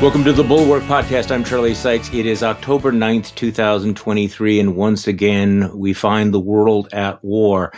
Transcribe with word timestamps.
Welcome 0.00 0.24
to 0.24 0.32
the 0.32 0.42
Bulwark 0.42 0.82
Podcast. 0.84 1.30
I'm 1.30 1.44
Charlie 1.44 1.74
Sykes. 1.74 2.08
It 2.14 2.24
is 2.24 2.42
October 2.42 2.90
9th, 2.90 3.34
2023, 3.34 4.58
and 4.58 4.74
once 4.74 5.06
again, 5.06 5.70
we 5.76 5.92
find 5.92 6.32
the 6.32 6.40
world 6.40 6.88
at 6.94 7.22
war. 7.22 7.74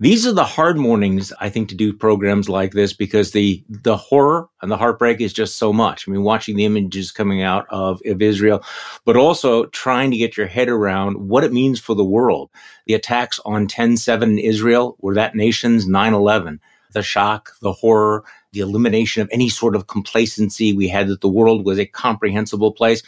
These 0.00 0.26
are 0.26 0.32
the 0.32 0.42
hard 0.42 0.78
mornings, 0.78 1.32
I 1.38 1.48
think, 1.48 1.68
to 1.68 1.76
do 1.76 1.92
programs 1.92 2.48
like 2.48 2.72
this 2.72 2.92
because 2.92 3.30
the 3.30 3.64
the 3.68 3.96
horror 3.96 4.48
and 4.60 4.68
the 4.68 4.76
heartbreak 4.76 5.20
is 5.20 5.32
just 5.32 5.58
so 5.58 5.72
much. 5.72 6.08
I 6.08 6.10
mean, 6.10 6.24
watching 6.24 6.56
the 6.56 6.64
images 6.64 7.12
coming 7.12 7.40
out 7.40 7.66
of, 7.70 8.00
of 8.04 8.20
Israel, 8.20 8.64
but 9.04 9.16
also 9.16 9.66
trying 9.66 10.10
to 10.10 10.16
get 10.16 10.36
your 10.36 10.48
head 10.48 10.68
around 10.68 11.28
what 11.28 11.44
it 11.44 11.52
means 11.52 11.78
for 11.78 11.94
the 11.94 12.04
world. 12.04 12.50
The 12.86 12.94
attacks 12.94 13.38
on 13.44 13.68
10-7 13.68 14.22
in 14.24 14.38
Israel 14.40 14.96
were 14.98 15.14
that 15.14 15.36
nation's 15.36 15.86
9-11. 15.86 16.58
The 16.92 17.04
shock, 17.04 17.52
the 17.62 17.72
horror, 17.72 18.24
the 18.52 18.60
elimination 18.60 19.22
of 19.22 19.28
any 19.32 19.48
sort 19.48 19.76
of 19.76 19.86
complacency 19.86 20.72
we 20.72 20.88
had 20.88 21.08
that 21.08 21.20
the 21.20 21.28
world 21.28 21.64
was 21.64 21.78
a 21.78 21.86
comprehensible 21.86 22.72
place. 22.72 23.02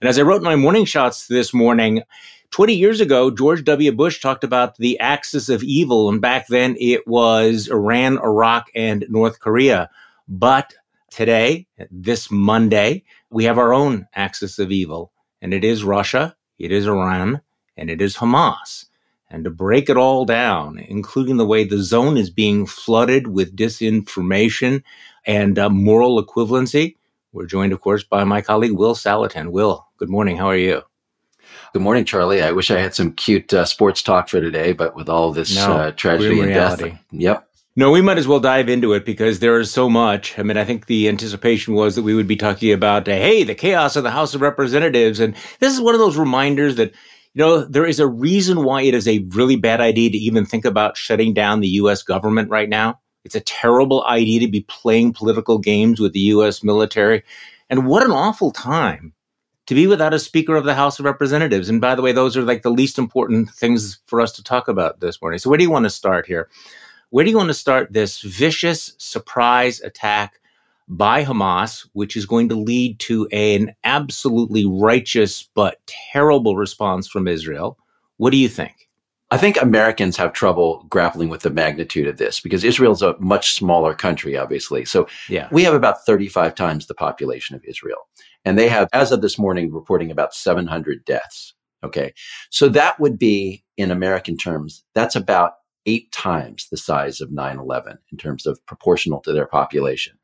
And 0.00 0.08
as 0.08 0.18
I 0.18 0.22
wrote 0.22 0.38
in 0.38 0.44
my 0.44 0.56
morning 0.56 0.84
shots 0.84 1.26
this 1.26 1.52
morning, 1.52 2.02
20 2.50 2.74
years 2.74 3.00
ago, 3.00 3.30
George 3.30 3.64
W. 3.64 3.92
Bush 3.92 4.20
talked 4.20 4.44
about 4.44 4.76
the 4.76 4.98
axis 5.00 5.48
of 5.48 5.62
evil. 5.62 6.08
And 6.08 6.20
back 6.20 6.46
then 6.48 6.76
it 6.80 7.06
was 7.06 7.68
Iran, 7.68 8.18
Iraq, 8.18 8.70
and 8.74 9.04
North 9.08 9.40
Korea. 9.40 9.90
But 10.28 10.74
today, 11.10 11.66
this 11.90 12.30
Monday, 12.30 13.04
we 13.30 13.44
have 13.44 13.58
our 13.58 13.74
own 13.74 14.06
axis 14.14 14.58
of 14.58 14.70
evil. 14.70 15.12
And 15.42 15.52
it 15.52 15.64
is 15.64 15.84
Russia, 15.84 16.34
it 16.58 16.72
is 16.72 16.86
Iran, 16.86 17.42
and 17.76 17.90
it 17.90 18.00
is 18.00 18.16
Hamas 18.16 18.86
and 19.28 19.44
to 19.44 19.50
break 19.50 19.88
it 19.88 19.96
all 19.96 20.24
down, 20.24 20.78
including 20.78 21.36
the 21.36 21.46
way 21.46 21.64
the 21.64 21.82
zone 21.82 22.16
is 22.16 22.30
being 22.30 22.66
flooded 22.66 23.26
with 23.26 23.56
disinformation 23.56 24.82
and 25.26 25.58
uh, 25.58 25.68
moral 25.68 26.24
equivalency. 26.24 26.96
We're 27.32 27.46
joined, 27.46 27.72
of 27.72 27.80
course, 27.80 28.04
by 28.04 28.24
my 28.24 28.40
colleague 28.40 28.72
Will 28.72 28.94
Saletan. 28.94 29.50
Will, 29.50 29.86
good 29.98 30.08
morning. 30.08 30.36
How 30.36 30.46
are 30.46 30.56
you? 30.56 30.82
Good 31.72 31.82
morning, 31.82 32.04
Charlie. 32.04 32.42
I 32.42 32.52
wish 32.52 32.70
I 32.70 32.78
had 32.78 32.94
some 32.94 33.12
cute 33.12 33.52
uh, 33.52 33.64
sports 33.64 34.02
talk 34.02 34.28
for 34.28 34.40
today, 34.40 34.72
but 34.72 34.96
with 34.96 35.08
all 35.08 35.32
this 35.32 35.54
no, 35.54 35.76
uh, 35.76 35.90
tragedy 35.90 36.40
and 36.40 36.48
death, 36.48 36.82
yep. 37.10 37.46
No, 37.78 37.90
we 37.90 38.00
might 38.00 38.16
as 38.16 38.26
well 38.26 38.40
dive 38.40 38.70
into 38.70 38.94
it 38.94 39.04
because 39.04 39.40
there 39.40 39.60
is 39.60 39.70
so 39.70 39.90
much. 39.90 40.38
I 40.38 40.42
mean, 40.42 40.56
I 40.56 40.64
think 40.64 40.86
the 40.86 41.10
anticipation 41.10 41.74
was 41.74 41.94
that 41.94 42.02
we 42.04 42.14
would 42.14 42.26
be 42.26 42.36
talking 42.36 42.72
about, 42.72 43.06
uh, 43.06 43.12
hey, 43.12 43.44
the 43.44 43.54
chaos 43.54 43.96
of 43.96 44.02
the 44.02 44.10
House 44.10 44.34
of 44.34 44.40
Representatives. 44.40 45.20
And 45.20 45.34
this 45.60 45.74
is 45.74 45.80
one 45.80 45.94
of 45.94 46.00
those 46.00 46.16
reminders 46.16 46.76
that 46.76 46.94
you 47.36 47.44
know, 47.44 47.66
there 47.66 47.84
is 47.84 48.00
a 48.00 48.06
reason 48.06 48.64
why 48.64 48.80
it 48.80 48.94
is 48.94 49.06
a 49.06 49.18
really 49.28 49.56
bad 49.56 49.78
idea 49.78 50.08
to 50.08 50.16
even 50.16 50.46
think 50.46 50.64
about 50.64 50.96
shutting 50.96 51.34
down 51.34 51.60
the 51.60 51.68
US 51.68 52.02
government 52.02 52.48
right 52.48 52.66
now. 52.66 52.98
It's 53.26 53.34
a 53.34 53.40
terrible 53.40 54.06
idea 54.06 54.40
to 54.40 54.48
be 54.48 54.62
playing 54.62 55.12
political 55.12 55.58
games 55.58 56.00
with 56.00 56.14
the 56.14 56.32
US 56.32 56.64
military. 56.64 57.22
And 57.68 57.86
what 57.86 58.02
an 58.02 58.10
awful 58.10 58.52
time 58.52 59.12
to 59.66 59.74
be 59.74 59.86
without 59.86 60.14
a 60.14 60.18
Speaker 60.18 60.56
of 60.56 60.64
the 60.64 60.74
House 60.74 60.98
of 60.98 61.04
Representatives. 61.04 61.68
And 61.68 61.78
by 61.78 61.94
the 61.94 62.00
way, 62.00 62.12
those 62.12 62.38
are 62.38 62.42
like 62.42 62.62
the 62.62 62.70
least 62.70 62.96
important 62.96 63.50
things 63.50 63.98
for 64.06 64.22
us 64.22 64.32
to 64.32 64.42
talk 64.42 64.66
about 64.66 65.00
this 65.00 65.20
morning. 65.20 65.38
So, 65.38 65.50
where 65.50 65.58
do 65.58 65.64
you 65.64 65.70
want 65.70 65.84
to 65.84 65.90
start 65.90 66.24
here? 66.24 66.48
Where 67.10 67.22
do 67.22 67.30
you 67.30 67.36
want 67.36 67.50
to 67.50 67.54
start 67.54 67.92
this 67.92 68.22
vicious 68.22 68.94
surprise 68.96 69.82
attack 69.82 70.40
by 70.88 71.24
Hamas, 71.24 71.86
which 71.92 72.16
is 72.16 72.26
going 72.26 72.48
to 72.48 72.54
lead 72.54 72.98
to 73.00 73.26
an 73.32 73.74
absolutely 73.84 74.64
righteous 74.66 75.48
but 75.54 75.80
terrible 75.86 76.56
response 76.56 77.08
from 77.08 77.26
Israel. 77.26 77.78
What 78.18 78.30
do 78.30 78.36
you 78.36 78.48
think? 78.48 78.88
I 79.32 79.38
think 79.38 79.60
Americans 79.60 80.16
have 80.18 80.32
trouble 80.32 80.86
grappling 80.88 81.28
with 81.28 81.42
the 81.42 81.50
magnitude 81.50 82.06
of 82.06 82.16
this 82.16 82.38
because 82.38 82.62
Israel's 82.62 83.02
a 83.02 83.16
much 83.18 83.54
smaller 83.54 83.92
country, 83.92 84.36
obviously. 84.36 84.84
So 84.84 85.08
yeah. 85.28 85.48
we 85.50 85.64
have 85.64 85.74
about 85.74 86.06
35 86.06 86.54
times 86.54 86.86
the 86.86 86.94
population 86.94 87.56
of 87.56 87.64
Israel. 87.64 87.98
And 88.44 88.56
they 88.56 88.68
have, 88.68 88.88
as 88.92 89.10
of 89.10 89.22
this 89.22 89.36
morning, 89.38 89.72
reporting 89.72 90.12
about 90.12 90.32
700 90.32 91.04
deaths. 91.04 91.54
Okay. 91.82 92.14
So 92.50 92.68
that 92.68 93.00
would 93.00 93.18
be, 93.18 93.64
in 93.76 93.90
American 93.90 94.36
terms, 94.36 94.84
that's 94.94 95.16
about 95.16 95.54
eight 95.86 96.10
times 96.12 96.68
the 96.70 96.76
size 96.76 97.20
of 97.20 97.32
9 97.32 97.58
11 97.58 97.98
in 98.12 98.18
terms 98.18 98.46
of 98.46 98.64
proportional 98.66 99.20
to 99.20 99.32
their 99.32 99.46
population. 99.46 100.18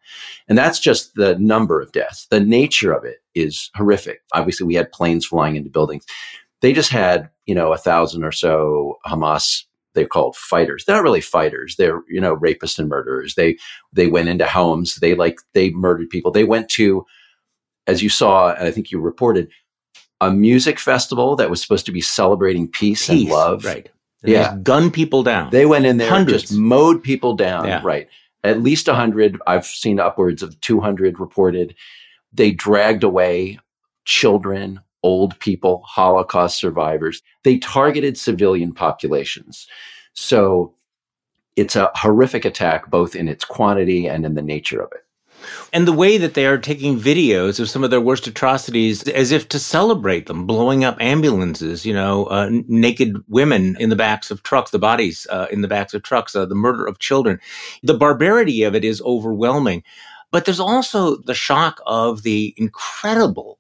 And 0.49 0.59
that's 0.59 0.81
just 0.81 1.15
the 1.15 1.39
number 1.39 1.81
of 1.81 1.93
deaths. 1.93 2.27
The 2.31 2.41
nature 2.41 2.93
of 2.93 3.05
it 3.05 3.19
is 3.35 3.71
horrific. 3.75 4.21
Obviously, 4.35 4.67
we 4.67 4.75
had 4.75 4.93
planes 4.93 5.27
flying 5.27 5.57
into 5.57 5.71
buildings. 5.71 6.05
They 6.61 6.73
just 6.73 6.91
had, 6.91 7.31
you 7.47 7.55
know, 7.55 7.73
a 7.73 7.79
thousand 7.79 8.25
or 8.25 8.33
so 8.33 8.99
Hamas 9.07 9.65
they're 9.95 10.07
called 10.07 10.37
fighters. 10.37 10.85
They're 10.85 10.97
not 10.97 11.03
really 11.03 11.21
fighters. 11.21 11.77
They're, 11.77 12.03
you 12.09 12.21
know, 12.21 12.37
rapists 12.37 12.79
and 12.79 12.89
murderers. 12.89 13.35
They 13.35 13.59
they 13.93 14.07
went 14.07 14.29
into 14.29 14.47
homes. 14.47 14.97
They 14.97 15.15
like 15.15 15.39
they 15.55 15.71
murdered 15.71 16.11
people. 16.11 16.31
They 16.31 16.45
went 16.45 16.69
to, 16.71 17.05
as 17.87 18.03
you 18.03 18.09
saw, 18.09 18.53
and 18.55 18.67
I 18.67 18.71
think 18.71 18.91
you 18.91 19.01
reported, 19.01 19.51
a 20.21 20.31
music 20.31 20.79
festival 20.79 21.37
that 21.37 21.51
was 21.51 21.61
supposed 21.61 21.87
to 21.87 21.93
be 21.93 22.01
celebrating 22.01 22.69
peace, 22.69 23.07
peace 23.07 23.09
and 23.09 23.29
love. 23.29 23.65
Right. 23.65 23.91
They 24.23 24.33
yeah. 24.33 24.57
gun 24.63 24.91
people 24.91 25.23
down. 25.23 25.51
They 25.51 25.67
went 25.67 25.87
in 25.87 25.97
there 25.97 26.09
Hundreds. 26.09 26.43
just 26.43 26.55
mowed 26.55 27.03
people 27.03 27.35
down. 27.35 27.67
Yeah. 27.67 27.81
Right. 27.85 28.09
At 28.45 28.63
least 28.63 28.87
100. 28.87 29.41
I've 29.47 29.67
seen 29.67 30.01
upwards 30.01 30.43
of 30.43 30.59
200 30.61 31.19
reported. 31.19 31.75
They 32.33 32.53
dragged 32.53 33.03
away 33.05 33.59
children, 34.05 34.81
old 35.03 35.39
people, 35.41 35.83
Holocaust 35.85 36.59
survivors. 36.59 37.23
They 37.43 37.59
targeted 37.59 38.17
civilian 38.17 38.73
populations. 38.73 39.67
So 40.15 40.75
it's 41.57 41.77
a 41.77 41.91
horrific 41.95 42.45
attack, 42.45 42.91
both 42.91 43.15
in 43.15 43.29
its 43.29 43.45
quantity 43.45 44.09
and 44.09 44.25
in 44.25 44.35
the 44.35 44.43
nature 44.43 44.81
of 44.81 44.91
it. 44.93 45.02
And 45.73 45.87
the 45.87 45.93
way 45.93 46.19
that 46.19 46.35
they 46.35 46.47
are 46.47 46.59
taking 46.59 46.99
videos 46.99 47.61
of 47.61 47.69
some 47.69 47.85
of 47.85 47.91
their 47.91 48.01
worst 48.01 48.27
atrocities 48.27 49.03
as 49.09 49.33
if 49.33 49.49
to 49.51 49.59
celebrate 49.59 50.27
them, 50.27 50.47
blowing 50.47 50.85
up 50.85 50.97
ambulances, 51.01 51.87
you 51.87 51.95
know, 51.95 52.27
uh, 52.27 52.49
naked 52.69 53.17
women 53.29 53.77
in 53.79 53.89
the 53.89 53.97
backs 53.97 54.31
of 54.31 54.43
trucks, 54.43 54.71
the 54.71 54.79
bodies 54.79 55.27
uh, 55.31 55.47
in 55.51 55.63
the 55.63 55.69
backs 55.69 55.95
of 55.95 56.03
trucks, 56.03 56.35
uh, 56.35 56.47
the 56.47 56.55
murder 56.55 56.85
of 56.85 56.99
children. 56.99 57.41
The 57.83 57.95
barbarity 57.95 58.63
of 58.63 58.75
it 58.75 58.85
is 58.85 59.03
overwhelming. 59.03 59.83
But 60.31 60.47
there's 60.47 60.61
also 60.61 61.17
the 61.17 61.35
shock 61.35 61.81
of 61.87 62.23
the 62.23 62.55
incredible 62.57 63.59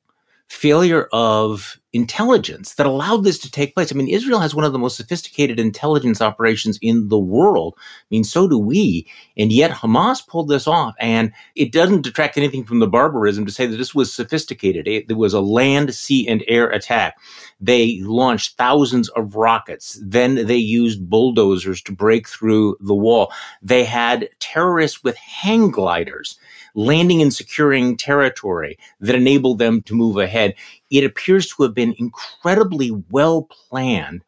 failure 0.52 1.08
of 1.12 1.80
intelligence 1.94 2.74
that 2.74 2.86
allowed 2.86 3.24
this 3.24 3.38
to 3.38 3.50
take 3.50 3.74
place. 3.74 3.90
I 3.90 3.96
mean, 3.96 4.06
Israel 4.06 4.38
has 4.38 4.54
one 4.54 4.66
of 4.66 4.72
the 4.72 4.78
most 4.78 4.98
sophisticated 4.98 5.58
intelligence 5.58 6.20
operations 6.20 6.78
in 6.82 7.08
the 7.08 7.18
world. 7.18 7.74
I 7.78 8.06
mean, 8.10 8.22
so 8.22 8.46
do 8.46 8.58
we. 8.58 9.06
And 9.36 9.50
yet 9.50 9.70
Hamas 9.70 10.26
pulled 10.26 10.48
this 10.48 10.66
off. 10.66 10.94
And 11.00 11.32
it 11.54 11.72
doesn't 11.72 12.02
detract 12.02 12.36
anything 12.36 12.64
from 12.64 12.80
the 12.80 12.86
barbarism 12.86 13.46
to 13.46 13.52
say 13.52 13.64
that 13.64 13.76
this 13.76 13.94
was 13.94 14.12
sophisticated. 14.12 14.86
It, 14.86 15.16
was 15.16 15.32
a 15.32 15.40
land, 15.40 15.94
sea, 15.94 16.28
and 16.28 16.44
air 16.46 16.68
attack. 16.68 17.16
They 17.58 18.00
launched 18.02 18.56
thousands 18.58 19.08
of 19.10 19.34
rockets. 19.34 19.98
Then 20.02 20.46
they 20.46 20.56
used 20.56 21.08
bulldozers 21.08 21.80
to 21.82 21.92
break 21.92 22.28
through 22.28 22.76
the 22.80 22.94
wall. 22.94 23.32
They 23.62 23.84
had 23.84 24.28
terrorists 24.38 25.02
with 25.02 25.16
hang 25.16 25.70
gliders 25.70 26.38
landing 26.74 27.22
and 27.22 27.32
securing 27.32 27.96
territory 27.96 28.78
that 29.00 29.14
enabled 29.14 29.58
them 29.58 29.82
to 29.82 29.94
move 29.94 30.16
ahead. 30.16 30.54
It 30.90 31.04
appears 31.04 31.48
to 31.48 31.62
have 31.62 31.74
been 31.74 31.94
incredibly 31.98 32.90
well 33.10 33.42
planned 33.44 34.24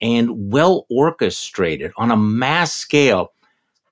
and 0.00 0.52
well 0.52 0.86
orchestrated 0.90 1.92
on 1.96 2.10
a 2.10 2.16
mass 2.16 2.72
scale. 2.72 3.32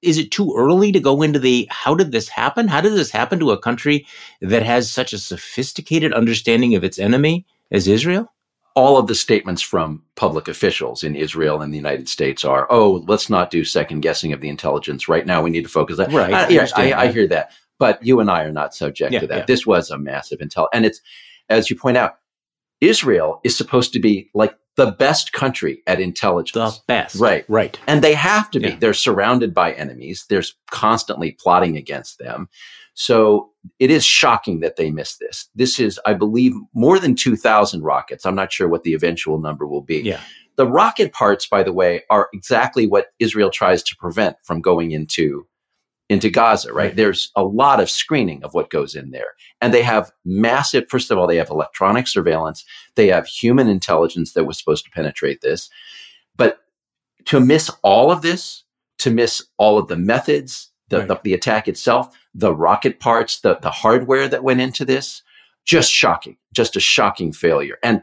Is 0.03 0.19
it 0.19 0.31
too 0.31 0.55
early 0.56 0.93
to 0.93 1.01
go 1.01 1.23
into 1.23 1.39
the 1.39 1.67
how 1.71 1.95
did 1.95 2.12
this 2.12 2.29
happen? 2.29 2.69
How 2.69 2.81
did 2.81 2.93
this 2.93 3.11
happen 3.11 3.39
to 3.39 3.53
a 3.53 3.59
country 3.59 4.07
that 4.43 4.62
has 4.62 4.91
such 4.91 5.12
a 5.12 5.19
sophisticated 5.19 6.12
understanding 6.12 6.75
of 6.75 6.85
its 6.85 6.99
enemy 6.99 7.47
as 7.71 7.89
Israel? 7.89 8.31
all 8.75 8.99
of 8.99 9.07
the 9.07 9.15
statements 9.15 9.62
from 9.62 10.03
public 10.17 10.49
officials 10.49 11.05
in 11.05 11.15
Israel 11.15 11.62
and 11.62 11.73
the 11.73 11.77
United 11.77 12.09
States 12.09 12.45
are, 12.45 12.67
oh, 12.71 13.05
let's 13.07 13.31
not 13.31 13.50
do 13.50 13.65
second 13.65 14.00
guessing 14.00 14.33
of 14.33 14.41
the 14.41 14.49
intelligence. 14.49 15.09
Right 15.09 15.25
now, 15.25 15.43
we 15.43 15.50
need 15.50 15.62
to 15.62 15.69
focus 15.69 15.99
on. 16.00 16.12
Right. 16.12 16.35
I, 16.35 16.49
yeah, 16.49 16.67
I, 16.75 16.93
I, 16.93 17.12
hear 17.12 17.29
that. 17.29 17.53
But 17.85 18.03
you 18.03 18.19
and 18.19 18.31
I 18.31 18.45
are 18.45 18.51
not 18.51 18.75
subject 18.75 19.13
yeah, 19.13 19.21
to 19.21 19.27
that. 19.27 19.39
Yeah. 19.41 19.45
This 19.45 19.67
was 19.67 19.91
a 19.91 19.99
massive 19.99 20.39
intel. 20.39 20.69
And 20.73 20.87
it's, 20.87 21.03
as 21.51 21.69
you 21.69 21.77
point 21.77 21.99
out, 21.99 22.19
Israel 22.81 23.43
is 23.45 23.55
supposed 23.55 23.93
to 23.93 24.01
be 24.01 24.31
like 24.33 24.57
the 24.77 24.93
best 24.93 25.35
country 25.35 25.83
at 25.87 26.01
intelligence. 26.01 26.79
The 26.79 26.85
best. 26.87 27.17
Right. 27.17 27.45
Right. 27.47 27.79
And 27.87 28.03
they 28.03 28.15
have 28.15 28.51
to 28.53 28.59
be. 28.61 28.71
Yeah. 28.71 28.77
They're 28.81 28.95
surrounded 28.95 29.53
by 29.53 29.75
enemies. 29.75 30.25
There's 30.31 30.55
constantly 30.71 31.33
plotting 31.33 31.77
against 31.77 32.19
them. 32.19 32.49
So 32.95 33.51
it 33.79 33.91
is 33.91 34.03
shocking 34.03 34.61
that 34.61 34.77
they 34.77 34.91
missed 34.91 35.19
this. 35.21 35.51
This 35.55 35.79
is, 35.79 36.01
I 36.07 36.15
believe, 36.15 36.55
more 36.73 36.99
than 36.99 37.15
2,000 37.15 37.83
rockets. 37.83 38.25
I'm 38.25 38.35
not 38.35 38.51
sure 38.51 38.67
what 38.67 38.85
the 38.85 38.95
eventual 38.95 39.39
number 39.39 39.67
will 39.67 39.83
be. 39.83 40.01
Yeah. 40.01 40.21
The 40.57 40.67
rocket 40.67 41.13
parts, 41.13 41.47
by 41.47 41.63
the 41.63 41.73
way, 41.75 42.05
are 42.09 42.31
exactly 42.33 42.87
what 42.87 43.09
Israel 43.19 43.51
tries 43.51 43.83
to 43.83 43.97
prevent 43.97 44.39
from 44.43 44.63
going 44.63 44.93
into 44.93 45.47
into 46.09 46.31
Gaza, 46.31 46.73
right? 46.73 46.87
Right. 46.87 46.97
There's 46.97 47.31
a 47.35 47.45
lot 47.45 47.81
of 47.81 47.89
screening 47.91 48.45
of 48.45 48.55
what 48.55 48.71
goes 48.71 48.95
in 48.95 49.11
there. 49.11 49.33
And 49.61 49.73
they 49.73 49.83
have 49.83 50.12
massive, 50.25 50.85
first 50.89 51.11
of 51.11 51.19
all, 51.19 51.27
they 51.27 51.37
have 51.37 51.51
electronic 51.51 52.06
surveillance. 52.09 52.65
They 52.95 53.09
have 53.09 53.27
human 53.27 53.69
intelligence 53.69 54.33
that 54.35 54.45
was 54.45 54.59
supposed 54.59 54.85
to 54.85 54.91
penetrate 54.91 55.41
this. 55.41 55.71
But 56.37 56.59
to 57.27 57.41
miss 57.41 57.71
all 57.83 58.11
of 58.12 58.23
this, 58.23 58.65
to 58.99 59.11
miss 59.11 59.43
all 59.56 59.79
of 59.79 59.89
the 59.89 59.97
methods, 59.97 60.71
the, 60.91 60.99
Right. 60.99 61.09
the, 61.09 61.21
the 61.25 61.35
attack 61.35 61.69
itself, 61.69 62.15
the 62.35 62.55
rocket 62.55 63.00
parts, 63.00 63.41
the, 63.41 63.57
the 63.62 63.71
hardware 63.71 64.29
that 64.29 64.45
went 64.45 64.61
into 64.61 64.85
this, 64.85 65.23
just 65.65 65.91
shocking, 65.91 66.37
just 66.53 66.77
a 66.77 66.81
shocking 66.81 67.33
failure. 67.33 67.79
And 67.83 68.03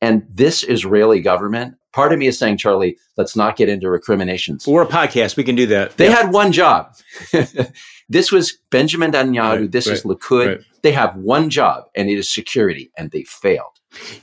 and 0.00 0.26
this 0.28 0.64
Israeli 0.64 1.20
government, 1.20 1.76
part 1.92 2.12
of 2.12 2.18
me 2.18 2.26
is 2.26 2.38
saying, 2.38 2.56
Charlie, 2.58 2.96
let's 3.16 3.36
not 3.36 3.56
get 3.56 3.68
into 3.68 3.88
recriminations. 3.90 4.66
We're 4.66 4.82
a 4.82 4.86
podcast. 4.86 5.36
We 5.36 5.44
can 5.44 5.54
do 5.54 5.66
that. 5.66 5.96
They 5.96 6.06
Yeah. 6.08 6.16
had 6.22 6.32
one 6.32 6.52
job. 6.52 6.94
this 8.08 8.32
was 8.32 8.58
Benjamin 8.70 9.12
Netanyahu. 9.12 9.60
Right, 9.60 9.72
this 9.72 9.86
is 9.86 10.04
right, 10.04 10.16
Likud. 10.18 10.46
right. 10.48 10.60
They 10.82 10.92
have 10.92 11.14
one 11.16 11.48
job, 11.50 11.84
and 11.94 12.08
it 12.08 12.18
is 12.18 12.28
security, 12.32 12.90
and 12.98 13.10
they 13.10 13.22
failed. 13.24 13.78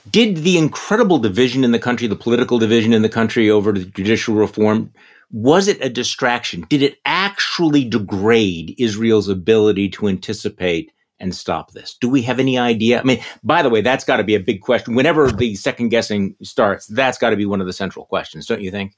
Did 0.10 0.38
the 0.38 0.57
incredible 0.57 1.19
division 1.19 1.63
in 1.63 1.71
the 1.71 1.80
country, 1.80 2.07
the 2.07 2.16
political 2.16 2.57
division 2.60 2.92
in 2.92 3.01
the 3.01 3.10
country 3.10 3.50
over 3.50 3.72
the 3.72 3.86
judicial 3.86 4.36
reform, 4.36 4.92
was 5.31 5.68
it 5.68 5.77
a 5.80 5.89
distraction? 5.89 6.65
Did 6.69 6.81
it 6.81 6.98
actually 7.06 7.86
degrade 7.86 8.74
Israel's 8.80 9.30
ability 9.30 9.89
to 9.89 10.07
anticipate 10.07 10.92
and 11.19 11.36
stop 11.36 11.71
this? 11.71 11.98
Do 12.00 12.10
we 12.10 12.21
have 12.24 12.39
any 12.39 12.57
idea? 12.57 13.00
I 13.00 13.04
mean, 13.04 13.21
by 13.44 13.62
the 13.62 13.69
way, 13.69 13.81
that's 13.81 14.04
got 14.04 14.18
to 14.18 14.24
be 14.24 14.36
a 14.36 14.39
big 14.39 14.62
question. 14.62 14.95
Whenever 14.95 15.31
the 15.31 15.56
second 15.56 15.89
guessing 15.89 16.36
starts, 16.42 16.88
that's 16.88 17.18
got 17.18 17.31
to 17.31 17.36
be 17.36 17.45
one 17.45 17.62
of 17.62 17.68
the 17.68 17.74
central 17.74 18.06
questions, 18.06 18.45
don't 18.45 18.62
you 18.62 18.71
think? 18.71 18.94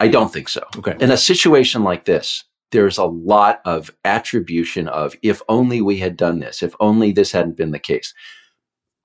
I 0.00 0.08
don't 0.08 0.32
think 0.32 0.48
so. 0.48 0.62
Okay. 0.76 0.96
In 1.00 1.10
a 1.10 1.16
situation 1.16 1.84
like 1.84 2.04
this, 2.04 2.44
there's 2.72 2.98
a 2.98 3.04
lot 3.04 3.60
of 3.64 3.90
attribution 4.04 4.88
of 4.88 5.14
if 5.22 5.42
only 5.48 5.80
we 5.80 5.98
had 5.98 6.16
done 6.16 6.40
this, 6.40 6.62
if 6.62 6.74
only 6.80 7.12
this 7.12 7.30
hadn't 7.30 7.56
been 7.56 7.70
the 7.70 7.78
case. 7.78 8.12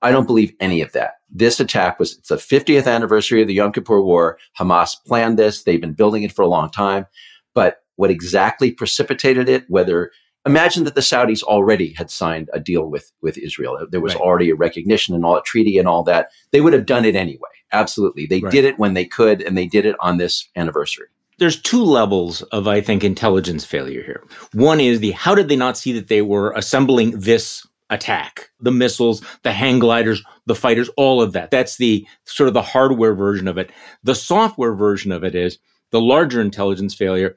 I 0.00 0.10
don't 0.10 0.26
believe 0.26 0.52
any 0.60 0.80
of 0.80 0.92
that. 0.92 1.14
This 1.30 1.60
attack 1.60 1.98
was 1.98 2.16
it's 2.18 2.28
the 2.28 2.36
50th 2.36 2.86
anniversary 2.86 3.42
of 3.42 3.48
the 3.48 3.54
Yom 3.54 3.72
Kippur 3.72 4.00
War. 4.00 4.38
Hamas 4.58 4.96
planned 5.06 5.38
this. 5.38 5.62
They've 5.62 5.80
been 5.80 5.92
building 5.92 6.22
it 6.22 6.32
for 6.32 6.42
a 6.42 6.48
long 6.48 6.70
time. 6.70 7.06
But 7.54 7.78
what 7.96 8.10
exactly 8.10 8.70
precipitated 8.70 9.48
it, 9.48 9.64
whether 9.68 10.12
imagine 10.48 10.84
that 10.84 10.94
the 10.94 11.00
Saudis 11.00 11.42
already 11.42 11.92
had 11.94 12.10
signed 12.10 12.48
a 12.52 12.60
deal 12.60 12.84
with, 12.90 13.12
with 13.22 13.36
Israel. 13.38 13.78
There 13.90 14.00
was 14.00 14.14
Right. 14.14 14.22
already 14.22 14.50
a 14.50 14.54
recognition 14.54 15.14
and 15.14 15.24
all 15.24 15.36
a 15.36 15.42
treaty 15.42 15.78
and 15.78 15.86
all 15.86 16.02
that. 16.04 16.30
They 16.52 16.60
would 16.60 16.72
have 16.72 16.86
done 16.86 17.04
it 17.04 17.14
anyway. 17.16 17.48
Absolutely. 17.72 18.26
They 18.26 18.40
Right. 18.40 18.52
did 18.52 18.64
it 18.64 18.78
when 18.78 18.94
they 18.94 19.04
could 19.04 19.42
and 19.42 19.56
they 19.56 19.66
did 19.66 19.84
it 19.86 19.96
on 20.00 20.16
this 20.18 20.48
anniversary. 20.56 21.06
there's 21.38 21.60
two 21.62 21.84
levels 21.84 22.42
of 22.56 22.66
i 22.66 22.80
think 22.80 23.04
intelligence 23.04 23.64
failure 23.64 24.02
here 24.02 24.22
one 24.54 24.80
is 24.80 24.98
the 24.98 25.12
how 25.12 25.34
did 25.36 25.48
they 25.48 25.54
not 25.64 25.78
see 25.78 25.92
that 25.92 26.08
they 26.08 26.20
were 26.20 26.50
assembling 26.56 27.10
this 27.30 27.64
attack 27.90 28.50
the 28.60 28.72
missiles 28.72 29.22
the 29.44 29.52
hang 29.52 29.78
gliders 29.78 30.20
the 30.46 30.54
fighters 30.64 30.88
all 30.96 31.22
of 31.22 31.32
that 31.34 31.48
that's 31.52 31.76
the 31.76 32.04
sort 32.24 32.48
of 32.48 32.54
the 32.54 32.68
hardware 32.74 33.14
version 33.14 33.46
of 33.46 33.56
it 33.56 33.70
the 34.02 34.16
software 34.16 34.74
version 34.74 35.12
of 35.12 35.22
it 35.22 35.34
is 35.36 35.58
the 35.92 36.00
larger 36.00 36.40
intelligence 36.40 36.92
failure 36.92 37.36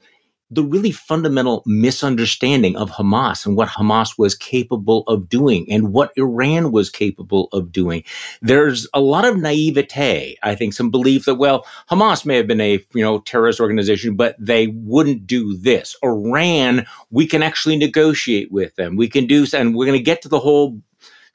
the 0.51 0.63
really 0.63 0.91
fundamental 0.91 1.63
misunderstanding 1.65 2.75
of 2.75 2.91
Hamas 2.91 3.45
and 3.45 3.55
what 3.55 3.69
Hamas 3.69 4.17
was 4.17 4.35
capable 4.35 5.03
of 5.07 5.29
doing 5.29 5.65
and 5.71 5.93
what 5.93 6.11
Iran 6.17 6.73
was 6.73 6.89
capable 6.89 7.47
of 7.53 7.71
doing. 7.71 8.03
There's 8.41 8.85
a 8.93 8.99
lot 8.99 9.23
of 9.23 9.37
naivete, 9.37 10.37
I 10.43 10.55
think, 10.55 10.73
some 10.73 10.91
belief 10.91 11.23
that, 11.25 11.35
well, 11.35 11.65
Hamas 11.89 12.25
may 12.25 12.35
have 12.35 12.47
been 12.47 12.59
a, 12.59 12.85
you 12.93 13.01
know, 13.01 13.19
terrorist 13.19 13.61
organization, 13.61 14.15
but 14.15 14.35
they 14.37 14.67
wouldn't 14.67 15.25
do 15.25 15.55
this. 15.57 15.95
Iran, 16.03 16.85
we 17.11 17.25
can 17.25 17.41
actually 17.41 17.77
negotiate 17.77 18.51
with 18.51 18.75
them. 18.75 18.97
We 18.97 19.07
can 19.07 19.27
do, 19.27 19.45
and 19.53 19.73
we're 19.73 19.85
going 19.85 19.97
to 19.97 20.03
get 20.03 20.21
to 20.23 20.29
the 20.29 20.39
whole 20.39 20.81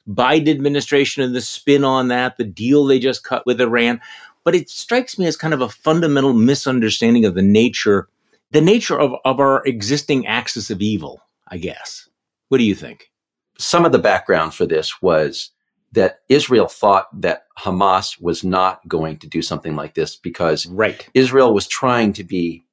Biden 0.07 0.47
administration 0.47 1.23
and 1.23 1.35
the 1.35 1.41
spin 1.41 1.83
on 1.83 2.09
that, 2.09 2.37
the 2.37 2.43
deal 2.43 2.85
they 2.85 2.99
just 2.99 3.23
cut 3.23 3.45
with 3.47 3.59
Iran. 3.59 3.99
But 4.43 4.55
it 4.55 4.69
strikes 4.69 5.17
me 5.17 5.25
as 5.25 5.35
kind 5.35 5.53
of 5.53 5.61
a 5.61 5.67
fundamental 5.67 6.33
misunderstanding 6.33 7.25
of 7.25 7.33
the 7.33 7.41
nature 7.41 8.07
the 8.51 8.61
nature 8.61 8.99
of, 8.99 9.13
of 9.25 9.39
our 9.39 9.63
existing 9.65 10.25
axis 10.27 10.69
of 10.69 10.81
evil, 10.81 11.21
I 11.47 11.57
guess. 11.57 12.07
What 12.49 12.59
do 12.59 12.63
you 12.63 12.75
think? 12.75 13.11
Some 13.57 13.85
of 13.85 13.91
the 13.91 13.99
background 13.99 14.53
for 14.53 14.65
this 14.65 15.01
was 15.01 15.51
that 15.93 16.19
Israel 16.29 16.67
thought 16.67 17.07
that 17.21 17.43
Hamas 17.57 18.21
was 18.21 18.43
not 18.43 18.87
going 18.87 19.17
to 19.19 19.27
do 19.27 19.41
something 19.41 19.75
like 19.75 19.95
this 19.95 20.15
because 20.15 20.65
Right. 20.67 21.07
Israel 21.13 21.53
was 21.53 21.67
trying 21.67 22.13
to 22.13 22.23
be. 22.23 22.63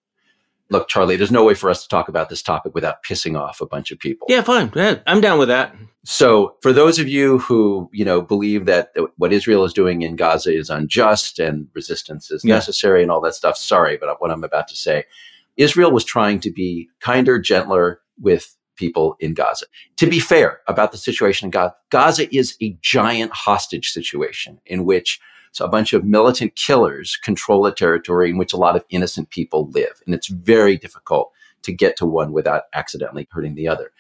Look, 0.71 0.88
Charlie, 0.88 1.17
there's 1.17 1.31
no 1.31 1.44
way 1.44 1.55
for 1.55 1.69
us 1.71 1.82
to 1.82 1.88
talk 1.88 2.09
about 2.09 2.31
this 2.31 2.43
topic 2.43 2.75
without 2.75 3.05
pissing 3.05 3.38
off 3.38 3.61
a 3.61 3.67
bunch 3.67 3.91
of 3.91 3.99
people. 3.99 4.27
Yeah, 4.31 4.41
fine. 4.43 4.73
Yeah, 4.75 4.99
I'm 5.06 5.20
down 5.20 5.38
with 5.38 5.49
that. 5.49 5.75
So, 6.05 6.56
for 6.62 6.73
those 6.73 6.99
of 6.99 7.06
you 7.06 7.38
who, 7.38 7.88
you 7.93 8.05
know, 8.05 8.20
believe 8.23 8.65
that 8.67 8.93
what 9.19 9.32
Israel 9.32 9.65
is 9.65 9.73
doing 9.75 10.03
in 10.03 10.17
Gaza 10.17 10.53
is 10.56 10.70
unjust 10.70 11.38
and 11.38 11.69
resistance 11.75 12.31
is 12.31 12.44
Yeah. 12.44 12.55
necessary 12.55 13.03
and 13.03 13.11
all 13.11 13.20
that 13.20 13.35
stuff, 13.35 13.56
sorry, 13.59 13.97
but 13.99 14.20
what 14.20 14.31
I'm 14.31 14.43
about 14.43 14.67
to 14.69 14.77
say, 14.77 15.05
Israel 15.56 15.91
was 15.91 16.05
trying 16.05 16.41
to 16.41 16.51
be 16.51 16.89
kinder, 17.01 17.39
gentler 17.39 18.01
with 18.21 18.56
people 18.77 19.17
in 19.21 19.35
Gaza. 19.35 19.67
To 19.97 20.06
be 20.06 20.19
fair 20.19 20.61
about 20.67 20.93
the 20.93 20.99
situation 20.99 21.47
in 21.47 21.51
Gaza, 21.51 21.75
Gaza 21.91 22.37
is 22.37 22.56
a 22.61 22.77
giant 22.83 23.33
hostage 23.33 23.91
situation 23.91 24.61
in 24.67 24.85
which 24.85 25.21
a 25.61 25.69
bunch 25.69 25.93
of 25.93 26.05
militant 26.05 26.56
killers 26.56 27.17
control 27.17 27.65
a 27.67 27.75
territory 27.75 28.31
in 28.31 28.39
which 28.39 28.53
a 28.53 28.56
lot 28.56 28.75
of 28.75 28.85
innocent 28.91 29.31
people 29.31 29.71
live. 29.71 30.01
And 30.05 30.15
it's 30.15 30.27
very 30.27 30.77
difficult 30.77 31.31
to 31.62 31.73
get 31.73 31.97
to 31.97 32.06
one 32.06 32.33
without 32.33 32.65
accidentally 32.75 33.29
hurting 33.31 33.55
the 33.55 33.69
other. 33.69 33.93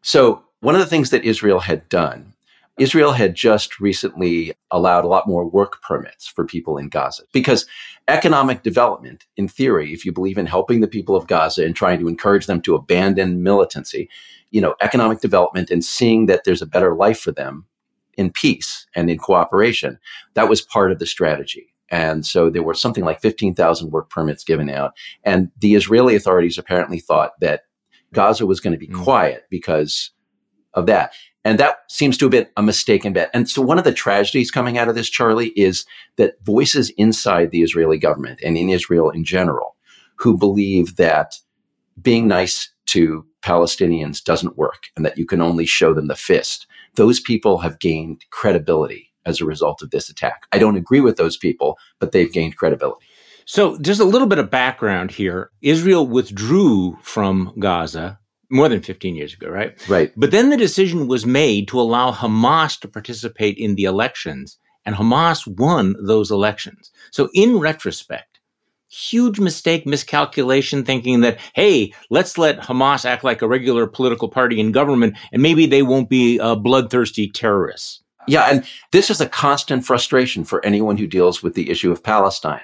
So, 0.00 0.42
one 0.60 0.74
of 0.74 0.80
the 0.80 0.86
things 0.86 1.10
that 1.10 1.24
Israel 1.24 1.60
had 1.60 1.88
done, 1.88 2.34
Israel 2.78 3.12
had 3.12 3.34
just 3.34 3.80
recently 3.80 4.54
allowed 4.70 5.04
a 5.04 5.08
lot 5.08 5.28
more 5.28 5.46
work 5.48 5.82
permits 5.82 6.26
for 6.26 6.44
people 6.44 6.78
in 6.78 6.88
Gaza 6.88 7.24
because 7.32 7.66
economic 8.08 8.62
development, 8.62 9.26
in 9.36 9.46
theory, 9.46 9.92
if 9.92 10.04
you 10.06 10.12
believe 10.12 10.38
in 10.38 10.46
helping 10.46 10.80
the 10.80 10.88
people 10.88 11.14
of 11.14 11.26
Gaza 11.26 11.64
and 11.64 11.76
trying 11.76 12.00
to 12.00 12.08
encourage 12.08 12.46
them 12.46 12.62
to 12.62 12.74
abandon 12.74 13.42
militancy, 13.42 14.08
you 14.50 14.60
know, 14.60 14.74
economic 14.80 15.20
development 15.20 15.70
and 15.70 15.84
seeing 15.84 16.26
that 16.26 16.44
there's 16.44 16.62
a 16.62 16.66
better 16.66 16.94
life 16.94 17.20
for 17.20 17.30
them 17.32 17.66
in 18.16 18.30
peace 18.30 18.86
and 18.94 19.10
in 19.10 19.18
cooperation, 19.18 19.98
that 20.34 20.48
was 20.48 20.60
part 20.62 20.92
of 20.92 20.98
the 20.98 21.06
strategy. 21.06 21.74
And 21.90 22.24
so 22.24 22.48
there 22.48 22.62
were 22.62 22.74
something 22.74 23.04
like 23.04 23.20
15,000 23.20 23.90
work 23.90 24.08
permits 24.08 24.44
given 24.44 24.70
out. 24.70 24.92
And 25.24 25.50
the 25.60 25.74
Israeli 25.74 26.16
authorities 26.16 26.56
apparently 26.56 27.00
thought 27.00 27.32
that 27.40 27.64
Gaza 28.14 28.46
was 28.46 28.60
going 28.60 28.72
to 28.72 28.78
be 28.78 28.88
Mm. 28.88 29.02
quiet 29.04 29.44
because 29.50 30.10
of 30.74 30.86
that. 30.86 31.12
And 31.44 31.58
that 31.58 31.78
seems 31.88 32.16
to 32.18 32.26
have 32.26 32.30
been 32.32 32.46
a 32.56 32.62
mistaken 32.62 33.12
bet. 33.12 33.30
And 33.34 33.50
so 33.50 33.62
one 33.62 33.78
of 33.78 33.84
the 33.84 33.92
tragedies 33.92 34.50
coming 34.50 34.78
out 34.78 34.88
of 34.88 34.94
this, 34.94 35.10
Charlie, 35.10 35.52
is 35.56 35.84
that 36.16 36.34
voices 36.44 36.90
inside 36.90 37.50
the 37.50 37.62
Israeli 37.62 37.98
government 37.98 38.40
and 38.44 38.56
in 38.56 38.68
Israel 38.68 39.10
in 39.10 39.24
general 39.24 39.76
who 40.16 40.36
believe 40.38 40.96
that 40.96 41.34
being 42.00 42.28
nice 42.28 42.70
to 42.86 43.26
Palestinians 43.42 44.22
doesn't 44.22 44.56
work 44.56 44.84
and 44.96 45.04
that 45.04 45.18
you 45.18 45.26
can 45.26 45.40
only 45.40 45.66
show 45.66 45.92
them 45.92 46.06
the 46.06 46.14
fist. 46.14 46.66
Those 46.94 47.20
people 47.20 47.58
have 47.58 47.80
gained 47.80 48.24
credibility 48.30 49.12
as 49.26 49.40
a 49.40 49.44
result 49.44 49.82
of 49.82 49.90
this 49.90 50.08
attack. 50.08 50.46
I 50.52 50.58
don't 50.58 50.76
agree 50.76 51.00
with 51.00 51.16
those 51.16 51.36
people, 51.36 51.76
but 51.98 52.12
they've 52.12 52.32
gained 52.32 52.56
credibility. 52.56 53.06
So, 53.44 53.76
just 53.78 54.00
a 54.00 54.04
little 54.04 54.28
bit 54.28 54.38
of 54.38 54.50
background 54.50 55.10
here. 55.10 55.50
Israel 55.60 56.06
withdrew 56.06 56.96
from 57.02 57.52
Gaza 57.58 58.20
more 58.52 58.68
than 58.68 58.80
15 58.82 59.16
years 59.16 59.34
ago, 59.34 59.48
right? 59.48 59.74
Right. 59.88 60.12
But 60.16 60.30
then 60.30 60.50
the 60.50 60.56
decision 60.56 61.08
was 61.08 61.24
made 61.26 61.68
to 61.68 61.80
allow 61.80 62.12
Hamas 62.12 62.78
to 62.80 62.88
participate 62.88 63.56
in 63.58 63.74
the 63.74 63.84
elections, 63.84 64.58
and 64.84 64.94
Hamas 64.94 65.46
won 65.46 65.94
those 66.00 66.30
elections. 66.30 66.90
So, 67.10 67.28
in 67.34 67.58
retrospect, 67.58 68.40
huge 68.88 69.40
mistake, 69.40 69.86
miscalculation, 69.86 70.84
thinking 70.84 71.20
that, 71.22 71.38
hey, 71.54 71.92
let's 72.10 72.36
let 72.36 72.60
Hamas 72.60 73.04
act 73.06 73.24
like 73.24 73.40
a 73.40 73.48
regular 73.48 73.86
political 73.86 74.28
party 74.28 74.60
in 74.60 74.70
government, 74.70 75.16
and 75.32 75.40
maybe 75.42 75.66
they 75.66 75.82
won't 75.82 76.10
be 76.10 76.38
uh, 76.38 76.54
bloodthirsty 76.54 77.28
terrorists. 77.28 78.02
Yeah, 78.28 78.44
and 78.44 78.64
this 78.92 79.10
is 79.10 79.20
a 79.20 79.28
constant 79.28 79.84
frustration 79.84 80.44
for 80.44 80.64
anyone 80.64 80.96
who 80.96 81.06
deals 81.06 81.42
with 81.42 81.54
the 81.54 81.70
issue 81.70 81.90
of 81.90 82.02
Palestine. 82.02 82.60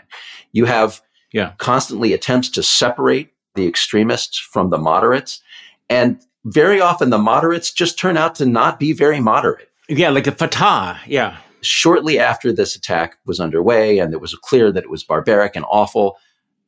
You 0.53 0.67
have 0.67 1.01
Yeah. 1.33 1.53
constantly 1.59 2.13
attempts 2.13 2.49
to 2.51 2.63
separate 2.63 3.31
the 3.55 3.67
extremists 3.67 4.39
from 4.39 4.71
the 4.71 4.79
moderates, 4.79 5.43
and 5.89 6.21
very 6.45 6.81
often 6.81 7.11
the 7.11 7.19
moderates 7.19 7.73
just 7.73 7.99
turn 7.99 8.17
out 8.17 8.35
to 8.37 8.47
not 8.47 8.79
be 8.79 8.93
very 8.93 9.21
moderate. 9.21 9.69
Yeah, 9.89 10.11
like 10.11 10.27
a 10.27 10.33
Fatah. 10.33 11.01
Yeah. 11.07 11.39
Shortly 11.61 12.19
after 12.19 12.53
this 12.53 12.77
attack 12.77 13.19
was 13.27 13.41
underway, 13.41 13.99
and 13.99 14.13
it 14.13 14.21
was 14.21 14.35
clear 14.35 14.71
that 14.73 14.85
it 14.85 14.91
was 14.91 15.03
barbaric 15.03 15.57
and 15.57 15.65
awful, 15.69 16.19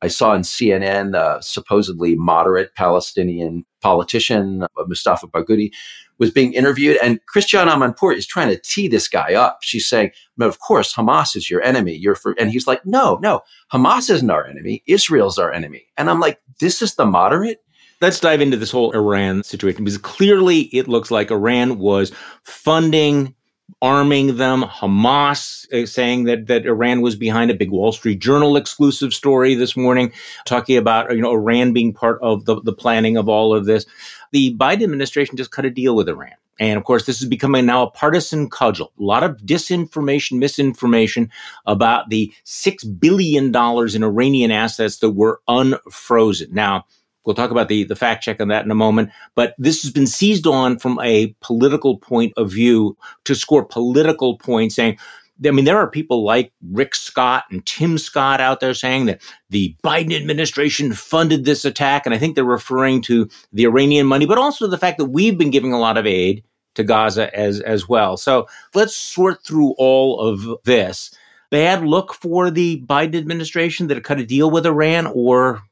I 0.01 0.07
saw 0.07 0.33
in 0.33 0.41
CNN 0.41 1.15
a 1.15 1.41
supposedly 1.41 2.15
moderate 2.15 2.73
Palestinian 2.75 3.65
politician, 3.81 4.63
uh, 4.63 4.67
Mustafa 4.87 5.27
Barghouti, 5.27 5.71
was 6.17 6.31
being 6.31 6.53
interviewed, 6.53 6.97
and 7.01 7.19
Christiane 7.27 7.67
Amanpour 7.67 8.15
is 8.15 8.27
trying 8.27 8.49
to 8.49 8.61
tee 8.63 8.87
this 8.87 9.07
guy 9.07 9.33
up. 9.33 9.59
She's 9.61 9.87
saying, 9.87 10.11
"But 10.37 10.47
of 10.47 10.59
course, 10.59 10.93
Hamas 10.93 11.35
is 11.35 11.49
your 11.49 11.61
enemy. 11.63 11.95
You're 11.95 12.15
for," 12.15 12.35
and 12.37 12.51
he's 12.51 12.67
like, 12.67 12.85
"No, 12.85 13.19
no, 13.21 13.41
Hamas 13.71 14.09
isn't 14.09 14.29
our 14.29 14.45
enemy. 14.45 14.83
Israel's 14.87 15.37
our 15.37 15.51
enemy." 15.51 15.87
And 15.97 16.09
I'm 16.09 16.19
like, 16.19 16.39
"This 16.59 16.81
is 16.81 16.95
the 16.95 17.05
moderate." 17.05 17.59
Let's 18.01 18.19
dive 18.19 18.41
into 18.41 18.57
this 18.57 18.71
whole 18.71 18.91
Iran 18.93 19.43
situation 19.43 19.83
because 19.83 19.99
clearly 19.99 20.61
it 20.61 20.87
looks 20.87 21.11
like 21.11 21.29
Iran 21.29 21.77
was 21.77 22.11
funding 22.43 23.35
arming 23.81 24.37
them. 24.37 24.63
Hamas 24.63 25.71
uh, 25.71 25.85
saying 25.85 26.25
that 26.25 26.47
that 26.47 26.65
Iran 26.65 27.01
was 27.01 27.15
behind 27.15 27.51
a 27.51 27.55
big 27.55 27.71
Wall 27.71 27.91
Street 27.91 28.19
Journal 28.19 28.57
exclusive 28.57 29.13
story 29.13 29.55
this 29.55 29.77
morning, 29.77 30.11
talking 30.45 30.77
about 30.77 31.15
you 31.15 31.21
know 31.21 31.31
Iran 31.31 31.73
being 31.73 31.93
part 31.93 32.19
of 32.21 32.45
the, 32.45 32.61
the 32.61 32.73
planning 32.73 33.17
of 33.17 33.29
all 33.29 33.55
of 33.55 33.65
this. 33.65 33.85
The 34.31 34.55
Biden 34.55 34.83
administration 34.83 35.37
just 35.37 35.51
cut 35.51 35.65
a 35.65 35.69
deal 35.69 35.95
with 35.95 36.09
Iran. 36.09 36.33
And 36.59 36.77
of 36.77 36.83
course, 36.83 37.05
this 37.05 37.21
is 37.21 37.27
becoming 37.27 37.65
now 37.65 37.83
a 37.83 37.89
partisan 37.89 38.49
cudgel. 38.49 38.91
A 38.99 39.03
lot 39.03 39.23
of 39.23 39.37
disinformation, 39.37 40.37
misinformation 40.37 41.31
about 41.65 42.09
the 42.09 42.31
$6 42.45 42.99
billion 42.99 43.47
in 43.95 44.03
Iranian 44.03 44.51
assets 44.51 44.97
that 44.97 45.09
were 45.09 45.41
unfrozen. 45.47 46.53
Now, 46.53 46.85
We'll 47.25 47.35
talk 47.35 47.51
about 47.51 47.67
the, 47.67 47.83
the 47.83 47.95
fact 47.95 48.23
check 48.23 48.41
on 48.41 48.47
that 48.47 48.65
in 48.65 48.71
a 48.71 48.75
moment. 48.75 49.11
But 49.35 49.53
this 49.57 49.83
has 49.83 49.91
been 49.91 50.07
seized 50.07 50.47
on 50.47 50.79
from 50.79 50.99
a 50.99 51.35
political 51.41 51.97
point 51.97 52.33
of 52.37 52.51
view 52.51 52.97
to 53.25 53.35
score 53.35 53.63
political 53.63 54.37
points, 54.37 54.75
saying, 54.75 54.97
I 55.43 55.51
mean, 55.51 55.65
there 55.65 55.77
are 55.77 55.89
people 55.89 56.23
like 56.23 56.51
Rick 56.71 56.93
Scott 56.93 57.45
and 57.49 57.65
Tim 57.65 57.97
Scott 57.97 58.41
out 58.41 58.59
there 58.59 58.73
saying 58.73 59.05
that 59.05 59.21
the 59.49 59.75
Biden 59.83 60.15
administration 60.15 60.93
funded 60.93 61.45
this 61.45 61.65
attack. 61.65 62.05
And 62.05 62.13
I 62.13 62.19
think 62.19 62.35
they're 62.35 62.43
referring 62.43 63.01
to 63.03 63.27
the 63.51 63.65
Iranian 63.65 64.05
money, 64.05 64.25
but 64.25 64.37
also 64.37 64.67
the 64.67 64.77
fact 64.77 64.99
that 64.99 65.05
we've 65.05 65.37
been 65.37 65.49
giving 65.49 65.73
a 65.73 65.79
lot 65.79 65.97
of 65.97 66.05
aid 66.05 66.43
to 66.75 66.83
Gaza 66.83 67.35
as, 67.37 67.59
as 67.61 67.89
well. 67.89 68.17
So 68.17 68.47
let's 68.73 68.95
sort 68.95 69.43
through 69.43 69.73
all 69.77 70.19
of 70.19 70.63
this. 70.63 71.13
Bad 71.49 71.83
look 71.83 72.13
for 72.13 72.49
the 72.49 72.81
Biden 72.85 73.15
administration 73.15 73.87
that 73.87 73.97
it 73.97 74.03
cut 74.03 74.19
a 74.19 74.25
deal 74.25 74.49
with 74.49 74.65
Iran, 74.65 75.05
or 75.07 75.63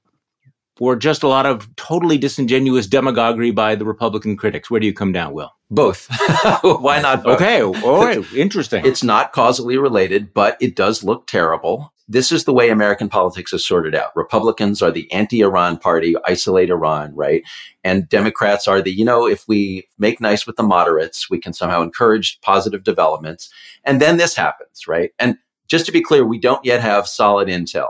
or 0.80 0.96
just 0.96 1.24
a 1.24 1.28
lot 1.28 1.46
of 1.46 1.74
totally 1.76 2.18
disingenuous 2.18 2.88
demagoguery 2.88 3.52
by 3.52 3.76
the 3.76 3.86
Republican 3.86 4.38
critics? 4.38 4.70
Where 4.70 4.80
do 4.80 4.88
you 4.88 4.94
come 4.94 5.12
down, 5.12 5.34
Will? 5.34 5.52
Both. 5.70 6.08
Why 6.64 7.00
not 7.00 7.24
both? 7.24 7.36
Okay. 7.36 7.62
All 7.62 7.74
right. 8.06 8.34
Interesting. 8.34 8.86
It's 8.86 9.04
not 9.04 9.34
causally 9.34 9.78
related, 9.78 10.34
but 10.34 10.58
it 10.60 10.76
does 10.76 11.04
look 11.04 11.28
terrible. 11.28 11.94
This 12.08 12.32
is 12.32 12.46
the 12.46 12.54
way 12.54 12.72
American 12.72 13.08
politics 13.08 13.54
is 13.54 13.66
sorted 13.66 13.94
out. 13.94 14.16
Republicans 14.16 14.82
are 14.82 14.90
the 14.90 15.12
anti 15.12 15.42
Iran 15.42 15.78
party, 15.78 16.16
isolate 16.26 16.72
Iran, 16.72 17.14
right? 17.16 17.44
And 17.84 18.10
Democrats 18.10 18.68
are 18.68 18.82
the, 18.82 18.92
you 18.92 19.06
know, 19.06 19.28
if 19.28 19.48
we 19.48 19.88
make 20.00 20.20
nice 20.20 20.48
with 20.48 20.56
the 20.56 20.64
moderates, 20.64 21.30
we 21.30 21.40
can 21.40 21.54
somehow 21.54 21.84
encourage 21.84 22.42
positive 22.42 22.84
developments. 22.84 23.52
And 23.84 24.02
then 24.02 24.18
this 24.18 24.36
happens, 24.36 24.88
right? 24.88 25.12
And 25.20 25.38
just 25.68 25.86
to 25.86 25.92
be 25.92 26.02
clear, 26.02 26.26
we 26.26 26.40
don't 26.40 26.66
yet 26.66 26.82
have 26.82 27.08
solid 27.08 27.48
intel 27.48 27.90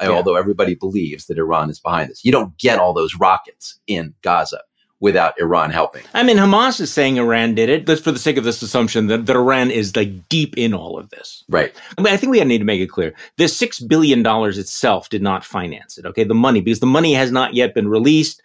yeah. 0.00 0.08
although 0.08 0.36
everybody 0.36 0.74
believes 0.74 1.26
that 1.26 1.38
Iran 1.38 1.70
is 1.70 1.80
behind 1.80 2.10
this. 2.10 2.24
You 2.24 2.32
don't 2.32 2.56
get 2.58 2.78
all 2.78 2.92
those 2.92 3.14
rockets 3.16 3.78
in 3.86 4.14
Gaza 4.22 4.60
without 5.00 5.38
Iran 5.38 5.70
helping. 5.70 6.02
I 6.14 6.22
mean, 6.22 6.38
Hamas 6.38 6.80
is 6.80 6.90
saying 6.90 7.18
Iran 7.18 7.54
did 7.54 7.68
it. 7.68 7.84
That's 7.84 8.00
for 8.00 8.10
the 8.10 8.18
sake 8.18 8.38
of 8.38 8.44
this 8.44 8.62
assumption 8.62 9.08
that, 9.08 9.26
that 9.26 9.36
Iran 9.36 9.70
is 9.70 9.94
like 9.94 10.28
deep 10.30 10.56
in 10.56 10.72
all 10.72 10.98
of 10.98 11.10
this. 11.10 11.44
Right. 11.48 11.74
I 11.98 12.00
mean, 12.00 12.12
I 12.12 12.16
think 12.16 12.30
we 12.30 12.42
need 12.42 12.58
to 12.58 12.64
make 12.64 12.80
it 12.80 12.86
clear. 12.86 13.12
This 13.36 13.58
$6 13.60 13.86
billion 13.86 14.24
itself 14.24 15.10
did 15.10 15.20
not 15.20 15.44
finance 15.44 15.98
it. 15.98 16.06
Okay. 16.06 16.24
The 16.24 16.34
money, 16.34 16.62
because 16.62 16.80
the 16.80 16.86
money 16.86 17.12
has 17.12 17.30
not 17.30 17.52
yet 17.52 17.74
been 17.74 17.88
released. 17.88 18.40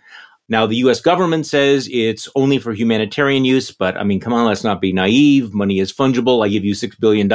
Now, 0.50 0.66
the 0.66 0.78
US 0.78 1.00
government 1.00 1.46
says 1.46 1.88
it's 1.92 2.28
only 2.36 2.58
for 2.58 2.74
humanitarian 2.74 3.46
use, 3.46 3.72
but 3.72 3.96
I 3.96 4.04
mean, 4.04 4.20
come 4.20 4.34
on, 4.34 4.48
let's 4.48 4.64
not 4.64 4.82
be 4.82 4.92
naive. 4.92 5.54
Money 5.54 5.80
is 5.80 5.94
fungible. 5.94 6.44
I 6.44 6.50
give 6.50 6.66
you 6.66 6.74
$6 6.74 7.00
billion. 7.00 7.30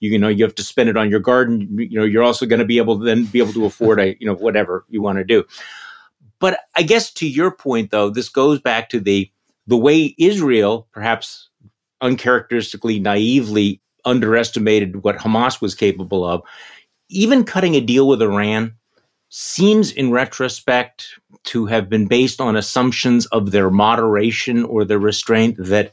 You, 0.00 0.10
you 0.10 0.18
know, 0.18 0.28
you 0.28 0.44
have 0.44 0.54
to 0.56 0.62
spend 0.62 0.90
it 0.90 0.96
on 0.96 1.10
your 1.10 1.20
garden. 1.20 1.66
You 1.78 1.98
know, 1.98 2.04
you're 2.04 2.22
also 2.22 2.44
going 2.44 2.58
to 2.58 2.66
be 2.66 2.76
able 2.76 2.98
to 2.98 3.04
then 3.04 3.24
be 3.24 3.38
able 3.38 3.54
to 3.54 3.64
afford 3.64 3.98
a, 3.98 4.14
you 4.20 4.26
know, 4.26 4.34
whatever 4.34 4.84
you 4.90 5.00
want 5.00 5.16
to 5.18 5.24
do. 5.24 5.44
But 6.38 6.60
I 6.76 6.82
guess 6.82 7.10
to 7.14 7.26
your 7.26 7.50
point, 7.50 7.90
though, 7.90 8.10
this 8.10 8.28
goes 8.28 8.60
back 8.60 8.90
to 8.90 9.00
the, 9.00 9.30
the 9.66 9.78
way 9.78 10.14
Israel, 10.18 10.86
perhaps 10.92 11.48
uncharacteristically 12.02 13.00
naively 13.00 13.80
underestimated 14.04 15.02
what 15.02 15.16
Hamas 15.16 15.62
was 15.62 15.74
capable 15.74 16.26
of. 16.26 16.42
Even 17.08 17.44
cutting 17.44 17.74
a 17.74 17.80
deal 17.80 18.06
with 18.06 18.20
Iran 18.20 18.74
seems 19.36 19.90
in 19.90 20.12
retrospect 20.12 21.18
to 21.42 21.66
have 21.66 21.88
been 21.88 22.06
based 22.06 22.40
on 22.40 22.54
assumptions 22.54 23.26
of 23.26 23.50
their 23.50 23.68
moderation 23.68 24.64
or 24.64 24.84
their 24.84 25.00
restraint 25.00 25.56
that 25.58 25.90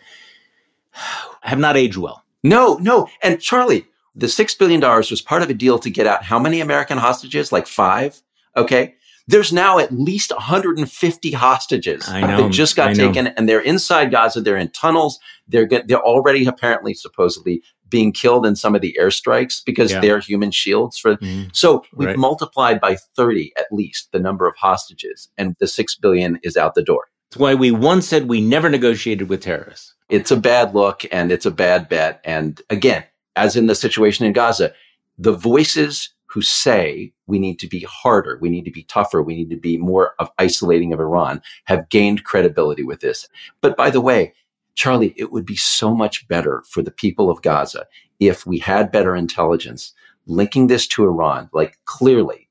have 1.42 1.58
not 1.58 1.76
aged 1.76 1.98
well. 1.98 2.24
No, 2.44 2.76
no. 2.76 3.08
And 3.24 3.42
Charlie, 3.42 3.88
the 4.14 4.28
$6 4.28 4.60
billion 4.60 4.80
was 4.80 5.24
part 5.24 5.42
of 5.42 5.50
a 5.50 5.56
deal 5.56 5.80
to 5.80 5.90
get 5.90 6.06
out 6.06 6.24
how 6.24 6.38
many 6.38 6.62
American 6.62 7.00
hostages? 7.00 7.52
Like 7.52 7.66
five? 7.66 8.22
Okay. 8.56 8.94
There's 9.28 9.52
now 9.52 9.80
at 9.80 9.92
least 9.92 10.32
150 10.32 11.32
hostages 11.32 12.08
I 12.08 12.22
know, 12.22 12.44
that 12.44 12.52
just 12.52 12.76
got 12.76 12.96
taken, 12.96 13.28
and 13.28 13.50
they're 13.50 13.62
inside 13.62 14.12
Gaza. 14.12 14.42
They're 14.42 14.58
in 14.58 14.70
tunnels. 14.70 15.20
They're 15.48 15.68
they're 15.68 16.02
already 16.02 16.46
apparently 16.46 16.94
supposedly 16.94 17.64
being 17.92 18.12
killed 18.12 18.46
in 18.46 18.56
some 18.56 18.74
of 18.74 18.82
the 18.82 18.98
airstrikes 19.00 19.64
because 19.64 19.92
yeah. 19.92 20.00
they're 20.00 20.20
human 20.20 20.50
shields 20.50 20.98
for 20.98 21.18
mm, 21.18 21.56
so 21.56 21.84
we've 21.94 22.08
right. 22.08 22.18
multiplied 22.18 22.82
by 22.82 22.96
30 23.16 23.54
at 23.60 23.68
least 23.72 24.12
the 24.12 24.20
number 24.20 24.48
of 24.48 24.56
hostages 24.56 25.30
and 25.38 25.56
the 25.60 25.68
6 25.68 25.96
billion 25.98 26.40
is 26.42 26.58
out 26.58 26.74
the 26.74 26.82
door 26.82 27.10
that's 27.30 27.40
why 27.40 27.54
we 27.54 27.70
once 27.70 28.08
said 28.08 28.28
we 28.28 28.42
never 28.42 28.70
negotiated 28.70 29.30
with 29.30 29.42
terrorists 29.42 29.94
it's 30.10 30.32
a 30.32 30.38
bad 30.38 30.74
look 30.74 31.04
and 31.12 31.32
it's 31.32 31.46
a 31.46 31.52
bad 31.52 31.88
bet 31.88 32.20
and 32.24 32.62
again 32.72 33.04
as 33.36 33.56
in 33.56 33.68
the 33.68 33.76
situation 33.76 34.26
in 34.26 34.34
gaza 34.34 34.74
the 35.20 35.34
voices 35.34 36.10
who 36.32 36.42
say 36.42 37.12
we 37.28 37.40
need 37.40 37.60
to 37.60 37.68
be 37.68 37.86
harder, 37.90 38.38
we 38.42 38.50
need 38.50 38.64
to 38.64 38.72
be 38.72 38.84
tougher, 38.84 39.22
we 39.22 39.36
need 39.36 39.50
to 39.50 39.58
be 39.58 39.78
more 39.78 40.14
of 40.18 40.30
isolating 40.38 40.94
of 40.94 41.00
Iran 41.00 41.42
have 41.66 41.90
gained 41.90 42.24
credibility 42.24 42.84
with 42.84 43.02
this. 43.02 43.28
But 43.60 43.76
by 43.76 43.90
the 43.90 44.00
way, 44.00 44.34
Charlie, 44.76 45.14
it 45.18 45.32
would 45.32 45.46
be 45.46 45.56
so 45.56 45.94
much 45.94 46.28
better 46.28 46.64
for 46.70 46.82
the 46.82 46.92
people 46.92 47.30
of 47.30 47.42
Gaza 47.42 47.86
if 48.20 48.46
we 48.46 48.60
had 48.60 48.92
better 48.92 49.16
intelligence 49.16 49.94
linking 50.28 50.68
this 50.68 50.88
to 50.88 51.04
Iran, 51.04 51.50
like 51.54 51.78
clearly, 51.86 52.50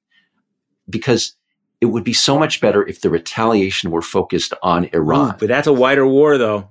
because 0.89 1.35
it 1.81 1.87
would 1.87 2.05
be 2.05 2.13
so 2.13 2.39
much 2.39 2.61
better 2.61 2.87
if 2.87 3.01
the 3.01 3.11
retaliation 3.11 3.91
were 3.91 4.03
focused 4.03 4.53
on 4.63 4.91
Iran. 4.93 5.35
Ooh, 5.35 5.39
but 5.39 5.49
that's 5.49 5.67
a 5.67 5.73
wider 5.73 6.07
war, 6.07 6.37
though. 6.37 6.69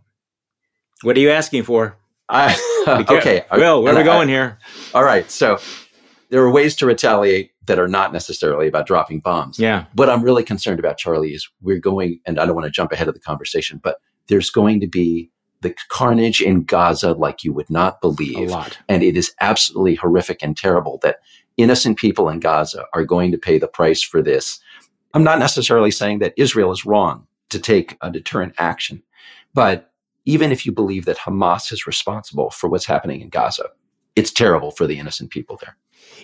What 1.01 1.17
are 1.17 1.19
you 1.19 1.31
asking 1.31 1.63
for? 1.63 1.97
I, 2.27 2.55
okay. 3.09 3.43
Will, 3.51 3.81
where 3.81 3.93
are 3.93 3.97
we 3.97 4.03
going 4.03 4.29
I, 4.29 4.31
here? 4.31 4.59
All 4.93 5.03
right. 5.03 5.29
So 5.31 5.59
there 6.29 6.43
are 6.43 6.51
ways 6.51 6.75
to 6.77 6.85
retaliate 6.85 7.51
that 7.65 7.79
are 7.79 7.87
not 7.87 8.13
necessarily 8.13 8.67
about 8.67 8.85
dropping 8.85 9.19
bombs. 9.19 9.57
Yeah. 9.57 9.85
What 9.93 10.09
I'm 10.09 10.21
really 10.21 10.43
concerned 10.43 10.79
about, 10.79 10.97
Charlie, 10.97 11.33
is 11.33 11.49
we're 11.61 11.79
going, 11.79 12.19
and 12.25 12.39
I 12.39 12.45
don't 12.45 12.55
want 12.55 12.65
to 12.65 12.71
jump 12.71 12.91
ahead 12.91 13.07
of 13.07 13.13
the 13.13 13.19
conversation, 13.19 13.79
but 13.83 13.97
there's 14.27 14.49
going 14.49 14.79
to 14.81 14.87
be 14.87 15.31
the 15.61 15.75
carnage 15.89 16.41
in 16.41 16.63
Gaza 16.63 17.13
like 17.13 17.43
you 17.43 17.53
would 17.53 17.69
not 17.69 18.01
believe. 18.01 18.49
A 18.49 18.51
lot. 18.51 18.77
And 18.87 19.03
it 19.03 19.17
is 19.17 19.33
absolutely 19.41 19.95
horrific 19.95 20.41
and 20.41 20.55
terrible 20.55 20.99
that 21.03 21.19
innocent 21.57 21.97
people 21.97 22.29
in 22.29 22.39
Gaza 22.39 22.85
are 22.93 23.03
going 23.03 23.31
to 23.31 23.37
pay 23.37 23.57
the 23.57 23.67
price 23.67 24.01
for 24.01 24.21
this. 24.21 24.59
I'm 25.13 25.23
not 25.23 25.39
necessarily 25.39 25.91
saying 25.91 26.19
that 26.19 26.33
Israel 26.37 26.71
is 26.71 26.85
wrong 26.85 27.27
to 27.49 27.59
take 27.59 27.97
a 28.01 28.11
deterrent 28.11 28.53
action, 28.57 29.03
but 29.53 29.91
even 30.25 30.51
if 30.51 30.65
you 30.65 30.71
believe 30.71 31.05
that 31.05 31.17
Hamas 31.17 31.73
is 31.73 31.87
responsible 31.87 32.51
for 32.51 32.69
what's 32.69 32.85
happening 32.85 33.21
in 33.21 33.29
Gaza, 33.29 33.65
it's 34.15 34.31
terrible 34.31 34.71
for 34.71 34.85
the 34.85 34.99
innocent 34.99 35.31
people 35.31 35.57
there. 35.59 35.75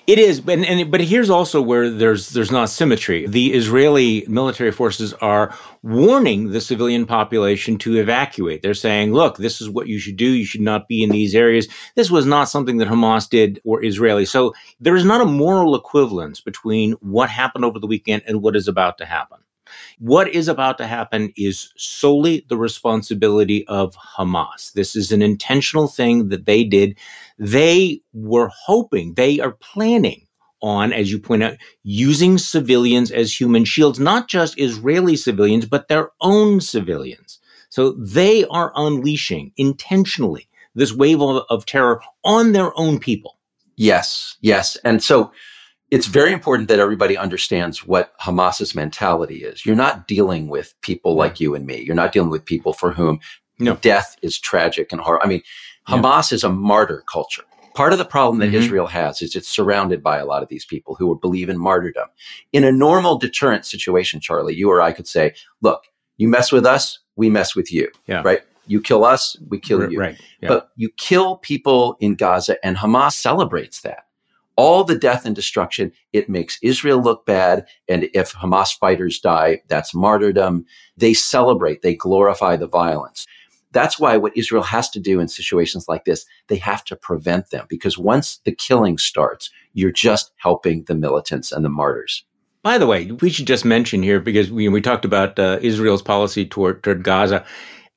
It 0.07 0.19
is, 0.19 0.41
and, 0.47 0.63
and 0.65 0.91
but 0.91 1.01
here's 1.01 1.31
also 1.31 1.61
where 1.61 1.89
there's 1.89 2.29
there's 2.29 2.51
not 2.51 2.69
symmetry. 2.69 3.25
The 3.25 3.53
Israeli 3.53 4.23
military 4.27 4.71
forces 4.71 5.13
are 5.13 5.55
warning 5.81 6.51
the 6.51 6.61
civilian 6.61 7.07
population 7.07 7.77
to 7.79 7.97
evacuate. 7.97 8.61
They're 8.61 8.75
saying, 8.75 9.13
"Look, 9.13 9.37
this 9.37 9.61
is 9.61 9.69
what 9.69 9.87
you 9.87 9.97
should 9.97 10.15
do. 10.15 10.27
You 10.27 10.45
should 10.45 10.61
not 10.61 10.87
be 10.87 11.01
in 11.01 11.09
these 11.09 11.33
areas." 11.33 11.67
This 11.95 12.11
was 12.11 12.25
not 12.27 12.49
something 12.49 12.77
that 12.77 12.87
Hamas 12.87 13.27
did 13.27 13.59
or 13.63 13.83
Israeli. 13.83 14.25
So 14.25 14.53
there 14.79 14.95
is 14.95 15.05
not 15.05 15.21
a 15.21 15.25
moral 15.25 15.75
equivalence 15.75 16.39
between 16.39 16.93
what 17.01 17.29
happened 17.29 17.65
over 17.65 17.79
the 17.79 17.87
weekend 17.87 18.21
and 18.27 18.43
what 18.43 18.55
is 18.55 18.67
about 18.67 18.99
to 18.99 19.05
happen. 19.05 19.39
What 19.99 20.29
is 20.29 20.47
about 20.47 20.77
to 20.79 20.87
happen 20.87 21.33
is 21.37 21.73
solely 21.77 22.45
the 22.49 22.57
responsibility 22.57 23.67
of 23.67 23.95
Hamas. 23.95 24.73
This 24.73 24.95
is 24.95 25.11
an 25.11 25.21
intentional 25.21 25.87
thing 25.87 26.29
that 26.29 26.45
they 26.45 26.63
did. 26.63 26.97
They 27.37 28.01
were 28.13 28.49
hoping, 28.65 29.13
they 29.13 29.39
are 29.39 29.51
planning 29.51 30.27
on, 30.61 30.93
as 30.93 31.11
you 31.11 31.19
point 31.19 31.43
out, 31.43 31.57
using 31.83 32.37
civilians 32.37 33.11
as 33.11 33.39
human 33.39 33.65
shields, 33.65 33.99
not 33.99 34.27
just 34.27 34.59
Israeli 34.59 35.15
civilians, 35.15 35.65
but 35.65 35.87
their 35.87 36.11
own 36.21 36.61
civilians. 36.61 37.39
So 37.69 37.91
they 37.91 38.45
are 38.45 38.71
unleashing 38.75 39.51
intentionally 39.57 40.47
this 40.75 40.93
wave 40.93 41.21
of, 41.21 41.43
of 41.49 41.65
terror 41.65 42.01
on 42.23 42.51
their 42.51 42.77
own 42.79 42.99
people. 42.99 43.37
Yes, 43.75 44.37
yes. 44.41 44.77
And 44.77 45.03
so 45.03 45.31
it's 45.91 46.07
very 46.07 46.33
important 46.33 46.67
that 46.69 46.79
everybody 46.79 47.17
understands 47.17 47.85
what 47.85 48.17
Hamas's 48.19 48.73
mentality 48.73 49.43
is. 49.43 49.65
You're 49.65 49.75
not 49.75 50.07
dealing 50.07 50.47
with 50.47 50.73
people 50.81 51.15
like 51.15 51.39
you 51.39 51.53
and 51.53 51.65
me. 51.65 51.81
You're 51.81 51.95
not 51.95 52.11
dealing 52.11 52.31
with 52.31 52.43
people 52.43 52.73
for 52.73 52.91
whom 52.91 53.19
no. 53.59 53.75
death 53.75 54.15
is 54.21 54.39
tragic 54.39 54.91
and 54.91 54.99
horrible. 54.99 55.25
I 55.25 55.29
mean, 55.29 55.41
Hamas 55.87 56.31
yeah. 56.31 56.35
is 56.35 56.43
a 56.43 56.49
martyr 56.49 57.03
culture. 57.11 57.43
Part 57.75 57.91
of 57.91 57.99
the 57.99 58.05
problem 58.05 58.39
that 58.39 58.47
mm-hmm. 58.47 58.55
Israel 58.55 58.87
has 58.87 59.21
is 59.21 59.35
it's 59.35 59.49
surrounded 59.49 60.01
by 60.01 60.17
a 60.17 60.25
lot 60.25 60.41
of 60.41 60.49
these 60.49 60.65
people 60.65 60.95
who 60.95 61.19
believe 61.19 61.49
in 61.49 61.59
martyrdom. 61.59 62.07
In 62.53 62.63
a 62.63 62.71
normal 62.71 63.17
deterrent 63.17 63.65
situation, 63.65 64.21
Charlie, 64.21 64.55
you 64.55 64.71
or 64.71 64.81
I 64.81 64.91
could 64.93 65.07
say, 65.07 65.33
look, 65.61 65.83
you 66.17 66.27
mess 66.27 66.51
with 66.51 66.65
us, 66.65 66.99
we 67.15 67.29
mess 67.29 67.55
with 67.55 67.71
you. 67.71 67.91
Yeah. 68.07 68.21
Right? 68.23 68.41
You 68.65 68.81
kill 68.81 69.03
us, 69.03 69.35
we 69.49 69.59
kill 69.59 69.91
you. 69.91 69.99
Right. 69.99 70.19
Yeah. 70.41 70.49
But 70.49 70.69
you 70.75 70.89
kill 70.97 71.37
people 71.37 71.97
in 71.99 72.15
Gaza, 72.15 72.57
and 72.65 72.77
Hamas 72.77 73.13
celebrates 73.13 73.81
that 73.81 74.05
all 74.55 74.83
the 74.83 74.97
death 74.97 75.25
and 75.25 75.35
destruction. 75.35 75.91
It 76.13 76.29
makes 76.29 76.59
Israel 76.61 77.01
look 77.01 77.25
bad. 77.25 77.67
And 77.87 78.09
if 78.13 78.33
Hamas 78.33 78.77
fighters 78.77 79.19
die, 79.19 79.61
that's 79.67 79.93
martyrdom. 79.93 80.65
They 80.97 81.13
celebrate, 81.13 81.81
they 81.81 81.95
glorify 81.95 82.55
the 82.55 82.67
violence. 82.67 83.25
That's 83.71 83.99
why 83.99 84.15
what 84.15 84.37
Israel 84.37 84.63
has 84.63 84.89
to 84.91 85.01
do 85.01 85.19
in 85.19 85.27
situations 85.27 85.89
like 85.89 86.05
this, 86.05 86.25
they 86.47 86.55
have 86.57 86.85
to 86.85 86.95
prevent 86.95 87.49
them 87.49 87.65
because 87.67 87.97
once 87.97 88.37
the 88.45 88.53
killing 88.53 88.97
starts, 88.97 89.49
you're 89.73 89.91
just 89.91 90.31
helping 90.37 90.83
the 90.83 90.95
militants 90.95 91.51
and 91.51 91.65
the 91.65 91.69
martyrs. 91.69 92.23
By 92.63 92.77
the 92.77 92.87
way, 92.87 93.11
we 93.11 93.29
should 93.29 93.47
just 93.47 93.65
mention 93.65 94.01
here 94.01 94.21
because 94.21 94.49
we, 94.49 94.69
we 94.69 94.81
talked 94.81 95.05
about 95.05 95.37
uh, 95.37 95.59
Israel's 95.61 96.01
policy 96.01 96.45
toward, 96.45 96.83
toward 96.83 97.03
Gaza. 97.03 97.45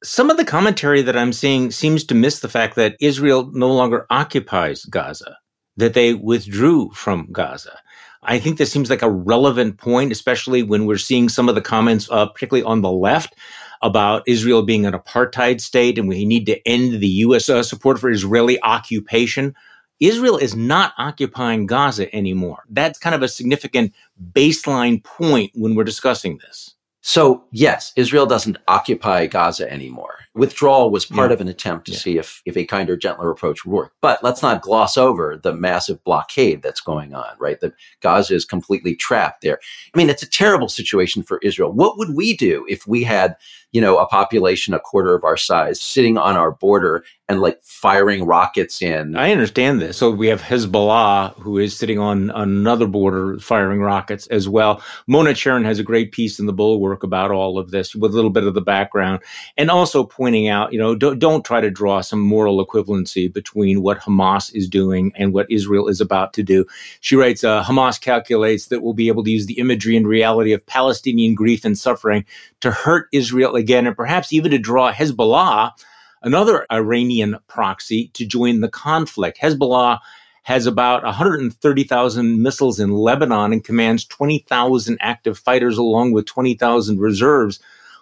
Some 0.03 0.31
of 0.31 0.37
the 0.37 0.45
commentary 0.45 1.01
that 1.03 1.17
I'm 1.17 1.33
seeing 1.33 1.71
seems 1.71 2.05
to 2.05 2.15
miss 2.15 2.41
the 2.41 2.49
fact 2.49 2.75
that 2.75 2.97
Israel 3.01 3.51
no 3.53 3.73
longer 3.73 4.07
occupies 4.11 4.85
Gaza 4.85 5.37
that 5.79 5.95
they 5.95 6.15
withdrew 6.15 6.91
from 6.91 7.29
Gaza. 7.33 7.79
I 8.23 8.39
think 8.39 8.59
this 8.59 8.71
seems 8.71 8.91
like 8.91 9.03
a 9.03 9.11
relevant 9.11 9.79
point, 9.79 10.13
especially 10.13 10.63
when 10.63 10.87
we're 10.87 10.99
seeing 10.99 11.29
some 11.29 11.49
of 11.49 11.55
the 11.55 11.63
comments, 11.63 12.09
uh, 12.11 12.27
particularly 12.27 12.65
on 12.65 12.83
the 12.83 12.91
left, 12.91 13.35
about 13.81 14.25
Israel 14.27 14.63
being 14.63 14.85
an 14.85 14.93
apartheid 14.93 15.61
state 15.61 15.99
and 15.99 16.09
we 16.09 16.25
need 16.25 16.47
to 16.47 16.69
end 16.69 17.01
the 17.01 17.09
U.S. 17.09 17.49
Uh, 17.49 17.63
support 17.63 17.99
for 17.99 18.11
Israeli 18.11 18.61
occupation. 18.63 19.55
Israel 20.01 20.37
is 20.37 20.57
not 20.57 20.95
occupying 20.99 21.67
Gaza 21.67 22.13
anymore. 22.15 22.65
That's 22.69 22.99
kind 22.99 23.15
of 23.15 23.23
a 23.23 23.29
significant 23.29 23.95
baseline 24.33 25.03
point 25.05 25.53
when 25.55 25.77
we're 25.77 25.85
discussing 25.85 26.39
this. 26.39 26.75
So, 27.03 27.45
yes, 27.53 27.93
Israel 27.97 28.27
doesn't 28.27 28.59
occupy 28.67 29.27
Gaza 29.27 29.71
anymore. 29.73 30.19
Withdrawal 30.39 30.91
was 30.91 31.05
part 31.05 31.31
yeah. 31.31 31.35
of 31.35 31.41
an 31.41 31.49
attempt 31.49 31.87
to 31.87 31.93
yeah. 31.93 31.99
see 31.99 32.19
if, 32.19 32.43
if 32.47 32.57
a 32.57 32.65
kinder, 32.65 32.97
gentler 32.97 33.31
approach 33.31 33.65
would 33.65 33.73
work. 33.73 33.93
But 34.01 34.23
let's 34.23 34.43
not 34.43 34.63
gloss 34.63 34.97
over 34.97 35.37
the 35.37 35.53
massive 35.53 36.03
blockade 36.05 36.63
that's 36.63 36.81
going 36.81 37.15
on, 37.15 37.37
right? 37.39 37.61
That 37.61 37.75
Gaza 38.01 38.35
is 38.35 38.45
completely 38.45 38.95
trapped 38.95 39.43
there. 39.43 39.59
I 39.95 39.99
mean, 39.99 40.09
it's 40.09 40.23
a 40.23 40.31
terrible 40.31 40.69
situation 40.69 41.23
for 41.23 41.39
Israel. 41.43 41.73
What 41.73 41.99
would 41.99 42.15
we 42.15 42.37
do 42.37 42.65
if 42.69 42.87
we 42.87 43.03
had 43.03 43.37
you 43.73 43.83
know, 43.83 43.99
a 43.99 44.07
population 44.07 44.73
a 44.73 44.81
quarter 44.81 45.15
of 45.15 45.25
our 45.25 45.37
size 45.37 45.81
sitting 45.81 46.17
on 46.17 46.37
our 46.37 46.53
border 46.53 47.05
and 47.29 47.41
like 47.41 47.63
firing 47.63 48.25
rockets 48.25 48.81
in. 48.81 49.15
I 49.15 49.31
understand 49.31 49.83
this. 49.83 49.99
So 49.99 50.11
we 50.11 50.29
have 50.29 50.41
Hezbollah, 50.41 51.35
who 51.35 51.59
is 51.59 51.77
sitting 51.77 51.99
on 51.99 52.31
another 52.31 52.87
border 52.87 53.39
firing 53.39 53.81
rockets 53.81 54.27
as 54.29 54.49
well. 54.49 54.83
Mona 55.07 55.31
Charen 55.31 55.67
has 55.67 55.79
a 55.79 55.85
great 55.85 56.13
piece 56.13 56.39
in 56.39 56.47
the 56.47 56.55
Bulwark 56.55 57.03
about 57.03 57.31
all 57.31 57.59
of 57.59 57.71
this 57.71 57.95
with 57.95 58.13
a 58.13 58.15
little 58.15 58.31
bit 58.31 58.45
of 58.45 58.55
the 58.55 58.63
background 58.63 59.21
and 59.59 59.71
also 59.71 60.03
pointing 60.29 60.49
out, 60.49 60.75
you 60.75 60.79
know, 60.79 60.95
don't, 60.95 61.19
don't 61.19 61.43
try 61.43 61.59
to 61.59 61.71
draw 61.71 62.03
some 62.03 62.21
moral 62.21 62.63
equivalency 62.63 63.33
between 63.33 63.81
what 63.81 63.99
Hamas 63.99 64.55
is 64.55 64.69
doing 64.69 65.11
and 65.17 65.33
what 65.33 65.51
Israel 65.51 65.89
is 65.89 66.03
about 66.03 66.35
to 66.35 66.43
do. 66.43 66.67
She 67.01 67.17
writes, 67.17 67.45
uh, 67.45 67.65
Hamas 67.65 67.99
calculates 67.99 68.67
that 68.67 68.83
we'll 68.83 68.93
be 68.93 69.09
able 69.09 69.25
to 69.25 69.31
use 69.31 69.47
the 69.47 69.59
imagery 69.59 69.97
and 69.97 70.07
reality 70.07 70.53
of 70.53 70.67
Palestinian 70.67 71.35
grief 71.35 71.65
and 71.65 71.79
suffering 71.79 72.27
to 72.61 72.71
hurt 72.71 73.09
Israel 73.11 73.57
again, 73.57 73.87
and 73.87 73.97
perhaps 73.97 74.31
even 74.31 74.51
to 74.51 74.59
draw 74.59 74.93
Hezbollah, 74.93 75.73
another 76.21 76.67
Iranian 76.71 77.39
proxy, 77.47 78.09
to 78.09 78.27
join 78.27 78.61
the 78.61 78.69
conflict. 78.69 79.39
Hezbollah 79.41 79.99
has 80.43 80.67
about 80.67 81.05
130,000 81.05 82.43
missiles 82.43 82.79
in 82.79 82.93
Lebanon 82.93 83.55
and 83.55 83.65
commands 83.65 84.05
20,000 84.05 84.99
active 85.01 85.39
fighters 85.39 85.79
along 85.79 86.13
with 86.13 86.27
20,000 86.27 87.01
reserves. 87.01 87.61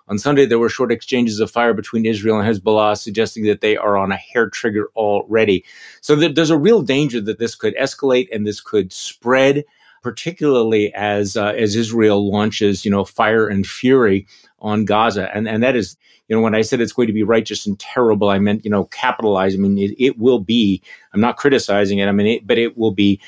On 0.08 0.18
Sunday, 0.18 0.46
there 0.46 0.58
were 0.58 0.68
short 0.68 0.92
exchanges 0.92 1.40
of 1.40 1.50
fire 1.50 1.74
between 1.74 2.06
Israel 2.06 2.38
and 2.38 2.48
Hezbollah, 2.48 2.96
suggesting 2.96 3.44
that 3.46 3.60
they 3.60 3.76
are 3.76 3.96
on 3.96 4.12
a 4.12 4.16
hair 4.16 4.48
trigger 4.48 4.88
already. 4.94 5.64
So 6.00 6.14
there's 6.14 6.50
a 6.50 6.58
real 6.58 6.82
danger 6.82 7.20
that 7.22 7.38
this 7.38 7.54
could 7.54 7.76
escalate 7.76 8.28
and 8.32 8.46
this 8.46 8.60
could 8.60 8.92
spread, 8.92 9.64
particularly 10.02 10.94
as 10.94 11.36
uh, 11.36 11.54
as 11.56 11.74
Israel 11.74 12.30
launches, 12.30 12.84
you 12.84 12.90
know, 12.90 13.04
fire 13.04 13.48
and 13.48 13.66
fury 13.66 14.26
on 14.60 14.84
Gaza. 14.84 15.28
And, 15.34 15.48
and 15.48 15.62
that 15.62 15.74
is, 15.74 15.96
you 16.28 16.36
know, 16.36 16.42
when 16.42 16.54
I 16.54 16.62
said 16.62 16.80
it's 16.80 16.92
going 16.92 17.08
to 17.08 17.12
be 17.12 17.22
righteous 17.22 17.66
and 17.66 17.78
terrible, 17.78 18.28
I 18.28 18.38
meant, 18.38 18.64
you 18.64 18.70
know, 18.70 18.84
capitalize. 18.84 19.54
I 19.54 19.58
mean, 19.58 19.76
it, 19.76 19.94
it 19.98 20.18
will 20.18 20.38
be, 20.38 20.82
I'm 21.12 21.20
not 21.20 21.36
criticizing 21.36 21.98
it. 21.98 22.06
I 22.06 22.12
mean, 22.12 22.26
it, 22.26 22.46
but 22.46 22.58
it 22.58 22.78
will 22.78 22.92
be 22.92 23.20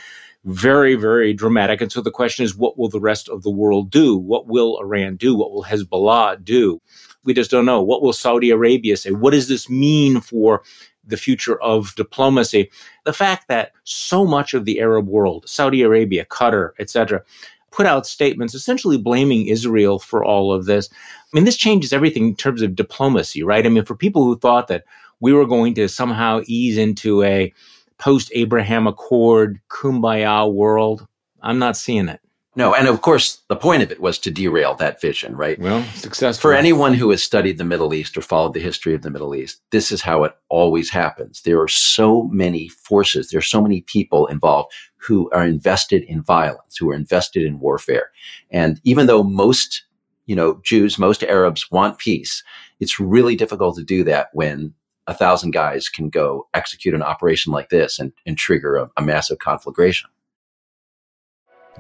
very, 0.45 0.95
very 0.95 1.33
dramatic. 1.33 1.81
And 1.81 1.91
so 1.91 2.01
the 2.01 2.11
question 2.11 2.45
is, 2.45 2.57
what 2.57 2.79
will 2.79 2.89
the 2.89 3.01
rest 3.01 3.29
of 3.29 3.43
the 3.43 3.51
world 3.51 3.91
do? 3.91 4.17
What 4.17 4.47
will 4.47 4.79
Iran 4.79 5.17
do? 5.17 5.35
What 5.35 5.53
will 5.53 5.65
Hezbollah 5.65 6.45
do? 6.45 6.81
We 7.25 7.35
just 7.35 7.51
don't 7.51 7.67
know. 7.67 7.83
What 7.83 8.03
will 8.03 8.13
Saudi 8.13 8.51
Arabia 8.51 8.97
say? 8.97 9.11
What 9.11 9.33
does 9.33 9.49
this 9.49 9.69
mean 9.69 10.21
for 10.21 10.63
the 11.05 11.17
future 11.17 11.61
of 11.61 11.95
diplomacy? 11.97 12.71
The 13.05 13.13
fact 13.13 13.49
that 13.49 13.73
so 13.85 14.25
much 14.25 14.55
of 14.55 14.65
the 14.65 14.81
Arab 14.81 15.09
world, 15.09 15.45
Saudi 15.47 15.83
Arabia, 15.83 16.25
Qatar, 16.25 16.71
etc., 16.79 17.23
put 17.71 17.87
out 17.87 18.07
statements 18.07 18.55
essentially 18.55 18.97
blaming 18.97 19.47
Israel 19.47 19.99
for 19.99 20.25
all 20.25 20.53
of 20.53 20.65
this. 20.65 20.89
I 20.93 21.29
mean, 21.33 21.45
this 21.45 21.57
changes 21.57 21.93
everything 21.93 22.29
in 22.29 22.37
terms 22.37 22.63
of 22.63 22.75
diplomacy, 22.75 23.43
right? 23.43 23.67
I 23.67 23.69
mean, 23.69 23.85
for 23.85 23.95
people 23.95 24.25
who 24.25 24.39
thought 24.39 24.69
that 24.69 24.85
we 25.21 25.33
were 25.33 25.47
going 25.47 25.75
to 25.75 25.89
somehow 25.89 26.41
ease 26.47 26.79
into 26.79 27.23
a 27.23 27.53
post 27.99 28.31
Abraham 28.35 28.87
Accord 28.87 29.61
kumbaya 29.69 30.53
world, 30.53 31.07
I'm 31.43 31.59
not 31.59 31.77
seeing 31.77 32.09
it. 32.09 32.21
No, 32.59 32.75
and 32.75 32.89
of 32.89 33.03
course, 33.03 33.43
the 33.49 33.55
point 33.55 33.85
of 33.85 33.93
it 33.93 34.01
was 34.01 34.19
to 34.19 34.33
derail 34.33 34.75
that 34.75 35.01
vision, 35.01 35.37
right? 35.37 35.61
Well, 35.61 35.85
successful. 35.95 36.41
For 36.41 36.53
anyone 36.53 36.93
who 36.93 37.11
has 37.11 37.23
studied 37.23 37.57
the 37.57 37.65
Middle 37.65 37.95
East 37.95 38.17
or 38.17 38.21
followed 38.21 38.53
the 38.53 38.59
history 38.59 38.95
of 38.95 39.03
the 39.03 39.11
Middle 39.11 39.33
East, 39.33 39.61
this 39.71 39.93
is 39.93 40.03
how 40.03 40.25
it 40.25 40.33
always 40.49 40.91
happens. 40.91 41.43
There 41.43 41.61
are 41.61 41.69
so 41.69 42.25
many 42.25 42.67
forces, 42.69 43.29
there 43.29 43.39
are 43.39 43.43
so 43.43 43.63
many 43.63 43.83
people 43.83 44.27
involved 44.27 44.73
who 44.97 45.31
are 45.31 45.47
invested 45.47 46.03
in 46.05 46.21
violence, 46.21 46.77
who 46.77 46.91
are 46.91 46.97
invested 46.97 47.45
in 47.47 47.61
warfare. 47.61 48.11
And 48.51 48.81
even 48.83 49.07
though 49.07 49.23
most, 49.23 49.85
you 50.27 50.35
know, 50.35 50.61
Jews, 50.65 50.99
most 50.99 51.23
Arabs 51.23 51.71
want 51.71 51.99
peace, 51.99 52.43
it's 52.81 52.99
really 52.99 53.37
difficult 53.37 53.77
to 53.77 53.85
do 53.85 54.03
that 54.03 54.31
when 54.33 54.75
a 55.09 55.15
thousand 55.15 55.53
guys 55.53 55.89
can 55.89 56.11
go 56.11 56.47
execute 56.55 56.95
an 56.95 57.03
operation 57.03 57.51
like 57.51 57.71
this 57.71 57.99
and, 57.99 58.13
and 58.27 58.37
trigger 58.37 58.77
a, 58.77 58.91
a 58.99 59.03
massive 59.03 59.39
conflagration. 59.39 60.11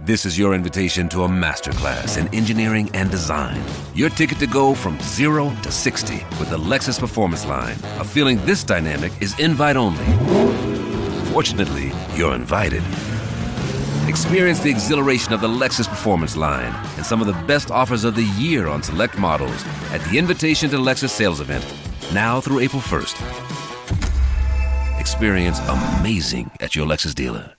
This 0.00 0.24
is 0.24 0.38
your 0.38 0.54
invitation 0.54 1.08
to 1.10 1.24
a 1.24 1.28
masterclass 1.28 2.18
in 2.18 2.32
engineering 2.34 2.88
and 2.94 3.10
design. 3.10 3.62
Your 3.94 4.08
ticket 4.10 4.38
to 4.38 4.46
go 4.46 4.72
from 4.72 4.98
zero 5.00 5.54
to 5.62 5.70
60 5.70 6.14
with 6.38 6.48
the 6.48 6.56
Lexus 6.56 6.98
Performance 6.98 7.44
Line. 7.44 7.76
A 7.98 8.04
feeling 8.04 8.38
this 8.46 8.64
dynamic 8.64 9.12
is 9.20 9.38
invite 9.38 9.76
only. 9.76 10.04
Fortunately, 11.32 11.92
you're 12.14 12.34
invited. 12.34 12.82
Experience 14.08 14.60
the 14.60 14.70
exhilaration 14.70 15.34
of 15.34 15.40
the 15.42 15.48
Lexus 15.48 15.86
Performance 15.86 16.36
Line 16.36 16.72
and 16.96 17.04
some 17.04 17.20
of 17.20 17.26
the 17.26 17.46
best 17.46 17.70
offers 17.70 18.04
of 18.04 18.14
the 18.14 18.24
year 18.38 18.68
on 18.68 18.82
select 18.82 19.18
models 19.18 19.64
at 19.90 20.00
the 20.04 20.16
Invitation 20.16 20.70
to 20.70 20.76
Lexus 20.76 21.10
sales 21.10 21.40
event, 21.40 21.64
now 22.12 22.40
through 22.40 22.60
April 22.60 22.82
1st. 22.82 23.18
Experience 25.00 25.58
amazing 25.68 26.50
at 26.60 26.74
your 26.74 26.86
Lexus 26.86 27.14
dealer. 27.14 27.54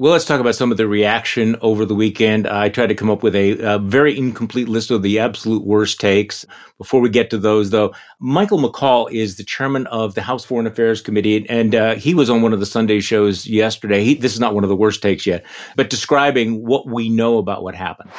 Well, 0.00 0.12
let's 0.12 0.24
talk 0.24 0.40
about 0.40 0.54
some 0.54 0.70
of 0.70 0.76
the 0.76 0.86
reaction 0.86 1.56
over 1.60 1.84
the 1.84 1.94
weekend. 1.96 2.46
I 2.46 2.68
tried 2.68 2.86
to 2.86 2.94
come 2.94 3.10
up 3.10 3.24
with 3.24 3.34
a, 3.34 3.58
a, 3.58 3.80
very 3.80 4.16
incomplete 4.16 4.68
list 4.68 4.92
of 4.92 5.02
the 5.02 5.18
absolute 5.18 5.64
worst 5.64 5.98
takes. 5.98 6.46
Before 6.78 7.00
we 7.00 7.08
get 7.08 7.30
to 7.30 7.36
those, 7.38 7.70
though, 7.70 7.92
Michael 8.20 8.58
McCaul 8.58 9.10
is 9.10 9.36
the 9.36 9.42
chairman 9.42 9.88
of 9.88 10.14
the 10.14 10.22
House 10.22 10.44
Foreign 10.44 10.68
Affairs 10.68 11.00
Committee, 11.00 11.44
and 11.50 11.74
uh, 11.74 11.96
he 11.96 12.14
was 12.14 12.30
on 12.30 12.42
one 12.42 12.52
of 12.52 12.60
the 12.60 12.66
Sunday 12.66 13.00
shows 13.00 13.48
yesterday. 13.48 14.04
He, 14.04 14.14
this 14.14 14.34
is 14.34 14.38
not 14.38 14.54
one 14.54 14.62
of 14.62 14.70
the 14.70 14.76
worst 14.76 15.02
takes 15.02 15.26
yet, 15.26 15.44
but 15.74 15.90
describing 15.90 16.64
what 16.64 16.86
we 16.86 17.08
know 17.08 17.38
about 17.38 17.64
what 17.64 17.74
happened. 17.74 18.10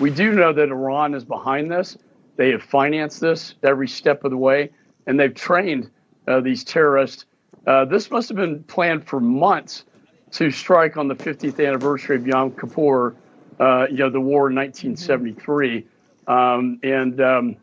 We 0.00 0.08
do 0.08 0.32
know 0.32 0.54
that 0.54 0.70
Iran 0.70 1.14
is 1.14 1.26
behind 1.26 1.70
this. 1.70 1.98
They 2.38 2.50
have 2.52 2.62
financed 2.62 3.20
this 3.20 3.56
every 3.64 3.88
step 3.88 4.24
of 4.24 4.30
the 4.30 4.36
way, 4.36 4.70
and 5.06 5.18
they've 5.18 5.34
trained 5.34 5.90
uh, 6.28 6.40
these 6.40 6.62
terrorists. 6.62 7.26
Uh, 7.66 7.84
this 7.84 8.10
must 8.12 8.28
have 8.28 8.36
been 8.36 8.62
planned 8.62 9.06
for 9.06 9.20
months 9.20 9.84
to 10.30 10.50
strike 10.52 10.96
on 10.96 11.08
the 11.08 11.16
50th 11.16 11.66
anniversary 11.66 12.16
of 12.16 12.26
Yom 12.26 12.52
Kippur, 12.52 13.16
uh, 13.58 13.86
you 13.90 13.96
know, 13.96 14.08
the 14.08 14.20
war 14.20 14.48
in 14.48 14.54
1973. 14.54 15.84
Um, 16.28 16.78
and 16.84 17.20
um, 17.20 17.56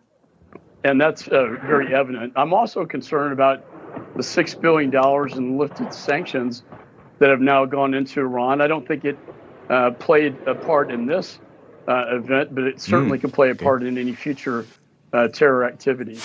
and 0.84 1.00
that's 1.00 1.28
uh, 1.30 1.56
very 1.66 1.96
evident. 1.96 2.34
I'm 2.36 2.54
also 2.54 2.86
concerned 2.86 3.32
about 3.32 3.64
the 4.16 4.22
$6 4.22 4.62
billion 4.62 4.94
in 5.38 5.58
lifted 5.58 5.94
sanctions 5.94 6.64
that 7.20 7.30
have 7.30 7.40
now 7.40 7.66
gone 7.66 7.94
into 7.94 8.20
Iran. 8.20 8.62
I 8.62 8.68
don't 8.68 8.88
think 8.88 9.06
it 9.06 9.18
uh, 9.70 9.92
played 9.92 10.36
a 10.46 10.54
part 10.54 10.92
in 10.92 11.06
this 11.06 11.40
uh, 11.88 12.15
event, 12.15 12.54
but 12.54 12.63
it 12.65 12.82
certainly 12.82 13.17
mm. 13.17 13.21
can 13.21 13.32
play 13.32 13.50
a 13.50 13.56
part 13.56 13.84
in 13.84 13.98
any 13.98 14.13
future 14.13 14.65
uh, 15.13 15.28
terror 15.28 15.63
activity. 15.63 16.19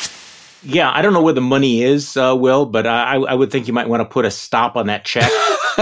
Yeah, 0.63 0.91
I 0.93 1.01
don't 1.01 1.15
know 1.15 1.23
where 1.23 1.33
the 1.33 1.41
money 1.41 1.83
is, 1.83 2.17
uh, 2.17 2.37
Will, 2.37 2.67
but 2.67 2.87
I, 2.87 3.15
I 3.15 3.35
would 3.35 3.51
think 3.51 3.67
you 3.67 3.73
might 3.73 3.89
want 3.89 4.03
to 4.03 4.05
put 4.05 4.27
a 4.27 4.31
stop 4.31 4.77
on 4.77 4.87
that 4.89 5.05
check. 5.05 5.31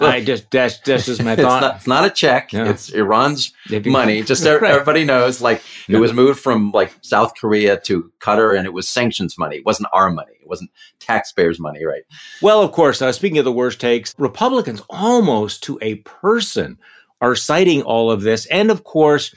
I 0.00 0.22
just 0.24 0.50
that's 0.50 0.80
that's 0.80 1.06
just 1.06 1.22
my 1.22 1.36
thought. 1.36 1.62
It's 1.62 1.62
not, 1.62 1.76
it's 1.76 1.86
not 1.86 2.04
a 2.06 2.10
check. 2.10 2.52
Yeah. 2.52 2.68
It's 2.68 2.88
Iran's 2.90 3.52
money. 3.84 4.22
Just 4.22 4.44
right. 4.46 4.62
everybody 4.64 5.04
knows, 5.04 5.40
like 5.40 5.62
no. 5.88 5.98
it 5.98 6.00
was 6.00 6.12
moved 6.12 6.40
from 6.40 6.72
like 6.72 6.92
South 7.02 7.34
Korea 7.36 7.78
to 7.80 8.10
Qatar, 8.18 8.56
and 8.56 8.66
it 8.66 8.72
was 8.72 8.88
sanctions 8.88 9.38
money. 9.38 9.56
It 9.56 9.66
wasn't 9.66 9.88
our 9.92 10.10
money. 10.10 10.32
It 10.40 10.48
wasn't 10.48 10.70
taxpayers' 10.98 11.60
money, 11.60 11.84
right? 11.84 12.02
Well, 12.40 12.62
of 12.62 12.72
course. 12.72 13.00
Uh, 13.00 13.12
speaking 13.12 13.38
of 13.38 13.44
the 13.44 13.52
worst 13.52 13.80
takes, 13.80 14.14
Republicans 14.18 14.82
almost 14.90 15.62
to 15.64 15.78
a 15.80 15.96
person 15.96 16.78
are 17.22 17.34
citing 17.34 17.80
all 17.82 18.10
of 18.10 18.20
this, 18.20 18.44
and 18.46 18.70
of 18.70 18.84
course 18.84 19.34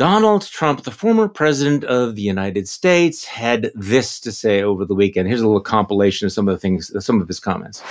Donald 0.00 0.46
Trump, 0.46 0.84
the 0.84 0.90
former 0.90 1.28
president 1.28 1.84
of 1.84 2.14
the 2.14 2.22
United 2.22 2.66
States, 2.66 3.24
had 3.26 3.70
this 3.74 4.20
to 4.20 4.32
say 4.32 4.62
over 4.62 4.86
the 4.86 4.94
weekend. 4.94 5.28
Here's 5.28 5.42
a 5.42 5.46
little 5.46 5.60
compilation 5.60 6.24
of 6.24 6.32
some 6.32 6.48
of 6.48 6.54
the 6.54 6.58
things, 6.58 6.90
some 7.04 7.20
of 7.20 7.28
his 7.28 7.38
comments. 7.40 7.82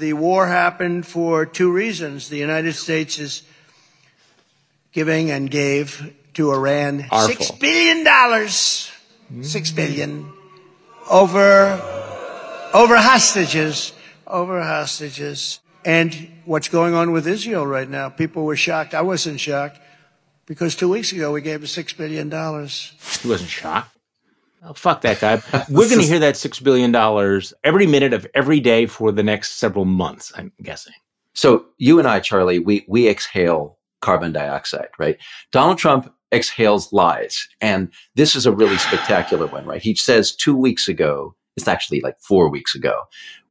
The 0.00 0.14
war 0.14 0.48
happened 0.48 1.06
for 1.06 1.46
two 1.46 1.70
reasons. 1.70 2.30
The 2.30 2.38
United 2.38 2.72
States 2.72 3.20
is 3.20 3.42
giving 4.90 5.30
and 5.30 5.48
gave 5.48 6.12
to 6.34 6.50
Iran 6.52 7.06
six 7.26 7.52
billion 7.52 8.02
dollars, 8.02 8.90
six 9.42 9.70
billion 9.70 10.32
over 11.08 11.80
over 12.74 12.96
hostages, 12.96 13.92
over 14.26 14.60
hostages, 14.62 15.60
and 15.84 16.30
what's 16.44 16.68
going 16.68 16.94
on 16.94 17.12
with 17.12 17.26
Israel 17.26 17.66
right 17.66 17.88
now. 17.88 18.08
People 18.08 18.44
were 18.44 18.56
shocked. 18.56 18.94
I 18.94 19.02
wasn't 19.02 19.40
shocked 19.40 19.80
because 20.46 20.74
two 20.74 20.88
weeks 20.88 21.12
ago 21.12 21.32
we 21.32 21.40
gave 21.40 21.60
him 21.60 21.66
$6 21.66 21.96
billion. 21.96 22.30
He 22.30 23.28
wasn't 23.28 23.50
shocked. 23.50 23.90
Oh, 24.62 24.72
fuck 24.72 25.02
that 25.02 25.20
guy. 25.20 25.42
We're 25.68 25.88
going 25.88 26.00
to 26.00 26.06
hear 26.06 26.20
that 26.20 26.36
$6 26.36 26.62
billion 26.62 26.94
every 27.64 27.86
minute 27.86 28.14
of 28.14 28.26
every 28.34 28.60
day 28.60 28.86
for 28.86 29.12
the 29.12 29.22
next 29.22 29.58
several 29.58 29.84
months, 29.84 30.32
I'm 30.34 30.52
guessing. 30.62 30.94
So 31.34 31.66
you 31.76 31.98
and 31.98 32.08
I, 32.08 32.20
Charlie, 32.20 32.60
we, 32.60 32.84
we 32.88 33.08
exhale 33.08 33.78
carbon 34.00 34.32
dioxide, 34.32 34.88
right? 34.98 35.18
Donald 35.52 35.78
Trump 35.78 36.14
exhales 36.32 36.92
lies. 36.92 37.48
And 37.60 37.92
this 38.14 38.34
is 38.34 38.46
a 38.46 38.52
really 38.52 38.78
spectacular 38.78 39.46
one, 39.46 39.66
right? 39.66 39.82
He 39.82 39.94
says 39.94 40.34
two 40.34 40.56
weeks 40.56 40.88
ago, 40.88 41.34
it's 41.56 41.68
actually 41.68 42.00
like 42.00 42.18
four 42.20 42.48
weeks 42.48 42.74
ago, 42.74 43.02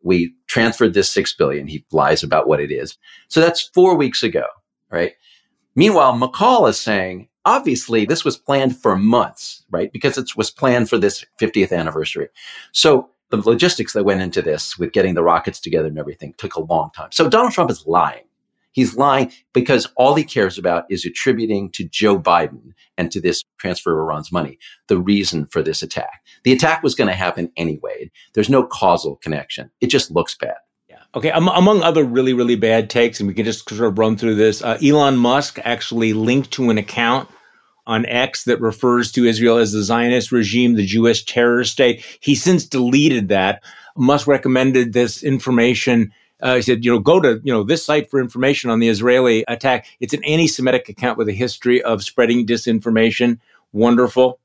we 0.02 0.34
transferred 0.48 0.94
this 0.94 1.10
six 1.10 1.34
billion. 1.34 1.68
He 1.68 1.86
lies 1.92 2.24
about 2.24 2.48
what 2.48 2.60
it 2.60 2.72
is. 2.72 2.98
So 3.30 3.40
that's 3.40 3.62
four 3.62 3.96
weeks 3.96 4.24
ago, 4.24 4.46
right? 4.90 5.14
Meanwhile, 5.76 6.14
McCaul 6.14 6.70
is 6.70 6.80
saying, 6.80 7.30
obviously, 7.46 8.06
this 8.06 8.26
was 8.26 8.38
planned 8.38 8.78
for 8.78 8.96
months, 8.96 9.64
right? 9.72 9.92
Because 9.92 10.18
it 10.18 10.36
was 10.36 10.52
planned 10.52 10.90
for 10.90 10.98
this 10.98 11.26
50th 11.40 11.72
anniversary. 11.72 12.28
So 12.74 13.10
the 13.30 13.38
logistics 13.38 13.94
that 13.94 14.04
went 14.04 14.22
into 14.22 14.42
this 14.42 14.78
with 14.78 14.92
getting 14.92 15.16
the 15.16 15.24
rockets 15.24 15.60
together 15.60 15.88
and 15.88 15.98
everything 15.98 16.34
took 16.38 16.56
a 16.56 16.62
long 16.62 16.92
time. 16.96 17.12
So 17.12 17.30
Donald 17.30 17.54
Trump 17.54 17.72
is 17.72 17.88
lying. 17.88 18.24
He's 18.74 18.98
lying 18.98 19.32
because 19.54 19.88
all 19.96 20.16
he 20.16 20.24
cares 20.24 20.58
about 20.58 20.86
is 20.90 21.06
attributing 21.06 21.72
to 21.72 21.86
Joe 21.86 22.20
Biden 22.20 22.74
and 22.98 23.12
to 23.12 23.22
this 23.22 23.44
transfer 23.58 23.94
of 23.94 24.06
Iran's 24.06 24.32
money 24.32 24.60
the 24.88 24.98
reason 24.98 25.46
for 25.48 25.62
this 25.62 25.82
attack. 25.82 26.22
The 26.44 26.52
attack 26.52 26.84
was 26.84 26.96
going 26.96 27.08
to 27.08 27.16
happen 27.16 27.52
anyway. 27.56 28.12
There's 28.34 28.50
no 28.50 28.64
causal 28.66 29.16
connection. 29.18 29.72
It 29.80 29.88
just 29.88 30.12
looks 30.12 30.36
bad. 30.36 30.56
Okay, 31.16 31.30
um, 31.30 31.48
among 31.50 31.84
other 31.84 32.04
really, 32.04 32.34
really 32.34 32.56
bad 32.56 32.90
takes, 32.90 33.20
and 33.20 33.28
we 33.28 33.36
can 33.36 33.46
just 33.46 33.70
sort 33.70 33.82
of 33.82 34.00
run 34.00 34.18
through 34.18 34.34
this. 34.34 34.64
Uh, 34.64 34.80
Elon 34.84 35.16
Musk 35.16 35.60
actually 35.64 36.14
linked 36.14 36.50
to 36.52 36.72
an 36.72 36.80
account 36.80 37.30
on 37.86 38.06
X 38.08 38.46
that 38.46 38.62
refers 38.62 39.12
to 39.12 39.26
Israel 39.26 39.58
as 39.58 39.74
the 39.74 39.84
Zionist 39.84 40.32
regime, 40.32 40.74
the 40.74 40.86
Jewish 40.86 41.26
terror 41.26 41.64
state. 41.66 42.04
He 42.20 42.34
since 42.34 42.66
deleted 42.66 43.28
that. 43.28 43.62
Musk 43.96 44.26
recommended 44.26 44.94
this 44.94 45.22
information. 45.22 46.12
Uh, 46.44 46.56
he 46.58 46.62
said, 46.62 46.86
you 46.86 46.92
know, 46.92 47.00
go 47.00 47.20
to 47.20 47.42
you 47.44 47.52
know 47.52 47.64
this 47.64 47.84
site 47.84 48.12
for 48.12 48.20
information 48.20 48.70
on 48.70 48.80
the 48.80 48.90
Israeli 48.90 49.44
attack. 49.48 49.88
It's 50.00 50.14
an 50.14 50.24
anti-Semitic 50.24 50.90
account 50.90 51.18
with 51.18 51.30
a 51.30 51.34
history 51.34 51.82
of 51.82 52.04
spreading 52.04 52.46
disinformation. 52.46 53.40
Wonderful. 53.72 54.40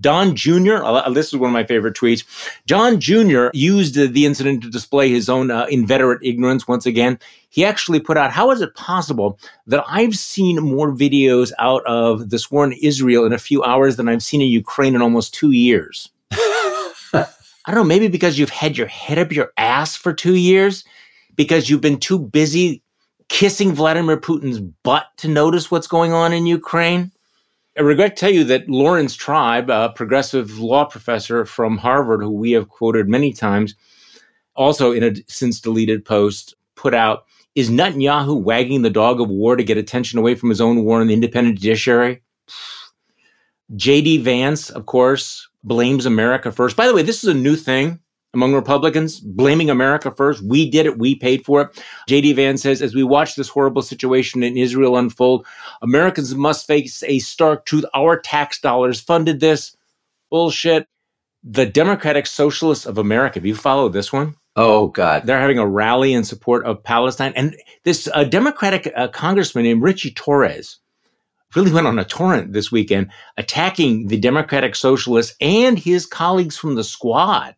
Don 0.00 0.34
Jr., 0.34 0.82
uh, 0.82 1.08
this 1.10 1.28
is 1.28 1.36
one 1.36 1.50
of 1.50 1.52
my 1.52 1.64
favorite 1.64 1.94
tweets. 1.94 2.24
Don 2.66 2.98
Jr. 2.98 3.48
used 3.52 3.94
the 3.94 4.26
incident 4.26 4.62
to 4.62 4.70
display 4.70 5.08
his 5.08 5.28
own 5.28 5.50
uh, 5.50 5.66
inveterate 5.70 6.20
ignorance 6.22 6.66
once 6.66 6.84
again. 6.84 7.18
He 7.48 7.64
actually 7.64 8.00
put 8.00 8.16
out, 8.16 8.32
How 8.32 8.50
is 8.50 8.60
it 8.60 8.74
possible 8.74 9.38
that 9.66 9.84
I've 9.86 10.16
seen 10.16 10.56
more 10.56 10.92
videos 10.92 11.52
out 11.58 11.84
of 11.86 12.30
this 12.30 12.50
war 12.50 12.64
in 12.64 12.72
Israel 12.72 13.24
in 13.24 13.32
a 13.32 13.38
few 13.38 13.62
hours 13.62 13.96
than 13.96 14.08
I've 14.08 14.22
seen 14.22 14.40
in 14.40 14.48
Ukraine 14.48 14.94
in 14.94 15.02
almost 15.02 15.32
two 15.32 15.52
years? 15.52 16.10
I 17.66 17.70
don't 17.72 17.76
know, 17.76 17.84
maybe 17.84 18.08
because 18.08 18.38
you've 18.38 18.50
had 18.50 18.76
your 18.76 18.88
head 18.88 19.18
up 19.18 19.32
your 19.32 19.52
ass 19.56 19.96
for 19.96 20.12
two 20.12 20.34
years, 20.34 20.84
because 21.36 21.68
you've 21.68 21.80
been 21.80 21.98
too 21.98 22.18
busy 22.18 22.82
kissing 23.28 23.72
Vladimir 23.72 24.16
Putin's 24.16 24.60
butt 24.60 25.06
to 25.18 25.28
notice 25.28 25.70
what's 25.70 25.86
going 25.86 26.12
on 26.12 26.32
in 26.32 26.46
Ukraine. 26.46 27.10
I 27.76 27.82
regret 27.82 28.16
to 28.16 28.20
tell 28.20 28.32
you 28.32 28.44
that 28.44 28.68
Laurence 28.68 29.16
Tribe, 29.16 29.68
a 29.68 29.90
progressive 29.90 30.58
law 30.58 30.84
professor 30.84 31.44
from 31.44 31.78
Harvard, 31.78 32.22
who 32.22 32.30
we 32.30 32.52
have 32.52 32.68
quoted 32.68 33.08
many 33.08 33.32
times, 33.32 33.74
also 34.54 34.92
in 34.92 35.02
a 35.02 35.14
since 35.26 35.60
deleted 35.60 36.04
post, 36.04 36.54
put 36.76 36.94
out 36.94 37.24
Is 37.54 37.70
Netanyahu 37.70 38.40
wagging 38.40 38.82
the 38.82 38.90
dog 38.90 39.20
of 39.20 39.28
war 39.28 39.56
to 39.56 39.64
get 39.64 39.78
attention 39.78 40.18
away 40.18 40.34
from 40.34 40.50
his 40.50 40.60
own 40.60 40.84
war 40.84 41.02
in 41.02 41.08
the 41.08 41.14
independent 41.14 41.58
judiciary? 41.58 42.22
JD 43.72 44.22
Vance, 44.22 44.70
of 44.70 44.86
course, 44.86 45.48
blames 45.64 46.06
America 46.06 46.52
first. 46.52 46.76
By 46.76 46.86
the 46.86 46.94
way, 46.94 47.02
this 47.02 47.24
is 47.24 47.30
a 47.30 47.34
new 47.34 47.56
thing 47.56 47.98
among 48.34 48.54
Republicans, 48.54 49.20
blaming 49.20 49.70
America 49.70 50.10
first. 50.10 50.42
We 50.42 50.68
did 50.68 50.86
it. 50.86 50.98
We 50.98 51.14
paid 51.14 51.44
for 51.44 51.62
it. 51.62 51.82
J.D. 52.08 52.32
Vance 52.34 52.62
says, 52.62 52.82
as 52.82 52.94
we 52.94 53.04
watch 53.04 53.36
this 53.36 53.48
horrible 53.48 53.82
situation 53.82 54.42
in 54.42 54.56
Israel 54.56 54.96
unfold, 54.96 55.46
Americans 55.82 56.34
must 56.34 56.66
face 56.66 57.02
a 57.04 57.18
stark 57.20 57.64
truth. 57.64 57.84
Our 57.94 58.18
tax 58.18 58.60
dollars 58.60 59.00
funded 59.00 59.40
this. 59.40 59.76
Bullshit. 60.30 60.86
The 61.42 61.66
Democratic 61.66 62.26
Socialists 62.26 62.86
of 62.86 62.96
America, 62.96 63.38
have 63.38 63.46
you 63.46 63.54
followed 63.54 63.92
this 63.92 64.12
one? 64.12 64.34
Oh, 64.56 64.88
God. 64.88 65.26
They're 65.26 65.40
having 65.40 65.58
a 65.58 65.66
rally 65.66 66.14
in 66.14 66.24
support 66.24 66.64
of 66.64 66.82
Palestine. 66.82 67.32
And 67.36 67.56
this 67.82 68.08
uh, 68.14 68.24
Democratic 68.24 68.90
uh, 68.96 69.08
congressman 69.08 69.64
named 69.64 69.82
Richie 69.82 70.12
Torres 70.12 70.78
really 71.54 71.72
went 71.72 71.86
on 71.86 71.98
a 71.98 72.04
torrent 72.04 72.52
this 72.52 72.70
weekend 72.72 73.10
attacking 73.36 74.08
the 74.08 74.18
Democratic 74.18 74.74
Socialists 74.74 75.36
and 75.40 75.78
his 75.78 76.06
colleagues 76.06 76.56
from 76.56 76.74
the 76.74 76.84
squad 76.84 77.54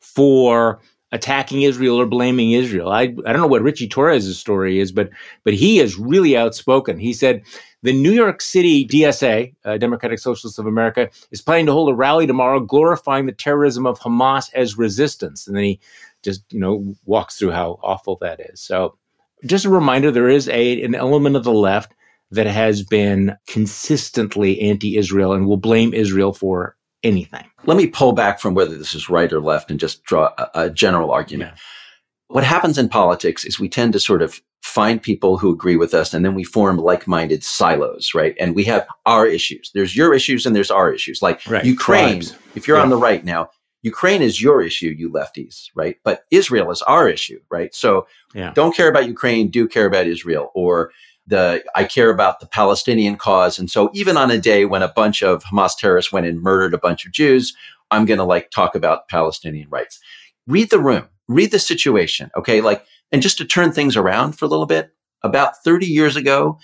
for 0.00 0.80
attacking 1.12 1.62
Israel 1.62 2.00
or 2.00 2.06
blaming 2.06 2.52
Israel. 2.52 2.90
I, 2.90 3.02
I 3.02 3.32
don't 3.32 3.38
know 3.38 3.46
what 3.46 3.62
Richie 3.62 3.88
Torres' 3.88 4.38
story 4.38 4.78
is, 4.78 4.92
but 4.92 5.10
but 5.44 5.54
he 5.54 5.80
is 5.80 5.98
really 5.98 6.36
outspoken. 6.36 6.98
He 6.98 7.12
said 7.12 7.42
the 7.82 7.92
New 7.92 8.12
York 8.12 8.40
City 8.40 8.86
DSA, 8.86 9.54
uh, 9.64 9.78
Democratic 9.78 10.18
Socialists 10.18 10.58
of 10.58 10.66
America, 10.66 11.08
is 11.30 11.42
planning 11.42 11.66
to 11.66 11.72
hold 11.72 11.90
a 11.90 11.94
rally 11.94 12.26
tomorrow 12.26 12.60
glorifying 12.60 13.26
the 13.26 13.32
terrorism 13.32 13.86
of 13.86 13.98
Hamas 13.98 14.50
as 14.54 14.78
resistance. 14.78 15.46
And 15.46 15.56
then 15.56 15.64
he 15.64 15.80
just 16.22 16.42
you 16.52 16.60
know 16.60 16.94
walks 17.04 17.38
through 17.38 17.52
how 17.52 17.78
awful 17.82 18.16
that 18.20 18.40
is. 18.40 18.60
So 18.60 18.96
just 19.44 19.64
a 19.64 19.70
reminder, 19.70 20.10
there 20.10 20.28
is 20.28 20.48
a 20.48 20.82
an 20.82 20.94
element 20.94 21.36
of 21.36 21.44
the 21.44 21.52
left 21.52 21.92
that 22.32 22.46
has 22.46 22.84
been 22.84 23.36
consistently 23.48 24.60
anti-Israel 24.60 25.32
and 25.32 25.48
will 25.48 25.56
blame 25.56 25.92
Israel 25.92 26.32
for 26.32 26.76
anything. 27.02 27.44
Let 27.66 27.76
me 27.76 27.86
pull 27.86 28.12
back 28.12 28.40
from 28.40 28.54
whether 28.54 28.76
this 28.76 28.94
is 28.94 29.08
right 29.08 29.32
or 29.32 29.40
left 29.40 29.70
and 29.70 29.80
just 29.80 30.02
draw 30.04 30.30
a, 30.38 30.50
a 30.54 30.70
general 30.70 31.10
argument. 31.10 31.52
Yeah. 31.54 31.60
What 32.28 32.44
happens 32.44 32.78
in 32.78 32.88
politics 32.88 33.44
is 33.44 33.58
we 33.58 33.68
tend 33.68 33.92
to 33.94 34.00
sort 34.00 34.22
of 34.22 34.40
find 34.62 35.02
people 35.02 35.38
who 35.38 35.52
agree 35.52 35.76
with 35.76 35.94
us 35.94 36.14
and 36.14 36.24
then 36.24 36.34
we 36.34 36.44
form 36.44 36.76
like-minded 36.76 37.42
silos, 37.42 38.12
right? 38.14 38.36
And 38.38 38.54
we 38.54 38.64
have 38.64 38.86
our 39.06 39.26
issues. 39.26 39.70
There's 39.74 39.96
your 39.96 40.14
issues 40.14 40.46
and 40.46 40.54
there's 40.54 40.70
our 40.70 40.92
issues. 40.92 41.22
Like 41.22 41.44
right. 41.46 41.64
Ukraine, 41.64 42.20
Tribes. 42.20 42.36
if 42.54 42.68
you're 42.68 42.76
yeah. 42.76 42.82
on 42.82 42.90
the 42.90 42.96
right 42.96 43.24
now, 43.24 43.50
Ukraine 43.82 44.20
is 44.20 44.40
your 44.40 44.62
issue, 44.62 44.94
you 44.96 45.10
lefties, 45.10 45.70
right? 45.74 45.96
But 46.04 46.24
Israel 46.30 46.70
is 46.70 46.82
our 46.82 47.08
issue, 47.08 47.40
right? 47.50 47.74
So 47.74 48.06
yeah. 48.34 48.52
don't 48.52 48.76
care 48.76 48.88
about 48.88 49.06
Ukraine, 49.06 49.48
do 49.48 49.66
care 49.66 49.86
about 49.86 50.06
Israel. 50.06 50.52
Or 50.54 50.92
the 51.30 51.64
I 51.74 51.84
care 51.84 52.10
about 52.10 52.40
the 52.40 52.46
Palestinian 52.46 53.16
cause. 53.16 53.58
And 53.58 53.70
so 53.70 53.90
even 53.94 54.16
on 54.16 54.30
a 54.30 54.38
day 54.38 54.66
when 54.66 54.82
a 54.82 54.92
bunch 54.92 55.22
of 55.22 55.42
Hamas 55.44 55.76
terrorists 55.76 56.12
went 56.12 56.26
and 56.26 56.42
murdered 56.42 56.74
a 56.74 56.78
bunch 56.78 57.06
of 57.06 57.12
Jews, 57.12 57.54
I'm 57.90 58.04
going 58.04 58.18
to 58.18 58.24
like 58.24 58.50
talk 58.50 58.74
about 58.74 59.08
Palestinian 59.08 59.68
rights. 59.70 59.98
Read 60.46 60.70
the 60.70 60.78
room, 60.78 61.08
read 61.28 61.50
the 61.50 61.58
situation. 61.58 62.30
Okay. 62.36 62.60
Like, 62.60 62.84
and 63.12 63.22
just 63.22 63.38
to 63.38 63.44
turn 63.44 63.72
things 63.72 63.96
around 63.96 64.32
for 64.32 64.44
a 64.44 64.48
little 64.48 64.66
bit, 64.66 64.92
about 65.22 65.62
30 65.64 65.86
years 65.86 66.16
ago, 66.16 66.58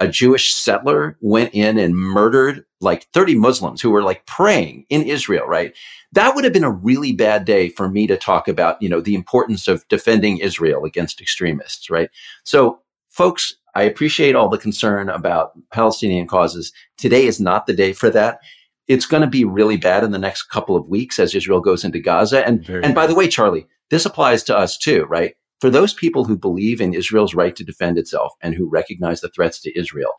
a 0.00 0.08
Jewish 0.08 0.54
settler 0.54 1.18
went 1.20 1.54
in 1.54 1.78
and 1.78 1.94
murdered 1.94 2.64
like 2.80 3.06
30 3.12 3.34
Muslims 3.34 3.82
who 3.82 3.90
were 3.90 4.02
like 4.02 4.24
praying 4.26 4.86
in 4.88 5.02
Israel, 5.02 5.46
right? 5.46 5.74
That 6.12 6.34
would 6.34 6.44
have 6.44 6.54
been 6.54 6.64
a 6.64 6.70
really 6.70 7.12
bad 7.12 7.44
day 7.44 7.68
for 7.68 7.88
me 7.88 8.06
to 8.06 8.16
talk 8.16 8.48
about, 8.48 8.80
you 8.82 8.88
know, 8.88 9.00
the 9.00 9.14
importance 9.14 9.68
of 9.68 9.86
defending 9.88 10.38
Israel 10.38 10.84
against 10.84 11.20
extremists, 11.20 11.90
right? 11.90 12.10
So 12.44 12.80
folks, 13.10 13.54
I 13.74 13.82
appreciate 13.82 14.34
all 14.34 14.48
the 14.48 14.58
concern 14.58 15.08
about 15.08 15.52
Palestinian 15.72 16.26
causes. 16.26 16.72
Today 16.96 17.26
is 17.26 17.40
not 17.40 17.66
the 17.66 17.72
day 17.72 17.92
for 17.92 18.10
that. 18.10 18.40
It's 18.88 19.06
going 19.06 19.20
to 19.20 19.28
be 19.28 19.44
really 19.44 19.76
bad 19.76 20.02
in 20.02 20.10
the 20.10 20.18
next 20.18 20.44
couple 20.44 20.74
of 20.74 20.88
weeks 20.88 21.18
as 21.18 21.34
Israel 21.34 21.60
goes 21.60 21.84
into 21.84 22.00
Gaza. 22.00 22.44
And, 22.44 22.64
Very 22.64 22.82
and 22.82 22.94
by 22.94 23.06
the 23.06 23.14
way, 23.14 23.28
Charlie, 23.28 23.68
this 23.90 24.04
applies 24.04 24.42
to 24.44 24.56
us 24.56 24.76
too, 24.76 25.04
right? 25.04 25.34
For 25.60 25.70
those 25.70 25.94
people 25.94 26.24
who 26.24 26.36
believe 26.36 26.80
in 26.80 26.94
Israel's 26.94 27.34
right 27.34 27.54
to 27.54 27.64
defend 27.64 27.98
itself 27.98 28.32
and 28.40 28.54
who 28.54 28.68
recognize 28.68 29.20
the 29.20 29.28
threats 29.28 29.60
to 29.60 29.78
Israel, 29.78 30.12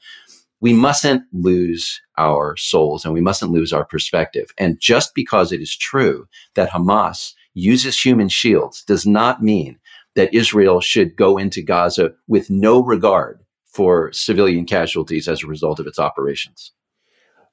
we 0.62 0.72
mustn't 0.74 1.24
lose 1.34 2.00
our 2.18 2.56
souls 2.56 3.04
and 3.04 3.14
we 3.14 3.22
mustn't 3.22 3.52
lose 3.52 3.74
our 3.74 3.84
perspective. 3.84 4.54
And 4.58 4.80
just 4.80 5.16
because 5.16 5.52
it 5.52 5.60
is 5.60 5.76
true 5.76 6.28
that 6.54 6.70
Hamas 6.70 7.34
uses 7.54 8.00
human 8.00 8.30
shields 8.30 8.84
does 8.84 9.06
not 9.06 9.42
mean 9.42 9.80
that 10.16 10.34
Israel 10.34 10.82
should 10.82 11.16
go 11.16 11.38
into 11.38 11.62
Gaza 11.62 12.12
with 12.28 12.50
no 12.50 12.84
regard 12.84 13.40
for 13.66 14.12
civilian 14.12 14.66
casualties 14.66 15.28
as 15.28 15.44
a 15.44 15.48
result 15.48 15.80
of 15.80 15.88
its 15.88 16.00
operations. 16.00 16.72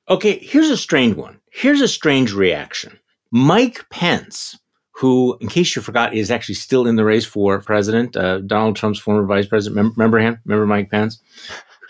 Okay, 0.09 0.38
here's 0.38 0.71
a 0.71 0.77
strange 0.77 1.16
one. 1.16 1.40
Here's 1.51 1.81
a 1.81 1.88
strange 1.88 2.33
reaction. 2.33 2.99
Mike 3.31 3.88
Pence, 3.90 4.59
who, 4.92 5.37
in 5.40 5.49
case 5.49 5.77
you 5.77 5.83
forgot, 5.83 6.14
is 6.14 6.31
actually 6.31 6.55
still 6.55 6.87
in 6.87 6.97
the 6.97 7.05
race 7.05 7.27
for 7.27 7.61
president, 7.61 8.16
uh, 8.16 8.38
Donald 8.40 8.75
Trump's 8.75 8.99
former 8.99 9.27
vice 9.27 9.47
president. 9.47 9.94
Remember 9.97 10.18
him? 10.18 10.40
Remember 10.44 10.66
Mike 10.66 10.90
Pence? 10.90 11.21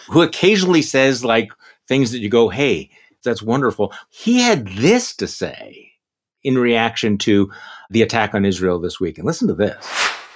Who 0.08 0.22
occasionally 0.22 0.82
says 0.82 1.24
like 1.24 1.50
things 1.86 2.10
that 2.12 2.18
you 2.18 2.28
go, 2.28 2.48
hey, 2.48 2.90
that's 3.22 3.42
wonderful. 3.42 3.92
He 4.10 4.40
had 4.40 4.66
this 4.68 5.14
to 5.16 5.26
say 5.26 5.92
in 6.42 6.58
reaction 6.58 7.18
to 7.18 7.50
the 7.90 8.02
attack 8.02 8.34
on 8.34 8.44
Israel 8.44 8.80
this 8.80 9.00
week. 9.00 9.18
And 9.18 9.26
listen 9.26 9.48
to 9.48 9.54
this. 9.54 9.76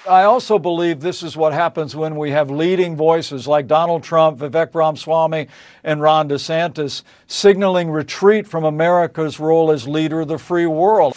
I 0.08 0.24
also 0.24 0.58
believe 0.58 1.00
this 1.00 1.22
is 1.22 1.36
what 1.36 1.52
happens 1.52 1.94
when 1.94 2.16
we 2.16 2.32
have 2.32 2.50
leading 2.50 2.96
voices 2.96 3.46
like 3.46 3.68
Donald 3.68 4.02
Trump, 4.02 4.38
Vivek 4.38 4.74
Ramaswamy, 4.74 5.46
and 5.84 6.00
Ron 6.00 6.28
DeSantis 6.28 7.02
signaling 7.28 7.88
retreat 7.88 8.48
from 8.48 8.64
America's 8.64 9.38
role 9.38 9.70
as 9.70 9.86
leader 9.86 10.22
of 10.22 10.28
the 10.28 10.38
free 10.38 10.66
world. 10.66 11.16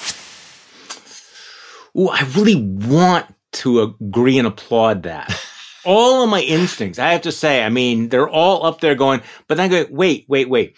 Ooh, 1.97 2.09
I 2.09 2.21
really 2.35 2.61
want 2.61 3.33
to 3.53 3.81
agree 3.81 4.37
and 4.37 4.47
applaud 4.47 5.03
that. 5.03 5.35
all 5.85 6.23
of 6.23 6.29
my 6.29 6.41
instincts, 6.41 6.99
I 6.99 7.11
have 7.11 7.21
to 7.23 7.31
say, 7.31 7.63
I 7.63 7.69
mean, 7.69 8.09
they're 8.09 8.29
all 8.29 8.67
up 8.67 8.81
there 8.81 8.93
going, 8.93 9.21
but 9.47 9.57
then 9.57 9.71
I 9.71 9.83
go, 9.83 9.87
wait, 9.89 10.25
wait, 10.27 10.47
wait 10.47 10.75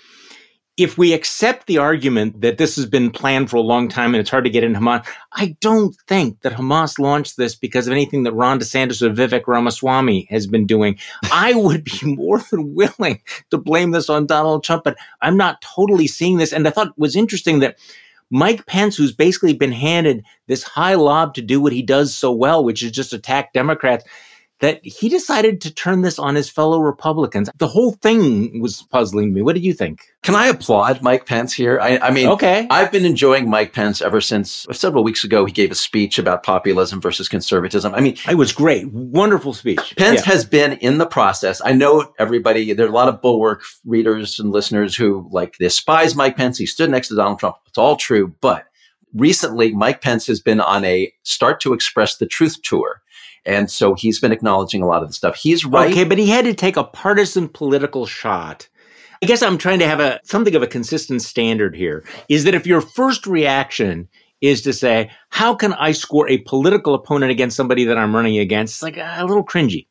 if 0.77 0.95
we 0.95 1.11
accept 1.11 1.65
the 1.65 1.79
argument 1.79 2.41
that 2.41 2.59
this 2.59 2.75
has 2.75 2.85
been 2.85 3.09
planned 3.09 3.49
for 3.49 3.57
a 3.57 3.61
long 3.61 3.89
time 3.89 4.13
and 4.13 4.21
it's 4.21 4.29
hard 4.29 4.43
to 4.43 4.49
get 4.49 4.63
into 4.63 4.79
Hamas, 4.79 5.05
I 5.33 5.57
don't 5.59 5.95
think 6.07 6.41
that 6.41 6.53
Hamas 6.53 6.99
launched 6.99 7.35
this 7.35 7.55
because 7.55 7.87
of 7.87 7.93
anything 7.93 8.23
that 8.23 8.33
Ron 8.33 8.59
DeSantis 8.59 9.01
or 9.01 9.09
Vivek 9.09 9.47
Ramaswamy 9.47 10.27
has 10.29 10.45
been 10.45 10.67
doing. 10.67 10.99
I 11.31 11.55
would 11.55 11.83
be 11.83 12.15
more 12.15 12.39
than 12.39 12.75
willing 12.75 13.21
to 13.49 13.57
blame 13.57 13.89
this 13.89 14.07
on 14.07 14.27
Donald 14.27 14.63
Trump, 14.63 14.83
but 14.83 14.97
I'm 15.21 15.35
not 15.35 15.61
totally 15.61 16.05
seeing 16.05 16.37
this. 16.37 16.53
And 16.53 16.67
I 16.67 16.71
thought 16.71 16.89
it 16.89 16.93
was 16.97 17.15
interesting 17.15 17.59
that 17.59 17.79
Mike 18.29 18.65
Pence, 18.67 18.95
who's 18.97 19.13
basically 19.13 19.53
been 19.53 19.71
handed 19.71 20.23
this 20.45 20.61
high 20.61 20.95
lob 20.95 21.33
to 21.35 21.41
do 21.41 21.59
what 21.59 21.73
he 21.73 21.81
does 21.81 22.13
so 22.13 22.31
well, 22.31 22.63
which 22.63 22.83
is 22.83 22.91
just 22.91 23.13
attack 23.13 23.53
Democrats, 23.53 24.03
that 24.59 24.83
he 24.83 25.09
decided 25.09 25.61
to 25.61 25.73
turn 25.73 26.01
this 26.01 26.17
on 26.17 26.35
his 26.35 26.49
fellow 26.49 26.79
Republicans. 26.79 27.49
The 27.57 27.67
whole 27.67 27.91
thing 27.93 28.61
was 28.61 28.83
puzzling 28.83 29.33
me. 29.33 29.41
What 29.41 29.53
did 29.53 29.63
you 29.63 29.73
think? 29.73 30.01
Can 30.23 30.35
I 30.35 30.47
applaud 30.47 31.01
Mike 31.01 31.25
Pence 31.25 31.53
here? 31.53 31.79
I, 31.79 31.97
I, 31.99 32.11
mean, 32.11 32.27
okay. 32.27 32.67
I've 32.69 32.91
been 32.91 33.05
enjoying 33.05 33.49
Mike 33.49 33.73
Pence 33.73 34.01
ever 34.01 34.19
since 34.19 34.65
several 34.71 35.03
weeks 35.03 35.23
ago. 35.23 35.45
He 35.45 35.53
gave 35.53 35.71
a 35.71 35.75
speech 35.75 36.17
about 36.19 36.43
populism 36.43 36.99
versus 36.99 37.29
conservatism. 37.29 37.93
I 37.93 38.01
mean, 38.01 38.17
it 38.29 38.35
was 38.35 38.51
great. 38.51 38.91
Wonderful 38.91 39.53
speech. 39.53 39.95
Pence 39.97 40.21
yeah. 40.25 40.33
has 40.33 40.43
been 40.43 40.73
in 40.73 40.97
the 40.97 41.05
process. 41.05 41.61
I 41.63 41.73
know 41.73 42.13
everybody, 42.19 42.73
there 42.73 42.85
are 42.85 42.89
a 42.89 42.93
lot 42.93 43.09
of 43.09 43.21
bulwark 43.21 43.63
readers 43.85 44.39
and 44.39 44.51
listeners 44.51 44.95
who 44.95 45.27
like 45.31 45.57
despise 45.59 46.15
Mike 46.15 46.35
Pence. 46.35 46.57
He 46.57 46.65
stood 46.65 46.89
next 46.89 47.09
to 47.09 47.15
Donald 47.15 47.39
Trump. 47.39 47.57
It's 47.67 47.77
all 47.77 47.95
true. 47.95 48.33
But 48.41 48.65
recently, 49.17 49.73
Mike 49.73 50.01
Pence 50.01 50.27
has 50.27 50.39
been 50.39 50.61
on 50.61 50.85
a 50.85 51.11
start 51.23 51.59
to 51.61 51.73
express 51.73 52.17
the 52.17 52.25
truth 52.25 52.61
tour 52.63 53.01
and 53.47 53.71
so 53.71 53.95
he's 53.95 54.19
been 54.19 54.33
acknowledging 54.33 54.83
a 54.83 54.85
lot 54.85 55.01
of 55.01 55.07
the 55.07 55.13
stuff. 55.13 55.37
He's 55.37 55.63
right. 55.63 55.89
Okay, 55.89 56.03
but 56.03 56.17
he 56.17 56.27
had 56.27 56.43
to 56.45 56.53
take 56.53 56.75
a 56.75 56.83
partisan 56.83 57.47
political 57.47 58.05
shot. 58.05 58.67
I 59.23 59.25
guess 59.25 59.41
I'm 59.41 59.57
trying 59.57 59.79
to 59.79 59.87
have 59.87 60.01
a 60.01 60.19
something 60.23 60.53
of 60.53 60.61
a 60.61 60.67
consistent 60.67 61.21
standard 61.21 61.75
here. 61.75 62.05
Is 62.29 62.43
that 62.43 62.53
if 62.53 62.67
your 62.67 62.81
first 62.81 63.25
reaction 63.25 64.09
is 64.41 64.61
to 64.63 64.73
say, 64.73 65.09
how 65.29 65.55
can 65.55 65.73
I 65.73 65.93
score 65.93 66.29
a 66.29 66.39
political 66.39 66.93
opponent 66.93 67.31
against 67.31 67.57
somebody 67.57 67.85
that 67.85 67.97
I'm 67.97 68.13
running 68.13 68.37
against? 68.37 68.75
It's 68.75 68.83
like 68.83 68.97
uh, 68.97 69.15
a 69.17 69.25
little 69.25 69.45
cringy? 69.45 69.86